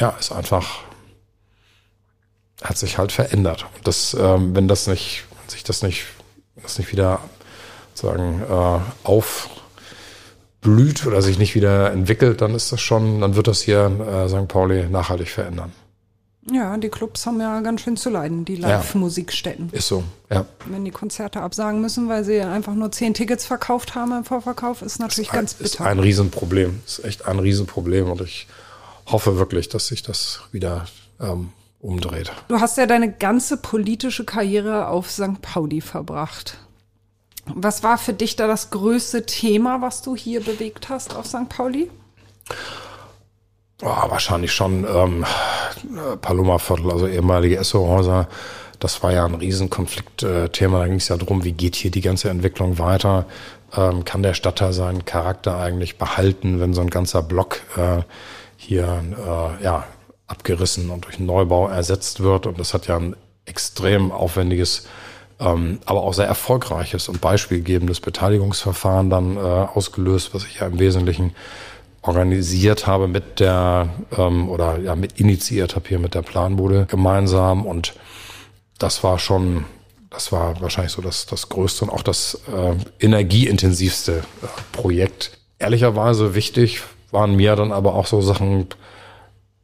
ja, 0.00 0.16
ist 0.18 0.32
einfach, 0.32 0.78
hat 2.62 2.78
sich 2.78 2.98
halt 2.98 3.12
verändert. 3.12 3.66
Und 3.76 3.86
das, 3.86 4.16
ähm, 4.18 4.54
wenn 4.54 4.68
das 4.68 4.86
nicht, 4.86 5.24
sich 5.48 5.64
das 5.64 5.82
nicht, 5.82 6.06
das 6.62 6.78
nicht 6.78 6.92
wieder 6.92 7.20
sagen, 7.94 8.42
äh, 8.48 8.78
aufblüht 9.04 11.06
oder 11.06 11.22
sich 11.22 11.38
nicht 11.38 11.54
wieder 11.54 11.92
entwickelt, 11.92 12.40
dann 12.40 12.54
ist 12.54 12.72
das 12.72 12.80
schon, 12.80 13.20
dann 13.20 13.36
wird 13.36 13.46
das 13.46 13.62
hier 13.62 13.90
äh, 14.00 14.28
St. 14.28 14.48
Pauli 14.48 14.88
nachhaltig 14.88 15.28
verändern. 15.28 15.72
Ja, 16.52 16.76
die 16.76 16.90
Clubs 16.90 17.26
haben 17.26 17.40
ja 17.40 17.60
ganz 17.60 17.80
schön 17.80 17.96
zu 17.96 18.08
leiden, 18.08 18.44
die 18.44 18.54
Live-Musikstätten. 18.54 19.70
Ist 19.72 19.88
so, 19.88 20.04
ja. 20.30 20.46
Wenn 20.66 20.84
die 20.84 20.92
Konzerte 20.92 21.40
absagen 21.40 21.80
müssen, 21.80 22.08
weil 22.08 22.22
sie 22.22 22.40
einfach 22.40 22.74
nur 22.74 22.92
zehn 22.92 23.14
Tickets 23.14 23.44
verkauft 23.44 23.96
haben 23.96 24.12
im 24.12 24.24
Vorverkauf, 24.24 24.80
ist 24.80 25.00
natürlich 25.00 25.28
ist 25.28 25.34
ein, 25.34 25.38
ganz 25.38 25.54
bitter. 25.54 25.66
Ist 25.66 25.80
ein 25.80 25.98
Riesenproblem. 25.98 26.82
Ist 26.86 27.04
echt 27.04 27.26
ein 27.26 27.40
Riesenproblem 27.40 28.08
und 28.08 28.20
ich 28.20 28.46
hoffe 29.06 29.38
wirklich, 29.38 29.68
dass 29.68 29.88
sich 29.88 30.04
das 30.04 30.42
wieder 30.52 30.84
ähm, 31.20 31.48
umdreht. 31.86 32.32
Du 32.48 32.60
hast 32.60 32.76
ja 32.76 32.86
deine 32.86 33.12
ganze 33.12 33.56
politische 33.56 34.24
Karriere 34.24 34.88
auf 34.88 35.10
St. 35.10 35.40
Pauli 35.40 35.80
verbracht. 35.80 36.58
Was 37.46 37.82
war 37.82 37.96
für 37.96 38.12
dich 38.12 38.34
da 38.36 38.46
das 38.46 38.70
größte 38.70 39.24
Thema, 39.24 39.80
was 39.80 40.02
du 40.02 40.16
hier 40.16 40.40
bewegt 40.40 40.88
hast 40.88 41.14
auf 41.14 41.26
St. 41.26 41.48
Pauli? 41.48 41.90
Oh, 43.82 43.86
wahrscheinlich 43.86 44.52
schon 44.52 44.84
ähm, 44.84 45.24
Paloma-Viertel, 46.20 46.90
also 46.90 47.06
ehemalige 47.06 47.58
Esso-Häuser. 47.58 48.26
Das 48.80 49.02
war 49.02 49.12
ja 49.12 49.24
ein 49.24 49.34
Riesenkonfliktthema. 49.34 50.80
Da 50.80 50.86
ging 50.86 50.96
es 50.96 51.08
ja 51.08 51.16
darum, 51.16 51.44
wie 51.44 51.52
geht 51.52 51.76
hier 51.76 51.90
die 51.90 52.00
ganze 52.00 52.30
Entwicklung 52.30 52.78
weiter? 52.78 53.26
Ähm, 53.76 54.04
kann 54.04 54.22
der 54.22 54.34
Stadtteil 54.34 54.72
seinen 54.72 55.04
Charakter 55.04 55.58
eigentlich 55.58 55.98
behalten, 55.98 56.58
wenn 56.58 56.74
so 56.74 56.80
ein 56.80 56.90
ganzer 56.90 57.22
Block 57.22 57.60
äh, 57.76 58.02
hier 58.56 59.02
äh, 59.18 59.62
ja, 59.62 59.84
abgerissen 60.26 60.90
und 60.90 61.04
durch 61.04 61.18
einen 61.18 61.26
Neubau 61.26 61.68
ersetzt 61.68 62.20
wird? 62.20 62.46
Und 62.46 62.58
das 62.58 62.74
hat 62.74 62.86
ja 62.86 62.96
ein 62.96 63.16
extrem 63.44 64.12
aufwendiges, 64.12 64.86
ähm, 65.38 65.78
aber 65.84 66.02
auch 66.02 66.14
sehr 66.14 66.26
erfolgreiches 66.26 67.08
und 67.08 67.20
beispielgebendes 67.20 68.00
Beteiligungsverfahren 68.00 69.10
dann 69.10 69.36
äh, 69.36 69.40
ausgelöst, 69.40 70.34
was 70.34 70.44
ich 70.44 70.60
ja 70.60 70.66
im 70.66 70.78
Wesentlichen 70.78 71.32
organisiert 72.06 72.86
habe 72.86 73.08
mit 73.08 73.40
der 73.40 73.88
ähm, 74.16 74.48
oder 74.48 74.78
ja 74.78 74.94
mit 74.94 75.18
initiiert 75.18 75.74
habe 75.74 75.88
hier 75.88 75.98
mit 75.98 76.14
der 76.14 76.22
Planbude 76.22 76.86
gemeinsam 76.86 77.66
und 77.66 77.94
das 78.78 79.02
war 79.02 79.18
schon 79.18 79.64
das 80.10 80.30
war 80.32 80.60
wahrscheinlich 80.60 80.92
so 80.92 81.02
das 81.02 81.26
das 81.26 81.48
größte 81.48 81.84
und 81.84 81.90
auch 81.90 82.02
das 82.02 82.40
äh, 82.52 83.04
energieintensivste 83.04 84.18
äh, 84.18 84.46
Projekt 84.72 85.38
ehrlicherweise 85.58 86.34
wichtig 86.34 86.82
waren 87.10 87.34
mir 87.34 87.56
dann 87.56 87.72
aber 87.72 87.94
auch 87.94 88.06
so 88.06 88.20
Sachen 88.20 88.68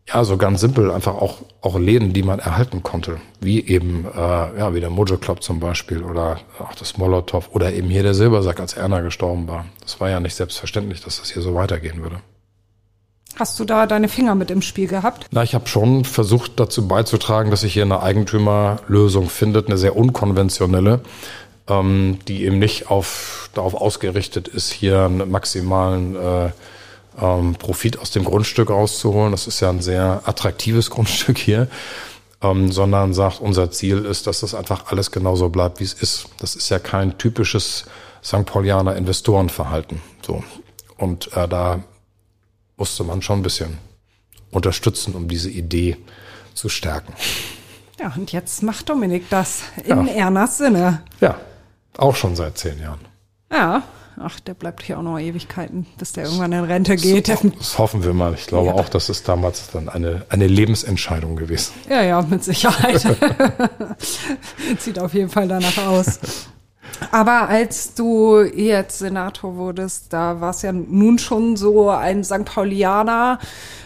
ja 0.09 0.25
so 0.25 0.37
ganz 0.37 0.61
simpel 0.61 0.91
einfach 0.91 1.15
auch 1.15 1.39
auch 1.61 1.79
Läden 1.79 2.13
die 2.13 2.23
man 2.23 2.39
erhalten 2.39 2.83
konnte. 2.83 3.19
Wie 3.41 3.67
eben 3.67 4.07
äh, 4.15 4.19
ja 4.19 4.75
wie 4.75 4.81
der 4.81 4.91
Mojo 4.91 5.17
Club 5.17 5.43
zum 5.43 5.61
Beispiel 5.61 6.03
oder 6.03 6.41
auch 6.59 6.75
das 6.75 6.99
Molotow 6.99 7.49
oder 7.53 7.73
eben 7.73 7.89
hier 7.89 8.03
der 8.03 8.15
Silbersack 8.15 8.61
als 8.61 8.75
Erna 8.75 9.01
gestorben 9.01 9.49
war. 9.49 9.67
Das 9.81 10.01
war 10.01 10.11
ja 10.11 10.21
nicht 10.21 10.35
selbstverständlich 10.35 11.03
dass 11.03 11.21
das 11.21 11.31
hier 11.31 11.43
so 11.43 11.55
weitergehen 11.55 12.03
würde. 12.03 12.17
Hast 13.37 13.59
du 13.59 13.65
da 13.65 13.87
deine 13.87 14.09
Finger 14.09 14.35
mit 14.35 14.51
im 14.51 14.61
Spiel 14.61 14.87
gehabt? 14.87 15.27
Na, 15.31 15.43
ich 15.43 15.55
habe 15.55 15.67
schon 15.67 16.05
versucht 16.05 16.61
dazu 16.61 16.87
beizutragen, 16.87 17.51
dass 17.51 17.63
sich 17.63 17.73
hier 17.73 17.85
eine 17.85 18.03
Eigentümerlösung 18.03 19.31
findet, 19.31 19.69
eine 19.69 19.79
sehr 19.79 19.97
unkonventionelle, 19.97 21.01
ähm, 21.67 22.19
die 22.29 22.45
eben 22.45 22.59
nicht 22.59 22.91
auf, 22.91 23.49
darauf 23.55 23.75
ausgerichtet 23.75 24.49
ist, 24.49 24.71
hier 24.71 25.05
einen 25.05 25.31
maximalen 25.31 26.15
äh, 26.15 26.51
ähm, 27.21 27.55
Profit 27.55 27.99
aus 27.99 28.11
dem 28.11 28.25
Grundstück 28.25 28.71
rauszuholen. 28.71 29.33
Das 29.33 29.47
ist 29.47 29.61
ja 29.61 29.71
ein 29.71 29.83
sehr 29.83 30.23
attraktives 30.25 30.91
Grundstück 30.91 31.39
hier. 31.39 31.69
Ähm, 32.43 32.73
sondern 32.73 33.15
sagt, 33.15 33.41
unser 33.41 33.71
Ziel 33.71 34.05
ist, 34.05 34.27
dass 34.27 34.41
das 34.41 34.55
einfach 34.55 34.87
alles 34.91 35.13
genauso 35.13 35.49
bleibt, 35.49 35.79
wie 35.79 35.85
es 35.85 35.95
ist. 35.95 36.27
Das 36.41 36.57
ist 36.57 36.71
ja 36.71 36.81
kein 36.81 37.17
typisches 37.17 37.85
St. 38.25 38.47
Paulianer 38.47 38.97
Investorenverhalten. 38.97 40.03
So. 40.27 40.43
Und 40.97 41.37
äh, 41.37 41.47
da 41.47 41.85
musste 42.77 43.05
man 43.05 43.23
schon 43.23 43.41
ein 43.41 43.43
bisschen 43.43 43.79
unterstützen, 44.51 45.15
um 45.15 45.29
diese 45.29 45.51
Idee 45.51 45.97
zu 46.55 46.69
stärken. 46.69 47.15
Ja, 48.01 48.13
und 48.17 48.33
jetzt 48.33 48.63
macht 48.63 48.89
Dominik 48.89 49.31
das 49.31 49.63
in 49.85 50.07
ja. 50.07 50.13
Ernas 50.15 50.59
Sinne. 50.59 51.03
Ja, 51.21 51.39
auch 51.97 52.17
schon 52.17 52.35
seit 52.35 52.59
zehn 52.59 52.81
Jahren. 52.81 53.01
Ja, 53.51 53.83
ach, 54.23 54.41
der 54.41 54.55
bleibt 54.55 54.83
hier 54.83 54.99
auch 54.99 55.03
noch 55.03 55.19
Ewigkeiten, 55.19 55.87
bis 55.99 56.13
der 56.13 56.25
irgendwann 56.25 56.53
in 56.53 56.65
Rente 56.65 56.97
geht. 56.97 57.29
Das, 57.29 57.41
das 57.59 57.79
hoffen 57.79 58.05
wir 58.05 58.15
mal. 58.15 58.35
Ich 58.35 58.47
glaube 58.47 58.69
ja. 58.69 58.75
auch, 58.75 58.89
das 58.89 59.09
ist 59.09 59.29
damals 59.29 59.71
dann 59.73 59.89
eine, 59.89 60.25
eine 60.29 60.47
Lebensentscheidung 60.47 61.37
gewesen. 61.37 61.73
Ja, 61.89 62.03
ja, 62.03 62.23
mit 62.23 62.45
Sicherheit. 62.45 63.01
Sieht 64.79 64.99
auf 64.99 65.15
jeden 65.15 65.29
Fall 65.29 65.49
danach 65.49 65.79
aus. 65.87 66.21
Aber 67.11 67.49
als 67.49 67.95
du 67.95 68.41
jetzt 68.43 68.99
Senator 68.99 69.57
wurdest, 69.57 70.13
da 70.13 70.41
war 70.41 70.51
es 70.51 70.63
ja 70.63 70.73
nun 70.73 71.19
schon 71.19 71.57
so 71.57 71.91
ein 71.91 72.23
St. 72.25 72.45
Paulianer 72.45 73.39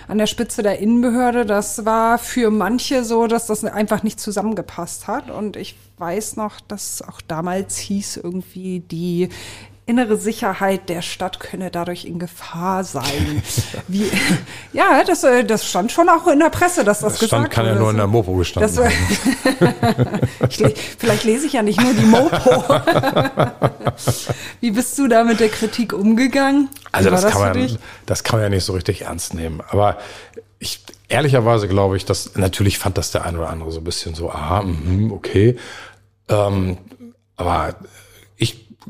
an 0.09 0.19
der 0.19 0.27
Spitze 0.27 0.63
der 0.63 0.79
Innenbehörde. 0.79 1.47
Das 1.47 1.85
war 1.85 2.19
für 2.19 2.51
manche 2.51 3.05
so, 3.05 3.27
dass 3.27 3.47
das 3.47 3.65
einfach 3.65 4.03
nicht 4.03 4.21
zusammengepasst 4.21 5.09
hat. 5.09 5.31
Und 5.31 5.57
ich 5.57 5.77
weiß 5.99 6.37
noch, 6.37 6.61
dass 6.61 7.03
auch 7.03 7.21
damals 7.21 7.79
hieß 7.79 8.19
irgendwie 8.19 8.81
die 8.81 9.31
innere 9.87 10.17
Sicherheit 10.17 10.89
der 10.89 11.01
Stadt 11.01 11.39
könne 11.39 11.71
dadurch 11.71 12.05
in 12.05 12.19
Gefahr 12.19 12.83
sein. 12.83 13.43
Wie, 13.89 14.11
ja, 14.73 15.05
das, 15.05 15.23
äh, 15.23 15.45
das 15.45 15.65
stand 15.65 15.93
schon 15.93 16.09
auch 16.09 16.27
in 16.27 16.41
der 16.41 16.51
Presse, 16.51 16.85
dass 16.85 17.01
das, 17.01 17.13
das 17.13 17.21
gesagt 17.21 17.43
stand, 17.43 17.55
kann 17.55 17.67
ja 17.67 17.77
nur 17.77 17.91
in 17.91 17.97
der 17.97 18.09
Mopo 18.09 18.35
gestanden 18.35 18.75
das, 18.75 18.93
ich, 20.59 20.75
Vielleicht 20.99 21.23
lese 21.23 21.47
ich 21.47 21.53
ja 21.53 21.63
nicht 21.63 21.81
nur 21.81 21.95
die 21.95 22.05
Mopo. 22.05 22.65
Wie 24.61 24.73
bist 24.73 24.99
du 24.99 25.07
da 25.07 25.23
mit 25.23 25.39
der 25.39 25.51
Kritik 25.51 25.93
umgegangen? 25.93 26.69
Also 26.91 27.11
das, 27.11 27.23
das 27.23 27.33
kann 27.33 27.57
man, 27.57 27.79
das 28.07 28.25
kann 28.25 28.41
man 28.41 28.43
ja 28.43 28.49
nicht 28.51 28.65
so 28.65 28.73
richtig 28.73 29.03
ernst 29.03 29.35
nehmen. 29.35 29.63
Aber 29.69 29.99
ich, 30.59 30.85
ehrlicherweise 31.09 31.69
glaube 31.69 31.97
ich, 31.97 32.05
dass 32.05 32.35
natürlich 32.35 32.79
fand 32.79 32.99
das 32.99 33.13
der 33.13 33.25
eine 33.25 33.39
oder 33.39 33.51
andere 33.51 33.71
so 33.71 33.79
ein 33.79 33.85
bisschen 33.85 34.17
so, 34.17 34.31
aha, 34.33 34.63
mh, 34.63 35.15
okay. 35.15 35.57
Ähm, 36.29 36.79
aber 37.37 37.77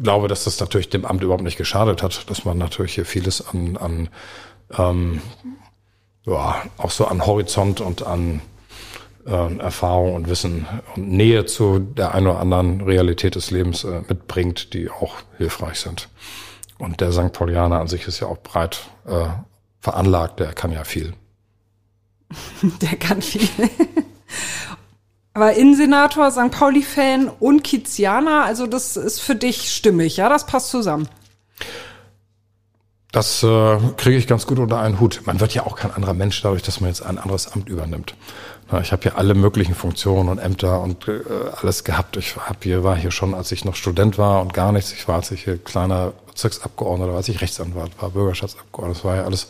glaube, 0.03 0.29
dass 0.29 0.45
das 0.45 0.61
natürlich 0.61 0.89
dem 0.89 1.05
Amt 1.05 1.23
überhaupt 1.23 1.43
nicht 1.43 1.59
geschadet 1.59 2.03
hat, 2.03 2.29
dass 2.31 2.45
man 2.45 2.59
natürlich 2.59 2.95
hier 2.95 3.07
vieles 3.07 3.47
an, 3.47 3.77
an 3.77 4.09
ähm, 4.77 5.23
ja, 6.25 6.63
auch 6.77 6.91
so 6.91 7.07
an 7.07 7.25
Horizont 7.25 7.81
und 7.81 8.05
an 8.05 8.43
äh, 9.27 9.59
Erfahrung 9.59 10.15
und 10.15 10.29
Wissen 10.29 10.67
und 10.95 11.09
Nähe 11.09 11.47
zu 11.47 11.79
der 11.79 12.15
einen 12.15 12.27
oder 12.27 12.41
anderen 12.41 12.81
Realität 12.81 13.35
des 13.35 13.51
Lebens 13.51 13.85
äh, 13.85 14.03
mitbringt, 14.09 14.75
die 14.75 14.91
auch 14.91 15.15
hilfreich 15.39 15.81
sind. 15.81 16.09
Und 16.79 17.01
der 17.01 17.13
St. 17.13 17.33
Paulianer 17.33 17.81
an 17.81 17.89
sich 17.89 18.07
ist 18.07 18.21
ja 18.21 18.27
auch 18.27 18.39
breit 18.39 18.91
äh, 19.07 19.29
veranlagt, 19.81 20.41
der 20.41 20.53
kann 20.53 20.73
ja 20.73 20.85
viel. 20.85 21.15
Der 22.83 22.97
kann 22.97 23.23
viel. 23.23 23.49
Aber 25.37 25.53
Innensenator, 25.53 26.31
St. 26.31 26.51
Pauli-Fan 26.51 27.29
und 27.29 27.63
Kizianer, 27.63 28.47
also 28.47 28.67
das 28.67 28.97
ist 28.97 29.21
für 29.21 29.35
dich 29.35 29.71
stimmig, 29.71 30.17
ja? 30.17 30.31
Das 30.31 30.47
passt 30.47 30.71
zusammen. 30.71 31.11
Das 33.13 33.43
äh, 33.43 33.79
kriege 33.99 34.17
ich 34.17 34.27
ganz 34.27 34.47
gut 34.47 34.59
unter 34.59 34.81
einen 34.81 34.99
Hut. 34.99 35.21
Man 35.27 35.39
wird 35.39 35.53
ja 35.53 35.67
auch 35.67 35.77
kein 35.77 35.93
anderer 35.93 36.15
Mensch 36.15 36.41
dadurch, 36.41 36.63
dass 36.63 36.81
man 36.81 36.89
jetzt 36.89 37.03
ein 37.03 37.19
anderes 37.19 37.53
Amt 37.53 37.69
übernimmt. 37.69 38.15
Na, 38.71 38.81
ich 38.81 38.93
habe 38.93 39.03
hier 39.03 39.19
alle 39.19 39.35
möglichen 39.35 39.75
Funktionen 39.75 40.31
und 40.31 40.39
Ämter 40.39 40.81
und 40.81 41.07
äh, 41.07 41.21
alles 41.61 41.85
gehabt. 41.85 42.17
Ich 42.17 42.37
hab 42.37 42.65
hier, 42.65 42.83
war 42.83 42.97
hier 42.97 43.11
schon, 43.11 43.35
als 43.35 43.53
ich 43.53 43.63
noch 43.67 43.75
Student 43.75 44.17
war 44.17 44.41
und 44.41 44.55
gar 44.55 44.73
nichts. 44.73 44.95
Ich 44.95 45.07
war, 45.07 45.17
als 45.17 45.31
ich 45.33 45.45
hier 45.45 45.59
kleiner 45.59 46.15
Bezirksabgeordneter, 46.29 47.13
als 47.13 47.29
ich 47.29 47.43
Rechtsanwalt 47.43 47.93
war, 48.01 48.09
Bürgerschaftsabgeordneter. 48.09 49.01
Das 49.01 49.05
war 49.05 49.17
ja 49.17 49.25
alles. 49.25 49.49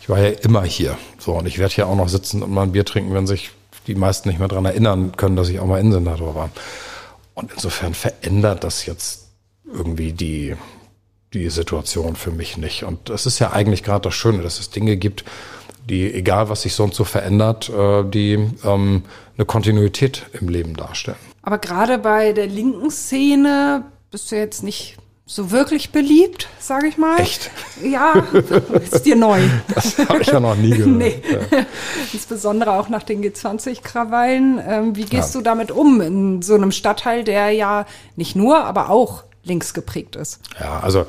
Ich 0.00 0.08
war 0.08 0.20
ja 0.20 0.30
immer 0.30 0.62
hier. 0.62 0.96
So 1.18 1.34
und 1.34 1.44
ich 1.44 1.58
werde 1.58 1.74
hier 1.74 1.86
auch 1.86 1.96
noch 1.96 2.08
sitzen 2.08 2.42
und 2.42 2.50
mal 2.50 2.62
ein 2.62 2.72
Bier 2.72 2.86
trinken, 2.86 3.12
wenn 3.12 3.26
sich 3.26 3.50
die 3.88 3.94
meisten 3.94 4.28
nicht 4.28 4.38
mehr 4.38 4.48
daran 4.48 4.66
erinnern 4.66 5.12
können, 5.16 5.34
dass 5.34 5.48
ich 5.48 5.58
auch 5.58 5.66
mal 5.66 5.80
Innensenator 5.80 6.34
war. 6.34 6.50
Und 7.34 7.52
insofern 7.52 7.94
verändert 7.94 8.64
das 8.64 8.86
jetzt 8.86 9.28
irgendwie 9.64 10.12
die, 10.12 10.54
die 11.32 11.48
Situation 11.50 12.14
für 12.16 12.30
mich 12.30 12.56
nicht. 12.56 12.84
Und 12.84 13.08
das 13.08 13.26
ist 13.26 13.38
ja 13.38 13.52
eigentlich 13.52 13.82
gerade 13.82 14.02
das 14.02 14.14
Schöne, 14.14 14.42
dass 14.42 14.60
es 14.60 14.70
Dinge 14.70 14.96
gibt, 14.96 15.24
die, 15.88 16.12
egal 16.12 16.48
was 16.48 16.62
sich 16.62 16.74
sonst 16.74 16.96
so 16.96 17.04
verändert, 17.04 17.70
äh, 17.70 18.04
die 18.04 18.34
ähm, 18.64 19.04
eine 19.36 19.46
Kontinuität 19.46 20.26
im 20.32 20.48
Leben 20.48 20.74
darstellen. 20.74 21.16
Aber 21.42 21.58
gerade 21.58 21.98
bei 21.98 22.32
der 22.32 22.46
linken 22.46 22.90
Szene 22.90 23.84
bist 24.10 24.30
du 24.30 24.36
jetzt 24.36 24.62
nicht 24.62 24.96
so 25.28 25.50
wirklich 25.50 25.92
beliebt, 25.92 26.48
sage 26.58 26.88
ich 26.88 26.96
mal. 26.96 27.20
Echt? 27.20 27.50
Ja, 27.84 28.14
ist 28.90 29.04
dir 29.04 29.14
neu. 29.14 29.38
Das 29.74 29.98
habe 29.98 30.22
ich 30.22 30.28
ja 30.28 30.40
noch 30.40 30.56
nie 30.56 30.70
gehört. 30.70 30.88
nee. 30.88 31.22
Ja. 31.30 31.66
Insbesondere 32.14 32.72
auch 32.72 32.88
nach 32.88 33.02
den 33.02 33.22
G20-Krawallen. 33.22 34.58
Ähm, 34.66 34.96
wie 34.96 35.04
gehst 35.04 35.34
ja. 35.34 35.40
du 35.40 35.44
damit 35.44 35.70
um 35.70 36.00
in 36.00 36.40
so 36.40 36.54
einem 36.54 36.72
Stadtteil, 36.72 37.24
der 37.24 37.50
ja 37.50 37.84
nicht 38.16 38.36
nur, 38.36 38.64
aber 38.64 38.88
auch 38.88 39.24
links 39.44 39.74
geprägt 39.74 40.16
ist? 40.16 40.40
Ja, 40.58 40.80
also 40.80 41.04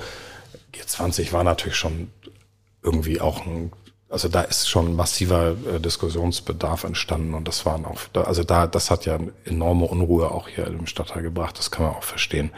G20 0.76 1.32
war 1.32 1.46
natürlich 1.46 1.78
schon 1.78 2.12
irgendwie 2.84 3.22
auch 3.22 3.46
ein 3.46 3.72
also 4.12 4.28
da 4.28 4.42
ist 4.42 4.68
schon 4.68 4.96
massiver 4.96 5.56
äh, 5.72 5.80
Diskussionsbedarf 5.80 6.84
entstanden 6.84 7.36
und 7.36 7.48
das 7.48 7.68
waren 7.68 7.86
auch, 7.86 8.00
also 8.26 8.44
da, 8.44 8.66
das 8.66 8.90
hat 8.90 9.06
ja 9.06 9.20
enorme 9.46 9.86
Unruhe 9.86 10.32
auch 10.32 10.48
hier 10.48 10.66
im 10.66 10.88
Stadtteil 10.88 11.22
gebracht, 11.22 11.60
das 11.60 11.70
kann 11.70 11.86
man 11.86 11.94
auch 11.94 12.02
verstehen. 12.02 12.50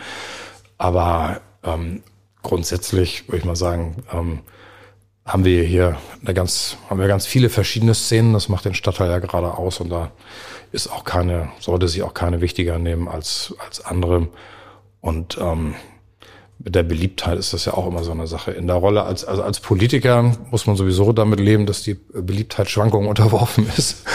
Aber 0.78 1.42
ähm, 1.64 2.04
grundsätzlich 2.44 3.28
würde 3.28 3.38
ich 3.38 3.46
mal 3.46 3.56
sagen, 3.56 4.04
ähm, 4.14 4.40
haben 5.26 5.46
wir 5.46 5.64
hier 5.64 5.98
eine 6.24 6.34
ganz, 6.34 6.78
haben 6.90 7.00
wir 7.00 7.08
ganz 7.08 7.26
viele 7.26 7.50
verschiedene 7.50 7.94
Szenen. 7.94 8.34
Das 8.34 8.50
macht 8.50 8.66
den 8.66 8.74
Stadtteil 8.74 9.10
ja 9.10 9.20
gerade 9.20 9.58
aus 9.58 9.80
und 9.80 9.90
da 9.90 10.12
ist 10.72 10.88
auch 10.88 11.04
keine, 11.04 11.52
sollte 11.60 11.88
sich 11.88 12.04
auch 12.04 12.14
keine 12.14 12.42
wichtiger 12.42 12.80
nehmen 12.80 13.08
als 13.08 13.54
als 13.60 13.86
andere. 13.86 14.30
Und 15.00 15.38
ähm, 15.40 15.76
mit 16.64 16.76
der 16.76 16.84
Beliebtheit 16.84 17.38
ist 17.38 17.54
das 17.54 17.66
ja 17.66 17.74
auch 17.74 17.88
immer 17.88 18.04
so 18.04 18.12
eine 18.12 18.28
Sache. 18.28 18.52
In 18.52 18.68
der 18.68 18.76
Rolle 18.76 19.04
als, 19.04 19.26
also 19.26 19.44
als 19.44 19.60
Politiker 19.60 20.36
muss 20.52 20.68
man 20.68 20.76
sowieso 20.76 21.12
damit 21.12 21.40
leben, 21.40 21.66
dass 21.66 21.82
die 21.82 21.96
Beliebtheit 21.96 22.70
Schwankungen 22.70 23.10
unterworfen 23.10 23.68
ist. 23.78 24.06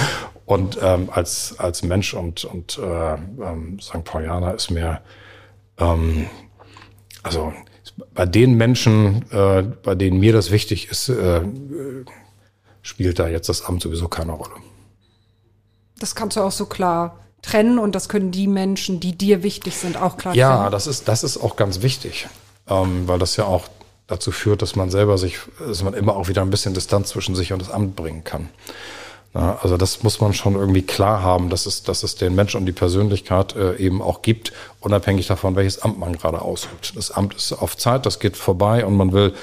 Und 0.44 0.78
ähm, 0.80 1.08
als, 1.10 1.58
als 1.58 1.82
Mensch 1.82 2.14
und, 2.14 2.44
und 2.44 2.78
äh, 2.78 3.14
ähm, 3.14 3.80
St. 3.80 4.04
Paulianer 4.04 4.54
ist 4.54 4.70
mir, 4.70 5.00
ähm, 5.78 6.26
also 7.26 7.52
bei 8.14 8.26
den 8.26 8.54
Menschen, 8.54 9.24
äh, 9.30 9.62
bei 9.62 9.94
denen 9.94 10.20
mir 10.20 10.32
das 10.32 10.50
wichtig 10.50 10.90
ist, 10.90 11.08
äh, 11.08 11.42
spielt 12.82 13.18
da 13.18 13.28
jetzt 13.28 13.48
das 13.48 13.62
Amt 13.62 13.82
sowieso 13.82 14.08
keine 14.08 14.32
Rolle. 14.32 14.54
Das 15.98 16.14
kannst 16.14 16.36
du 16.36 16.42
auch 16.42 16.52
so 16.52 16.66
klar 16.66 17.18
trennen 17.42 17.78
und 17.78 17.94
das 17.94 18.08
können 18.08 18.30
die 18.30 18.46
Menschen, 18.46 19.00
die 19.00 19.16
dir 19.16 19.42
wichtig 19.42 19.76
sind, 19.76 19.96
auch 19.96 20.16
klar 20.16 20.34
ja, 20.34 20.48
trennen. 20.48 20.64
Ja, 20.64 20.70
das 20.70 20.86
ist, 20.86 21.08
das 21.08 21.24
ist 21.24 21.38
auch 21.38 21.56
ganz 21.56 21.82
wichtig, 21.82 22.28
ähm, 22.68 23.08
weil 23.08 23.18
das 23.18 23.36
ja 23.36 23.44
auch 23.44 23.68
dazu 24.06 24.30
führt, 24.30 24.62
dass 24.62 24.76
man 24.76 24.90
selber 24.90 25.18
sich, 25.18 25.38
dass 25.58 25.82
man 25.82 25.94
immer 25.94 26.16
auch 26.16 26.28
wieder 26.28 26.42
ein 26.42 26.50
bisschen 26.50 26.74
Distanz 26.74 27.08
zwischen 27.08 27.34
sich 27.34 27.52
und 27.52 27.60
das 27.60 27.70
Amt 27.70 27.96
bringen 27.96 28.24
kann. 28.24 28.48
Also 29.36 29.76
das 29.76 30.02
muss 30.02 30.20
man 30.20 30.32
schon 30.32 30.54
irgendwie 30.54 30.82
klar 30.82 31.22
haben, 31.22 31.50
dass 31.50 31.66
es, 31.66 31.82
dass 31.82 32.02
es 32.02 32.14
den 32.14 32.34
Menschen 32.34 32.60
und 32.60 32.66
die 32.66 32.72
Persönlichkeit 32.72 33.54
äh, 33.54 33.76
eben 33.76 34.00
auch 34.00 34.22
gibt, 34.22 34.52
unabhängig 34.80 35.26
davon, 35.26 35.56
welches 35.56 35.82
Amt 35.82 35.98
man 35.98 36.16
gerade 36.16 36.40
ausübt. 36.40 36.96
Das 36.96 37.10
Amt 37.10 37.34
ist 37.34 37.52
auf 37.52 37.76
Zeit, 37.76 38.06
das 38.06 38.18
geht 38.18 38.36
vorbei 38.36 38.86
und 38.86 38.96
man 38.96 39.12
will 39.12 39.34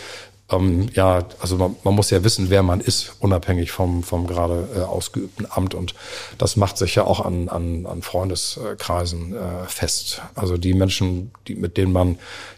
ähm, 0.51 0.89
ja, 0.93 1.25
also 1.39 1.57
man, 1.57 1.75
man, 1.83 1.95
muss 1.95 2.09
ja 2.09 2.23
wissen, 2.23 2.49
wer 2.49 2.63
man 2.63 2.81
ist, 2.81 3.15
unabhängig 3.19 3.71
vom, 3.71 4.03
vom 4.03 4.27
gerade 4.27 4.67
äh, 4.75 4.79
ausgeübten 4.81 5.47
Amt. 5.49 5.73
Und 5.73 5.93
das 6.37 6.57
macht 6.57 6.77
sich 6.77 6.95
ja 6.95 7.05
auch 7.05 7.23
an, 7.23 7.49
an, 7.49 7.85
an 7.85 8.01
Freundeskreisen 8.01 9.35
äh, 9.35 9.67
fest. 9.67 10.21
Also 10.35 10.57
die 10.57 10.73
Menschen, 10.73 11.31
die, 11.47 11.55
mit 11.55 11.77
denen 11.77 11.93
man, 11.93 12.17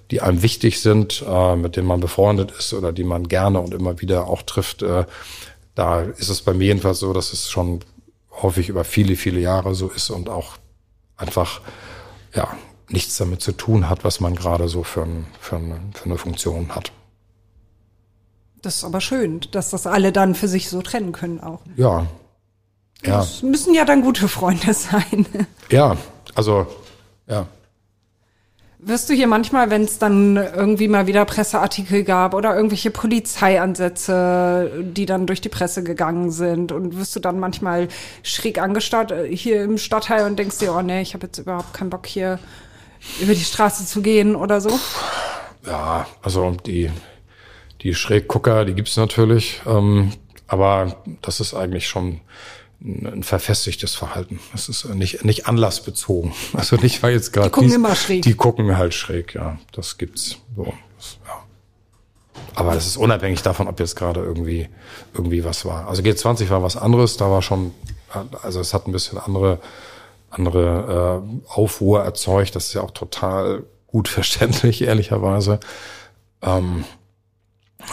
die 0.09 0.21
einem 0.21 0.41
wichtig 0.41 0.81
sind, 0.81 1.23
äh, 1.27 1.55
mit 1.55 1.75
denen 1.75 1.87
man 1.87 1.99
befreundet 1.99 2.51
ist 2.57 2.73
oder 2.73 2.91
die 2.91 3.03
man 3.03 3.27
gerne 3.27 3.59
und 3.59 3.73
immer 3.73 4.01
wieder 4.01 4.27
auch 4.27 4.41
trifft, 4.41 4.81
äh, 4.81 5.05
da 5.75 6.01
ist 6.01 6.29
es 6.29 6.41
bei 6.41 6.53
mir 6.53 6.65
jedenfalls 6.67 6.99
so, 6.99 7.13
dass 7.13 7.33
es 7.33 7.49
schon 7.49 7.81
häufig 8.41 8.69
über 8.69 8.83
viele, 8.83 9.15
viele 9.15 9.39
Jahre 9.39 9.75
so 9.75 9.89
ist 9.89 10.09
und 10.09 10.29
auch 10.29 10.57
einfach, 11.17 11.61
ja, 12.33 12.55
nichts 12.89 13.17
damit 13.17 13.41
zu 13.41 13.51
tun 13.51 13.89
hat, 13.89 14.03
was 14.03 14.19
man 14.19 14.35
gerade 14.35 14.67
so 14.67 14.83
für, 14.83 15.03
ein, 15.03 15.25
für, 15.39 15.57
eine, 15.57 15.79
für 15.93 16.05
eine 16.05 16.17
Funktion 16.17 16.75
hat. 16.75 16.91
Das 18.61 18.77
ist 18.77 18.83
aber 18.83 19.01
schön, 19.01 19.41
dass 19.51 19.69
das 19.69 19.85
alle 19.85 20.11
dann 20.11 20.33
für 20.35 20.47
sich 20.47 20.69
so 20.69 20.81
trennen 20.81 21.11
können 21.11 21.39
auch. 21.39 21.61
Ja. 21.75 22.07
Ja. 23.03 23.17
Das 23.17 23.43
müssen 23.43 23.73
ja 23.73 23.85
dann 23.85 24.01
gute 24.01 24.27
Freunde 24.27 24.73
sein. 24.73 25.25
Ja, 25.69 25.97
also, 26.33 26.67
ja. 27.27 27.47
Wirst 28.79 29.09
du 29.09 29.13
hier 29.13 29.27
manchmal, 29.27 29.69
wenn 29.69 29.83
es 29.83 29.99
dann 29.99 30.35
irgendwie 30.35 30.87
mal 30.87 31.07
wieder 31.07 31.25
Presseartikel 31.25 32.03
gab 32.03 32.33
oder 32.33 32.55
irgendwelche 32.55 32.91
Polizeiansätze, 32.91 34.83
die 34.83 35.05
dann 35.05 35.25
durch 35.25 35.41
die 35.41 35.49
Presse 35.49 35.83
gegangen 35.83 36.29
sind 36.29 36.71
und 36.71 36.97
wirst 36.97 37.15
du 37.15 37.19
dann 37.19 37.39
manchmal 37.39 37.87
schräg 38.21 38.59
angestarrt 38.61 39.11
äh, 39.11 39.35
hier 39.35 39.63
im 39.63 39.77
Stadtteil 39.77 40.25
und 40.25 40.37
denkst 40.37 40.59
dir, 40.59 40.73
oh 40.75 40.81
nee, 40.81 41.01
ich 41.01 41.13
habe 41.13 41.27
jetzt 41.27 41.37
überhaupt 41.37 41.73
keinen 41.73 41.89
Bock 41.89 42.05
hier 42.05 42.37
über 43.21 43.33
die 43.33 43.43
Straße 43.43 43.85
zu 43.85 44.01
gehen 44.01 44.35
oder 44.35 44.59
so? 44.61 44.77
Ja, 45.65 46.05
also 46.21 46.51
die 46.65 46.91
die 47.85 47.93
Schräggucker, 47.93 48.65
die 48.65 48.73
gibt's 48.73 48.97
natürlich, 48.97 49.61
ähm, 49.67 50.11
aber 50.47 50.97
das 51.21 51.39
ist 51.39 51.53
eigentlich 51.53 51.87
schon 51.87 52.19
ein 52.81 53.23
verfestigtes 53.23 53.95
Verhalten. 53.95 54.39
Das 54.51 54.69
ist 54.69 54.85
nicht, 54.85 55.23
nicht 55.23 55.47
anlassbezogen. 55.47 56.33
Also 56.53 56.75
nicht, 56.77 57.01
weil 57.03 57.13
jetzt 57.13 57.33
gerade. 57.33 57.47
Die 57.47 57.51
gucken 57.51 57.67
dies, 57.67 57.75
immer 57.75 57.95
schräg. 57.95 58.21
Die 58.23 58.33
gucken 58.35 58.77
halt 58.77 58.93
schräg, 58.93 59.33
ja. 59.33 59.57
Das 59.71 59.97
gibt's. 59.97 60.37
So, 60.55 60.73
das, 60.97 61.17
ja. 61.25 61.43
Aber 62.55 62.73
es 62.75 62.85
ist 62.85 62.97
unabhängig 62.97 63.41
davon, 63.41 63.67
ob 63.67 63.79
jetzt 63.79 63.95
gerade 63.95 64.21
irgendwie, 64.21 64.69
irgendwie 65.13 65.43
was 65.43 65.65
war. 65.65 65.87
Also 65.87 66.01
G20 66.01 66.49
war 66.49 66.63
was 66.63 66.77
anderes, 66.77 67.17
da 67.17 67.29
war 67.29 67.41
schon, 67.41 67.73
also 68.41 68.59
es 68.59 68.73
hat 68.73 68.87
ein 68.87 68.91
bisschen 68.91 69.17
andere, 69.17 69.59
andere 70.29 71.23
äh, 71.23 71.49
Aufruhr 71.49 72.03
erzeugt. 72.03 72.55
Das 72.55 72.67
ist 72.67 72.73
ja 72.73 72.81
auch 72.81 72.91
total 72.91 73.63
gut 73.87 74.07
verständlich, 74.09 74.81
ehrlicherweise. 74.81 75.59
Ähm, 76.41 76.85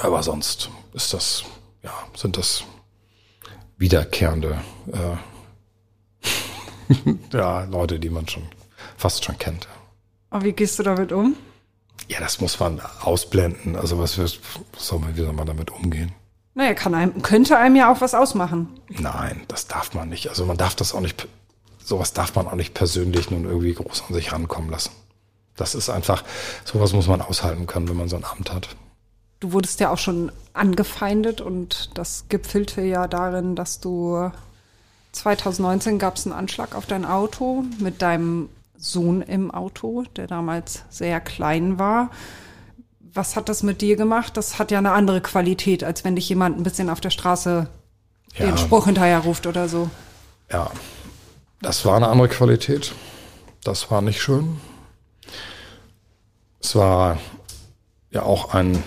aber 0.01 0.22
sonst 0.22 0.70
ist 0.95 1.12
das, 1.12 1.45
ja, 1.83 1.93
sind 2.14 2.37
das 2.37 2.64
wiederkehrende 3.83 4.59
äh, 4.93 5.16
ja, 7.33 7.64
Leute, 7.64 7.99
die 7.99 8.09
man 8.09 8.26
schon 8.28 8.45
fast 8.97 9.24
schon 9.24 9.37
kennt. 9.39 9.68
Und 10.30 10.45
wie 10.45 10.53
gehst 10.53 10.78
du 10.78 10.83
damit 10.83 11.12
um? 11.12 11.37
Ja, 12.09 12.20
das 12.20 12.41
muss 12.41 12.59
man 12.59 12.80
ausblenden. 13.03 13.76
Also 13.76 13.99
was, 13.99 14.18
was 14.18 14.39
soll 14.76 15.01
man, 15.01 15.16
wie 15.16 15.22
soll 15.22 15.33
man 15.33 15.47
damit 15.47 15.70
umgehen? 15.70 16.12
Naja, 16.55 16.74
kann 16.74 16.95
einem, 16.95 17.22
könnte 17.22 17.57
einem 17.57 17.76
ja 17.76 17.93
auch 17.93 18.01
was 18.01 18.14
ausmachen. 18.14 18.68
Nein, 18.89 19.43
das 19.49 19.66
darf 19.66 19.95
man 19.95 20.09
nicht. 20.09 20.28
Also 20.28 20.45
man 20.45 20.57
darf 20.57 20.74
das 20.74 20.95
auch 20.95 21.01
nicht, 21.01 21.26
sowas 21.83 22.12
darf 22.12 22.35
man 22.35 22.47
auch 22.47 22.55
nicht 22.55 22.74
persönlich 22.74 23.30
nun 23.30 23.45
irgendwie 23.45 23.74
groß 23.74 24.05
an 24.09 24.14
sich 24.14 24.33
rankommen 24.33 24.70
lassen. 24.70 24.93
Das 25.57 25.74
ist 25.74 25.91
einfach, 25.91 26.24
sowas 26.64 26.93
muss 26.93 27.09
man 27.09 27.20
aushalten 27.20 27.66
können, 27.66 27.89
wenn 27.89 27.97
man 27.97 28.09
so 28.09 28.16
ein 28.16 28.24
Amt 28.24 28.53
hat. 28.53 28.68
Du 29.43 29.53
wurdest 29.53 29.80
ja 29.80 29.90
auch 29.90 29.99
schon 29.99 30.30
angefeindet 30.53 31.40
und 31.40 31.90
das 31.95 32.26
gipfelte 32.28 32.80
ja 32.80 33.09
darin, 33.09 33.57
dass 33.57 33.80
du 33.80 34.30
2019 35.11 35.99
gab 35.99 36.14
es 36.14 36.26
einen 36.26 36.32
Anschlag 36.32 36.76
auf 36.76 36.86
dein 36.86 37.05
Auto 37.05 37.64
mit 37.80 38.03
deinem 38.03 38.51
Sohn 38.76 39.20
im 39.20 39.51
Auto, 39.51 40.05
der 40.14 40.28
damals 40.28 40.84
sehr 40.90 41.20
klein 41.20 41.80
war. 41.80 42.12
Was 43.01 43.34
hat 43.34 43.49
das 43.49 43.64
mit 43.64 43.80
dir 43.80 43.97
gemacht? 43.97 44.36
Das 44.36 44.61
hat 44.61 44.70
ja 44.70 44.78
eine 44.78 44.93
andere 44.93 45.20
Qualität, 45.20 45.82
als 45.82 46.05
wenn 46.05 46.14
dich 46.14 46.28
jemand 46.28 46.57
ein 46.57 46.62
bisschen 46.62 46.88
auf 46.88 47.01
der 47.01 47.11
Straße 47.11 47.66
ja. 48.36 48.47
den 48.47 48.59
Spruch 48.59 48.84
hinterher 48.84 49.18
ruft 49.18 49.49
oder 49.49 49.68
so. 49.68 49.90
Ja, 50.53 50.70
das 51.61 51.84
war 51.84 51.97
eine 51.97 52.07
andere 52.07 52.28
Qualität. 52.28 52.93
Das 53.64 53.90
war 53.90 54.03
nicht 54.03 54.22
schön. 54.22 54.61
Es 56.61 56.76
war 56.76 57.18
ja 58.12 58.22
auch 58.22 58.55
ein 58.55 58.84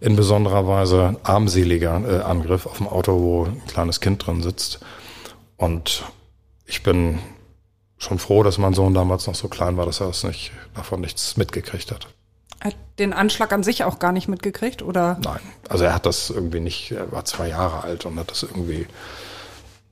in 0.00 0.16
besonderer 0.16 0.66
Weise 0.66 1.16
armseliger 1.22 2.02
äh, 2.06 2.22
Angriff 2.22 2.66
auf 2.66 2.78
dem 2.78 2.88
Auto, 2.88 3.20
wo 3.20 3.44
ein 3.44 3.62
kleines 3.66 4.00
Kind 4.00 4.26
drin 4.26 4.42
sitzt. 4.42 4.80
Und 5.56 6.04
ich 6.64 6.82
bin 6.82 7.18
schon 7.98 8.18
froh, 8.18 8.42
dass 8.42 8.56
mein 8.56 8.72
Sohn 8.72 8.94
damals 8.94 9.26
noch 9.26 9.34
so 9.34 9.48
klein 9.48 9.76
war, 9.76 9.84
dass 9.84 10.00
er 10.00 10.06
das 10.06 10.24
nicht, 10.24 10.52
davon 10.74 11.02
nichts 11.02 11.36
mitgekriegt 11.36 11.92
hat. 11.92 12.08
Hat 12.62 12.74
den 12.98 13.12
Anschlag 13.12 13.52
an 13.52 13.62
sich 13.62 13.84
auch 13.84 13.98
gar 13.98 14.12
nicht 14.12 14.28
mitgekriegt, 14.28 14.82
oder? 14.82 15.18
Nein, 15.22 15.40
also 15.68 15.84
er 15.84 15.94
hat 15.94 16.06
das 16.06 16.30
irgendwie 16.30 16.60
nicht, 16.60 16.92
er 16.92 17.12
war 17.12 17.24
zwei 17.24 17.48
Jahre 17.48 17.84
alt 17.84 18.06
und 18.06 18.18
hat 18.18 18.30
das 18.30 18.42
irgendwie 18.42 18.86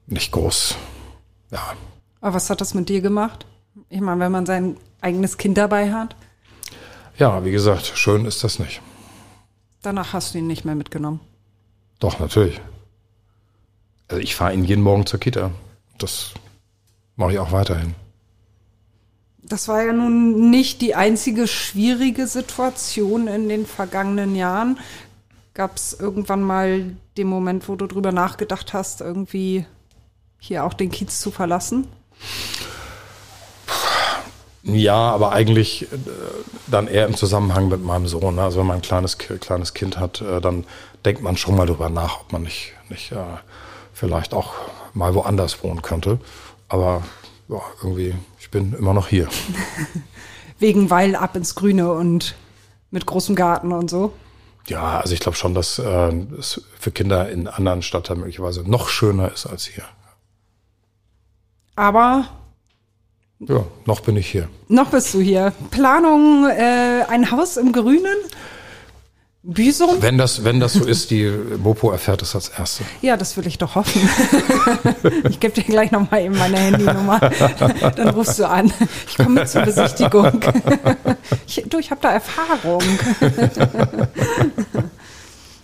nicht 0.06 0.32
groß, 0.32 0.74
ja. 1.50 1.62
Aber 2.20 2.34
was 2.34 2.50
hat 2.50 2.60
das 2.60 2.74
mit 2.74 2.88
dir 2.88 3.00
gemacht? 3.00 3.46
Ich 3.90 4.00
meine, 4.00 4.20
wenn 4.20 4.32
man 4.32 4.46
sein 4.46 4.76
eigenes 5.00 5.36
Kind 5.36 5.56
dabei 5.56 5.92
hat? 5.92 6.16
Ja, 7.18 7.44
wie 7.44 7.50
gesagt, 7.50 7.92
schön 7.94 8.24
ist 8.24 8.42
das 8.44 8.58
nicht. 8.58 8.80
Danach 9.82 10.12
hast 10.12 10.34
du 10.34 10.38
ihn 10.38 10.46
nicht 10.46 10.64
mehr 10.64 10.74
mitgenommen. 10.74 11.20
Doch, 11.98 12.18
natürlich. 12.18 12.60
Also 14.08 14.22
ich 14.22 14.34
fahre 14.34 14.54
ihn 14.54 14.64
jeden 14.64 14.82
Morgen 14.82 15.06
zur 15.06 15.20
Kita. 15.20 15.50
Das 15.98 16.32
mache 17.16 17.32
ich 17.32 17.38
auch 17.38 17.52
weiterhin. 17.52 17.94
Das 19.42 19.68
war 19.68 19.82
ja 19.82 19.92
nun 19.92 20.50
nicht 20.50 20.80
die 20.80 20.94
einzige 20.94 21.46
schwierige 21.46 22.26
Situation 22.26 23.28
in 23.28 23.48
den 23.48 23.66
vergangenen 23.66 24.34
Jahren. 24.36 24.78
Gab 25.54 25.76
es 25.76 25.98
irgendwann 25.98 26.42
mal 26.42 26.96
den 27.16 27.28
Moment, 27.28 27.68
wo 27.68 27.74
du 27.74 27.86
drüber 27.86 28.12
nachgedacht 28.12 28.72
hast, 28.74 29.00
irgendwie 29.00 29.64
hier 30.38 30.64
auch 30.64 30.74
den 30.74 30.90
Kiez 30.90 31.20
zu 31.20 31.30
verlassen? 31.30 31.88
Ja, 34.68 35.12
aber 35.12 35.32
eigentlich 35.32 35.90
äh, 35.90 35.96
dann 36.66 36.88
eher 36.88 37.06
im 37.06 37.16
Zusammenhang 37.16 37.68
mit 37.68 37.82
meinem 37.82 38.06
Sohn. 38.06 38.34
Ne? 38.34 38.42
Also 38.42 38.60
wenn 38.60 38.66
man 38.66 38.76
ein 38.76 38.82
kleines, 38.82 39.16
kleines 39.16 39.72
Kind 39.72 39.98
hat, 39.98 40.20
äh, 40.20 40.40
dann 40.40 40.64
denkt 41.04 41.22
man 41.22 41.36
schon 41.36 41.56
mal 41.56 41.66
drüber 41.66 41.88
nach, 41.88 42.20
ob 42.20 42.32
man 42.32 42.42
nicht, 42.42 42.74
nicht 42.90 43.12
äh, 43.12 43.16
vielleicht 43.94 44.34
auch 44.34 44.54
mal 44.92 45.14
woanders 45.14 45.62
wohnen 45.62 45.80
könnte. 45.80 46.20
Aber 46.68 47.02
ja, 47.48 47.60
irgendwie, 47.82 48.14
ich 48.38 48.50
bin 48.50 48.74
immer 48.74 48.92
noch 48.92 49.08
hier. 49.08 49.28
Wegen 50.58 50.90
Weil 50.90 51.16
ab 51.16 51.34
ins 51.34 51.54
Grüne 51.54 51.92
und 51.92 52.34
mit 52.90 53.06
großem 53.06 53.36
Garten 53.36 53.72
und 53.72 53.88
so. 53.88 54.12
Ja, 54.66 55.00
also 55.00 55.14
ich 55.14 55.20
glaube 55.20 55.36
schon, 55.36 55.54
dass 55.54 55.78
äh, 55.78 56.12
es 56.38 56.62
für 56.78 56.90
Kinder 56.90 57.30
in 57.30 57.48
anderen 57.48 57.80
Stadtteilen 57.80 58.20
möglicherweise 58.20 58.68
noch 58.68 58.88
schöner 58.88 59.32
ist 59.32 59.46
als 59.46 59.64
hier. 59.64 59.84
Aber 61.74 62.26
ja, 63.40 63.64
noch 63.86 64.00
bin 64.00 64.16
ich 64.16 64.28
hier. 64.28 64.48
Noch 64.68 64.90
bist 64.90 65.14
du 65.14 65.20
hier. 65.20 65.52
Planung, 65.70 66.48
äh, 66.48 67.04
ein 67.08 67.30
Haus 67.30 67.56
im 67.56 67.72
Grünen? 67.72 68.16
Büsum? 69.42 70.02
Wenn 70.02 70.18
das, 70.18 70.44
wenn 70.44 70.60
das 70.60 70.72
so 70.74 70.84
ist, 70.84 71.10
die 71.10 71.32
Mopo 71.58 71.90
erfährt 71.90 72.20
es 72.20 72.34
als 72.34 72.48
Erste. 72.48 72.84
Ja, 73.00 73.16
das 73.16 73.36
will 73.36 73.46
ich 73.46 73.56
doch 73.56 73.76
hoffen. 73.76 74.08
ich 75.30 75.38
gebe 75.40 75.54
dir 75.54 75.62
gleich 75.62 75.90
nochmal 75.90 76.22
eben 76.22 76.36
meine 76.36 76.58
Handynummer. 76.58 77.18
Dann 77.96 78.08
rufst 78.10 78.38
du 78.38 78.48
an. 78.48 78.72
Ich 79.08 79.16
komme 79.16 79.46
zur 79.46 79.62
Besichtigung. 79.62 80.40
ich, 81.46 81.64
du, 81.66 81.78
ich 81.78 81.90
habe 81.90 82.00
da 82.02 82.12
Erfahrung. 82.12 82.82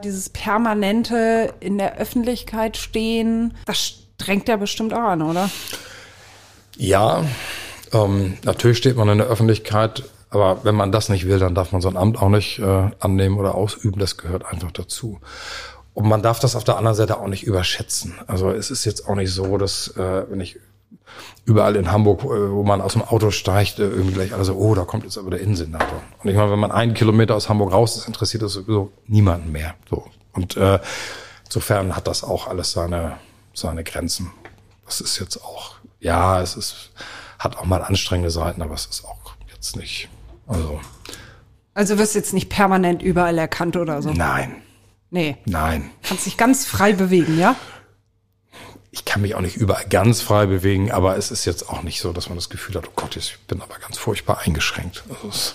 Dieses 0.04 0.30
permanente 0.30 1.52
in 1.60 1.76
der 1.76 1.96
Öffentlichkeit 1.98 2.76
stehen, 2.76 3.54
das 3.66 3.96
strengt 4.18 4.48
ja 4.48 4.56
bestimmt 4.56 4.94
auch 4.94 4.98
an, 5.00 5.20
oder? 5.20 5.50
Ja, 6.76 7.24
ähm, 7.94 8.36
natürlich 8.44 8.78
steht 8.78 8.96
man 8.96 9.08
in 9.08 9.18
der 9.18 9.28
Öffentlichkeit, 9.28 10.04
aber 10.30 10.64
wenn 10.64 10.74
man 10.74 10.90
das 10.90 11.08
nicht 11.08 11.26
will, 11.26 11.38
dann 11.38 11.54
darf 11.54 11.72
man 11.72 11.80
so 11.80 11.88
ein 11.88 11.96
Amt 11.96 12.20
auch 12.20 12.28
nicht 12.28 12.58
äh, 12.58 12.90
annehmen 12.98 13.38
oder 13.38 13.54
ausüben. 13.54 14.00
Das 14.00 14.16
gehört 14.16 14.44
einfach 14.44 14.72
dazu. 14.72 15.20
Und 15.94 16.08
man 16.08 16.22
darf 16.22 16.40
das 16.40 16.56
auf 16.56 16.64
der 16.64 16.76
anderen 16.76 16.96
Seite 16.96 17.18
auch 17.18 17.28
nicht 17.28 17.44
überschätzen. 17.44 18.14
Also 18.26 18.50
es 18.50 18.70
ist 18.72 18.84
jetzt 18.84 19.08
auch 19.08 19.14
nicht 19.14 19.32
so, 19.32 19.58
dass 19.58 19.96
äh, 19.96 20.28
wenn 20.28 20.40
ich 20.40 20.58
überall 21.44 21.76
in 21.76 21.92
Hamburg, 21.92 22.24
äh, 22.24 22.50
wo 22.50 22.64
man 22.64 22.80
aus 22.80 22.94
dem 22.94 23.02
Auto 23.02 23.30
steigt, 23.30 23.78
äh, 23.78 23.84
irgendwie 23.84 24.14
gleich 24.14 24.34
alle 24.34 24.44
so, 24.44 24.54
oh, 24.54 24.74
da 24.74 24.84
kommt 24.84 25.04
jetzt 25.04 25.18
aber 25.18 25.30
der 25.30 25.40
Innensenator. 25.40 26.02
Und 26.22 26.30
ich 26.30 26.36
meine, 26.36 26.50
wenn 26.50 26.58
man 26.58 26.72
einen 26.72 26.94
Kilometer 26.94 27.36
aus 27.36 27.48
Hamburg 27.48 27.72
raus 27.72 27.96
ist, 27.96 28.08
interessiert 28.08 28.42
das 28.42 28.54
sowieso 28.54 28.90
niemanden 29.06 29.52
mehr. 29.52 29.74
So. 29.88 30.04
Und 30.32 30.56
äh, 30.56 30.80
insofern 31.44 31.94
hat 31.94 32.08
das 32.08 32.24
auch 32.24 32.48
alles 32.48 32.72
seine, 32.72 33.18
seine 33.52 33.84
Grenzen. 33.84 34.32
Das 34.84 35.00
ist 35.00 35.20
jetzt 35.20 35.42
auch, 35.44 35.76
ja, 36.00 36.40
es 36.40 36.56
ist 36.56 36.90
hat 37.44 37.56
auch 37.58 37.66
mal 37.66 37.82
anstrengende 37.82 38.30
Seiten, 38.30 38.62
aber 38.62 38.74
es 38.74 38.86
ist 38.86 39.04
auch 39.04 39.36
jetzt 39.52 39.76
nicht. 39.76 40.08
Also. 40.46 40.80
Also 41.74 41.98
wirst 41.98 42.14
jetzt 42.14 42.32
nicht 42.32 42.48
permanent 42.48 43.02
überall 43.02 43.36
erkannt 43.38 43.76
oder 43.76 44.00
so? 44.02 44.10
Nein. 44.12 44.56
Nee. 45.10 45.36
Nein. 45.44 45.90
Kannst 46.02 46.26
dich 46.26 46.36
ganz 46.36 46.66
frei 46.66 46.92
bewegen, 46.92 47.38
ja? 47.38 47.54
Ich 48.90 49.04
kann 49.04 49.22
mich 49.22 49.34
auch 49.34 49.40
nicht 49.40 49.56
überall 49.56 49.84
ganz 49.86 50.20
frei 50.20 50.46
bewegen, 50.46 50.90
aber 50.90 51.16
es 51.16 51.30
ist 51.30 51.44
jetzt 51.44 51.68
auch 51.68 51.82
nicht 51.82 52.00
so, 52.00 52.12
dass 52.12 52.28
man 52.28 52.36
das 52.38 52.48
Gefühl 52.48 52.76
hat, 52.76 52.88
oh 52.88 52.92
Gott, 52.94 53.16
ich 53.16 53.38
bin 53.48 53.60
aber 53.60 53.78
ganz 53.78 53.98
furchtbar 53.98 54.40
eingeschränkt. 54.44 55.04
Also 55.08 55.54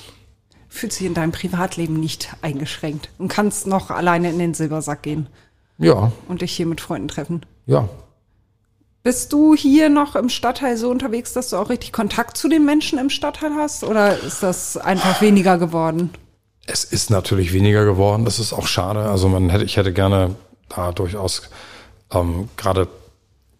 Fühlst 0.67 0.99
dich 0.99 1.07
in 1.07 1.13
deinem 1.13 1.31
Privatleben 1.31 1.99
nicht 1.99 2.29
eingeschränkt 2.41 3.09
und 3.17 3.29
kannst 3.29 3.65
noch 3.65 3.89
alleine 3.89 4.29
in 4.29 4.39
den 4.39 4.53
Silbersack 4.53 5.01
gehen. 5.01 5.27
Ja. 5.77 6.11
Und 6.27 6.41
dich 6.41 6.51
hier 6.51 6.65
mit 6.65 6.81
Freunden 6.81 7.07
treffen. 7.07 7.45
Ja, 7.65 7.87
bist 9.03 9.33
du 9.33 9.55
hier 9.55 9.89
noch 9.89 10.15
im 10.15 10.29
Stadtteil 10.29 10.77
so 10.77 10.89
unterwegs, 10.89 11.33
dass 11.33 11.49
du 11.49 11.57
auch 11.57 11.69
richtig 11.69 11.93
Kontakt 11.93 12.37
zu 12.37 12.49
den 12.49 12.65
Menschen 12.65 12.99
im 12.99 13.09
Stadtteil 13.09 13.53
hast? 13.55 13.83
Oder 13.83 14.19
ist 14.19 14.43
das 14.43 14.77
einfach 14.77 15.21
weniger 15.21 15.57
geworden? 15.57 16.11
Es 16.65 16.83
ist 16.83 17.09
natürlich 17.09 17.53
weniger 17.53 17.85
geworden. 17.85 18.25
Das 18.25 18.39
ist 18.39 18.53
auch 18.53 18.67
schade. 18.67 19.01
Also 19.01 19.29
man 19.29 19.49
hätte, 19.49 19.63
ich 19.63 19.77
hätte 19.77 19.93
gerne 19.93 20.35
da 20.67 20.91
durchaus 20.91 21.49
ähm, 22.11 22.49
gerade 22.57 22.87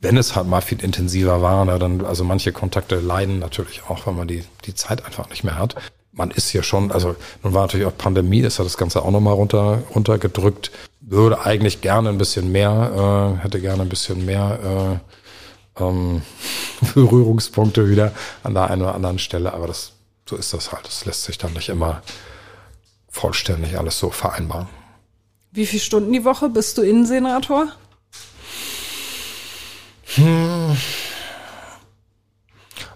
wenn 0.02 0.18
es 0.18 0.36
halt 0.36 0.48
mal 0.48 0.62
viel 0.62 0.82
intensiver 0.82 1.42
war, 1.42 1.66
ne, 1.66 1.78
dann, 1.78 2.06
also 2.06 2.24
manche 2.24 2.54
Kontakte 2.54 3.00
leiden 3.00 3.40
natürlich 3.40 3.84
auch, 3.90 4.08
weil 4.08 4.14
man 4.14 4.28
die, 4.28 4.44
die 4.66 4.74
Zeit 4.74 5.06
einfach 5.06 5.30
nicht 5.30 5.44
mehr 5.44 5.58
hat. 5.58 5.76
Man 6.12 6.32
ist 6.32 6.50
hier 6.50 6.64
schon, 6.64 6.92
also 6.92 7.16
nun 7.44 7.54
war 7.54 7.64
natürlich 7.64 7.86
auch 7.86 7.98
Pandemie, 7.98 8.42
das 8.42 8.60
hat 8.60 8.66
das 8.66 8.78
Ganze 8.78 9.02
auch 9.04 9.12
nochmal 9.12 9.34
runter, 9.34 9.84
runtergedrückt. 9.94 10.72
Würde 11.02 11.46
eigentlich 11.46 11.82
gerne 11.82 12.10
ein 12.10 12.18
bisschen 12.18 12.52
mehr, 12.52 13.38
äh, 13.40 13.44
hätte 13.44 13.60
gerne 13.60 13.82
ein 13.82 13.90
bisschen 13.90 14.26
mehr 14.26 15.00
äh, 15.04 15.19
ähm, 15.80 16.22
Berührungspunkte 16.94 17.90
wieder 17.90 18.14
an 18.44 18.54
der 18.54 18.70
einen 18.70 18.82
oder 18.82 18.96
anderen 18.96 19.20
Stelle, 19.20 19.54
aber 19.54 19.68
das, 19.68 19.94
so 20.28 20.36
ist 20.36 20.54
das 20.54 20.72
halt. 20.72 20.86
Das 20.86 21.06
lässt 21.06 21.24
sich 21.24 21.38
dann 21.38 21.54
nicht 21.54 21.70
immer 21.70 22.02
vollständig 23.10 23.78
alles 23.78 24.00
so 24.00 24.10
vereinbaren. 24.12 24.68
Wie 25.52 25.66
viele 25.66 25.82
Stunden 25.82 26.14
die 26.14 26.26
Woche 26.26 26.50
bist 26.50 26.78
du 26.78 26.84
Innensenator? 26.84 27.68
Hm. 30.16 30.78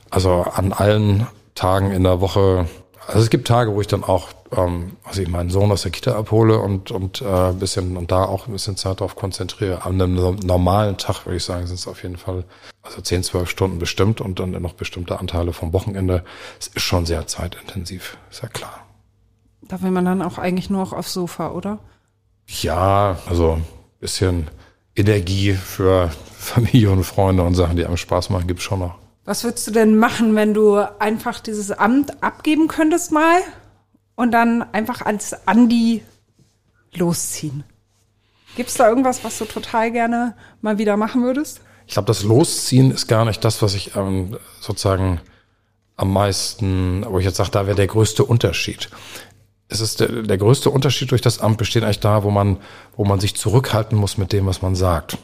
Also 0.10 0.44
an 0.44 0.72
allen 0.74 1.28
Tagen 1.56 1.92
in 1.92 2.04
der 2.04 2.22
Woche 2.22 2.68
also 3.08 3.20
es 3.20 3.30
gibt 3.30 3.48
Tage, 3.48 3.74
wo 3.74 3.82
ich 3.82 3.88
dann 3.88 4.04
auch, 4.04 4.30
ähm, 4.56 4.98
also 5.04 5.22
ich 5.22 5.28
meinen 5.28 5.50
Sohn 5.50 5.72
aus 5.72 5.84
der 5.84 5.92
Kita 5.92 6.16
abhole 6.16 6.60
und 6.60 6.92
und 6.92 7.22
äh, 7.22 7.52
bisschen 7.54 7.98
und 7.98 8.12
da 8.12 8.26
auch 8.26 8.48
ein 8.48 8.54
bisschen 8.54 8.78
Zeit 8.78 9.00
darauf 9.00 9.16
konzentriere. 9.16 9.86
An 9.86 10.02
einem 10.02 10.38
normalen 10.44 10.98
Tag 10.98 11.26
würde 11.26 11.38
ich 11.38 11.44
sagen, 11.44 11.68
sind 11.68 11.80
es 11.80 11.88
auf 11.88 12.04
jeden 12.04 12.18
Fall 12.18 12.44
also 12.82 13.02
10, 13.02 13.24
12 13.24 13.50
Stunden 13.50 13.80
bestimmt 13.80 14.22
und 14.22 14.40
dann 14.40 14.52
noch 14.52 14.74
bestimmte 14.74 15.20
Anteile 15.20 15.54
vom 15.54 15.74
Wochenende. 15.74 16.24
Es 16.60 16.68
ist 16.68 16.82
schon 16.82 17.06
sehr 17.06 17.28
zeitintensiv, 17.28 18.18
ist 18.30 18.44
ja 18.44 18.50
klar. 18.50 18.86
Da 19.62 19.82
will 19.82 19.92
man 19.92 20.06
dann 20.06 20.22
auch 20.22 20.38
eigentlich 20.38 20.70
nur 20.70 20.84
auch 20.84 20.94
aufs 20.94 21.14
Sofa, 21.14 21.52
oder? 21.52 21.80
Ja, 22.48 23.18
also 23.28 23.60
bisschen 24.00 24.50
Energie 24.96 25.54
für 25.54 26.12
Familie 26.38 26.92
und 26.92 27.04
Freunde 27.04 27.44
und 27.44 27.56
Sachen, 27.56 27.78
die 27.78 27.86
einem 27.86 27.98
Spaß 27.98 28.30
machen, 28.30 28.48
gibt's 28.48 28.64
schon 28.64 28.80
noch. 28.80 28.96
Was 29.26 29.46
würdest 29.46 29.66
du 29.68 29.72
denn 29.72 29.96
machen, 29.96 30.36
wenn 30.36 30.54
du 30.54 30.76
einfach 31.00 31.40
dieses 31.40 31.72
Amt 31.72 32.22
abgeben 32.22 32.68
könntest 32.68 33.14
mal 33.14 33.38
und 34.16 34.32
dann 34.32 34.62
einfach 34.74 35.02
als 35.02 35.48
Andi 35.48 36.04
losziehen? 36.94 37.64
Gibt 38.56 38.70
es 38.70 38.76
da 38.76 38.88
irgendwas, 38.88 39.24
was 39.24 39.38
du 39.40 39.46
total 39.46 39.92
gerne 39.92 40.36
mal 40.62 40.78
wieder 40.78 40.98
machen 40.98 41.24
würdest? 41.24 41.62
Ich 41.88 41.94
glaube, 41.94 42.08
das 42.08 42.24
Losziehen 42.24 42.92
ist 42.92 43.08
gar 43.08 43.26
nicht 43.26 43.44
das, 43.44 43.62
was 43.62 43.74
ich 43.74 43.96
ähm, 43.96 44.38
sozusagen 44.60 45.20
am 45.96 46.14
meisten, 46.14 47.06
wo 47.08 47.20
ich 47.20 47.26
jetzt 47.26 47.38
sage, 47.38 47.52
da 47.52 47.66
wäre 47.66 47.76
der 47.76 47.88
größte 47.88 48.24
Unterschied. 48.24 48.90
Es 49.70 49.80
ist 49.80 50.00
der, 50.00 50.24
der 50.24 50.38
größte 50.38 50.70
Unterschied 50.70 51.12
durch 51.12 51.22
das 51.22 51.40
Amt 51.40 51.58
besteht 51.58 51.84
eigentlich 51.84 52.00
da, 52.00 52.24
wo 52.24 52.30
man, 52.30 52.58
wo 52.96 53.06
man 53.06 53.20
sich 53.20 53.36
zurückhalten 53.36 53.98
muss 53.98 54.18
mit 54.18 54.34
dem, 54.34 54.46
was 54.46 54.62
man 54.62 54.76
sagt. 54.76 55.18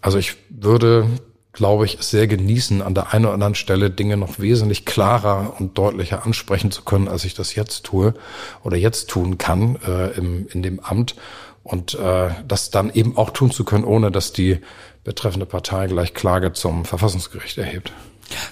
Also 0.00 0.18
ich 0.18 0.36
würde 0.48 1.06
glaube 1.52 1.84
ich, 1.84 1.98
sehr 2.00 2.26
genießen, 2.26 2.80
an 2.82 2.94
der 2.94 3.12
einen 3.12 3.24
oder 3.24 3.34
anderen 3.34 3.54
Stelle 3.54 3.90
Dinge 3.90 4.16
noch 4.16 4.38
wesentlich 4.38 4.84
klarer 4.84 5.54
und 5.58 5.76
deutlicher 5.76 6.24
ansprechen 6.24 6.70
zu 6.70 6.82
können, 6.82 7.08
als 7.08 7.24
ich 7.24 7.34
das 7.34 7.54
jetzt 7.54 7.84
tue 7.84 8.14
oder 8.62 8.76
jetzt 8.76 9.08
tun 9.10 9.38
kann 9.38 9.76
äh, 9.86 10.10
im, 10.12 10.46
in 10.48 10.62
dem 10.62 10.80
Amt. 10.80 11.16
Und 11.62 11.94
äh, 11.94 12.30
das 12.46 12.70
dann 12.70 12.90
eben 12.90 13.16
auch 13.16 13.30
tun 13.30 13.50
zu 13.50 13.64
können, 13.64 13.84
ohne 13.84 14.10
dass 14.10 14.32
die 14.32 14.60
betreffende 15.04 15.46
Partei 15.46 15.86
gleich 15.86 16.14
Klage 16.14 16.52
zum 16.52 16.84
Verfassungsgericht 16.84 17.58
erhebt. 17.58 17.92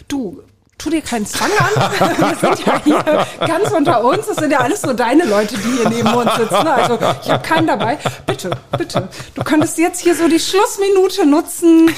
Du, 0.08 0.42
tu 0.78 0.90
dir 0.90 1.02
keinen 1.02 1.26
Zwang 1.26 1.50
an. 1.58 1.90
Wir 2.18 2.36
sind 2.36 2.66
ja 2.66 2.80
hier 2.84 3.26
ganz 3.46 3.70
unter 3.72 4.04
uns. 4.04 4.26
Das 4.26 4.36
sind 4.36 4.52
ja 4.52 4.60
alles 4.60 4.80
so 4.82 4.92
deine 4.92 5.24
Leute, 5.24 5.56
die 5.56 5.78
hier 5.78 5.88
neben 5.88 6.14
uns 6.14 6.36
sitzen. 6.36 6.54
Also 6.54 6.98
ich 7.22 7.30
habe 7.30 7.42
keinen 7.46 7.66
dabei. 7.66 7.98
Bitte, 8.26 8.50
bitte. 8.76 9.08
Du 9.34 9.42
könntest 9.42 9.76
jetzt 9.78 10.00
hier 10.00 10.14
so 10.14 10.28
die 10.28 10.38
Schlussminute 10.38 11.26
nutzen. 11.26 11.88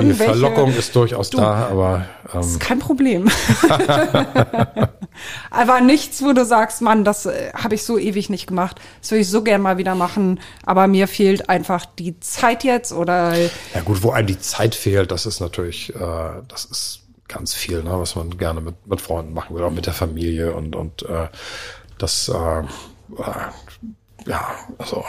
die 0.00 0.14
Verlockung 0.14 0.74
ist 0.74 0.96
durchaus 0.96 1.28
du, 1.30 1.36
da, 1.36 1.68
aber 1.70 2.06
ähm, 2.32 2.40
ist 2.40 2.60
kein 2.60 2.78
Problem. 2.78 3.28
aber 5.50 5.80
nichts, 5.80 6.22
wo 6.22 6.32
du 6.32 6.44
sagst, 6.44 6.80
Mann, 6.80 7.04
das 7.04 7.26
äh, 7.26 7.52
habe 7.54 7.74
ich 7.74 7.84
so 7.84 7.98
ewig 7.98 8.30
nicht 8.30 8.46
gemacht. 8.46 8.80
Das 9.00 9.10
würde 9.10 9.20
ich 9.20 9.28
so 9.28 9.42
gern 9.42 9.60
mal 9.60 9.76
wieder 9.76 9.94
machen. 9.94 10.40
Aber 10.64 10.86
mir 10.86 11.08
fehlt 11.08 11.50
einfach 11.50 11.84
die 11.84 12.18
Zeit 12.20 12.64
jetzt 12.64 12.92
oder. 12.92 13.34
Ja 13.36 13.80
gut, 13.84 14.02
wo 14.02 14.10
einem 14.10 14.28
die 14.28 14.38
Zeit 14.38 14.74
fehlt, 14.74 15.10
das 15.10 15.26
ist 15.26 15.40
natürlich. 15.40 15.94
Äh, 15.94 16.37
das 16.48 16.64
ist 16.64 17.00
ganz 17.28 17.54
viel, 17.54 17.82
ne, 17.82 17.90
was 17.92 18.16
man 18.16 18.36
gerne 18.38 18.60
mit, 18.60 18.86
mit 18.86 19.00
Freunden 19.00 19.34
machen 19.34 19.54
will, 19.54 19.62
auch 19.62 19.70
mit 19.70 19.86
der 19.86 19.92
Familie 19.92 20.54
und, 20.54 20.74
und 20.74 21.02
äh, 21.02 21.28
das, 21.98 22.28
äh, 22.28 22.60
äh, 22.60 22.64
ja, 24.26 24.54
also 24.78 25.04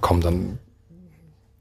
kommen 0.00 0.20
dann 0.20 0.58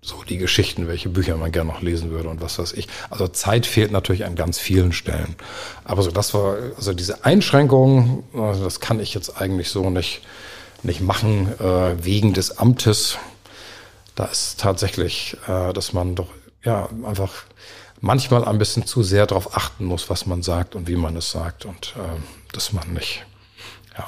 so 0.01 0.23
die 0.23 0.37
Geschichten, 0.37 0.87
welche 0.87 1.09
Bücher 1.09 1.35
man 1.35 1.51
gerne 1.51 1.69
noch 1.69 1.81
lesen 1.81 2.11
würde 2.11 2.29
und 2.29 2.41
was 2.41 2.57
weiß 2.59 2.73
ich. 2.73 2.87
Also 3.09 3.27
Zeit 3.27 3.65
fehlt 3.65 3.91
natürlich 3.91 4.25
an 4.25 4.35
ganz 4.35 4.57
vielen 4.57 4.93
Stellen. 4.93 5.35
Aber 5.83 6.01
so 6.01 6.11
das 6.11 6.33
war, 6.33 6.55
also 6.77 6.93
diese 6.93 7.25
Einschränkung, 7.25 8.23
also 8.33 8.63
das 8.63 8.79
kann 8.79 8.99
ich 8.99 9.13
jetzt 9.13 9.41
eigentlich 9.41 9.69
so 9.69 9.89
nicht, 9.89 10.21
nicht 10.81 11.01
machen, 11.01 11.51
äh, 11.59 12.03
wegen 12.03 12.33
des 12.33 12.57
Amtes. 12.57 13.17
Da 14.15 14.25
ist 14.25 14.59
tatsächlich, 14.59 15.35
äh, 15.47 15.73
dass 15.73 15.91
man 15.91 16.15
doch, 16.15 16.29
ja, 16.63 16.87
einfach 17.05 17.33
manchmal 17.99 18.45
ein 18.45 18.57
bisschen 18.57 18.85
zu 18.85 19.03
sehr 19.03 19.25
darauf 19.25 19.55
achten 19.55 19.85
muss, 19.85 20.09
was 20.09 20.25
man 20.25 20.43
sagt 20.43 20.75
und 20.75 20.87
wie 20.87 20.95
man 20.95 21.15
es 21.15 21.31
sagt 21.31 21.65
und 21.65 21.95
äh, 21.97 22.53
dass 22.53 22.73
man 22.73 22.93
nicht 22.93 23.25
ja, 23.97 24.07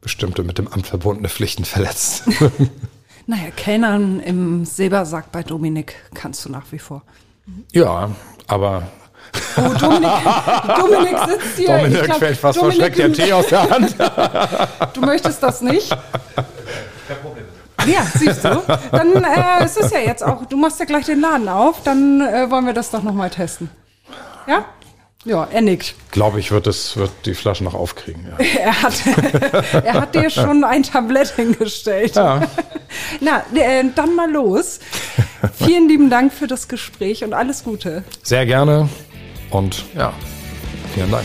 bestimmte 0.00 0.42
mit 0.42 0.58
dem 0.58 0.68
Amt 0.68 0.86
verbundene 0.86 1.28
Pflichten 1.28 1.64
verletzt. 1.64 2.24
naja, 3.26 3.50
Kellnern 3.56 4.20
im 4.20 4.64
Silbersack 4.64 5.32
bei 5.32 5.42
Dominik 5.42 5.96
kannst 6.14 6.44
du 6.44 6.50
nach 6.50 6.70
wie 6.70 6.78
vor. 6.78 7.02
Ja, 7.72 8.10
aber 8.46 8.88
Oh, 9.56 9.74
Dominik, 9.78 10.10
Dominik 10.78 11.18
sitzt 11.26 11.56
hier. 11.56 11.66
Dominik 11.66 12.04
glaub, 12.04 12.18
fällt 12.18 12.38
fast 12.38 12.58
Dominik, 12.58 12.78
verschreckt 12.78 13.18
der 13.18 13.26
Tee 13.26 13.32
aus 13.32 13.46
der 13.48 13.68
Hand. 13.68 13.94
du 14.94 15.00
möchtest 15.00 15.42
das 15.42 15.60
nicht? 15.60 15.94
Ja, 17.88 18.06
siehst 18.14 18.44
du. 18.44 18.62
Dann 18.92 19.24
äh, 19.24 19.64
es 19.64 19.76
ist 19.76 19.92
ja 19.92 20.00
jetzt 20.00 20.22
auch, 20.22 20.44
du 20.46 20.56
machst 20.56 20.78
ja 20.78 20.84
gleich 20.84 21.06
den 21.06 21.20
Laden 21.20 21.48
auf, 21.48 21.82
dann 21.82 22.20
äh, 22.20 22.50
wollen 22.50 22.66
wir 22.66 22.74
das 22.74 22.90
doch 22.90 23.02
nochmal 23.02 23.30
testen. 23.30 23.70
Ja? 24.46 24.64
Ja, 25.24 25.48
er 25.50 25.60
nickt. 25.60 25.94
Glaube 26.12 26.38
ich, 26.38 26.52
wird, 26.52 26.66
es, 26.66 26.96
wird 26.96 27.10
die 27.26 27.34
Flasche 27.34 27.64
noch 27.64 27.74
aufkriegen. 27.74 28.26
Ja. 28.26 28.44
er, 28.62 28.82
hat, 28.82 28.94
er 29.84 29.94
hat 29.94 30.14
dir 30.14 30.30
schon 30.30 30.64
ein 30.64 30.84
Tablett 30.84 31.34
hingestellt. 31.34 32.14
Ja. 32.14 32.42
Na, 33.20 33.42
äh, 33.54 33.84
dann 33.94 34.14
mal 34.14 34.30
los. 34.30 34.78
Vielen 35.54 35.88
lieben 35.88 36.08
Dank 36.08 36.32
für 36.32 36.46
das 36.46 36.68
Gespräch 36.68 37.24
und 37.24 37.34
alles 37.34 37.64
Gute. 37.64 38.04
Sehr 38.22 38.46
gerne 38.46 38.88
und 39.50 39.84
ja, 39.94 40.12
vielen 40.94 41.10
Dank. 41.10 41.24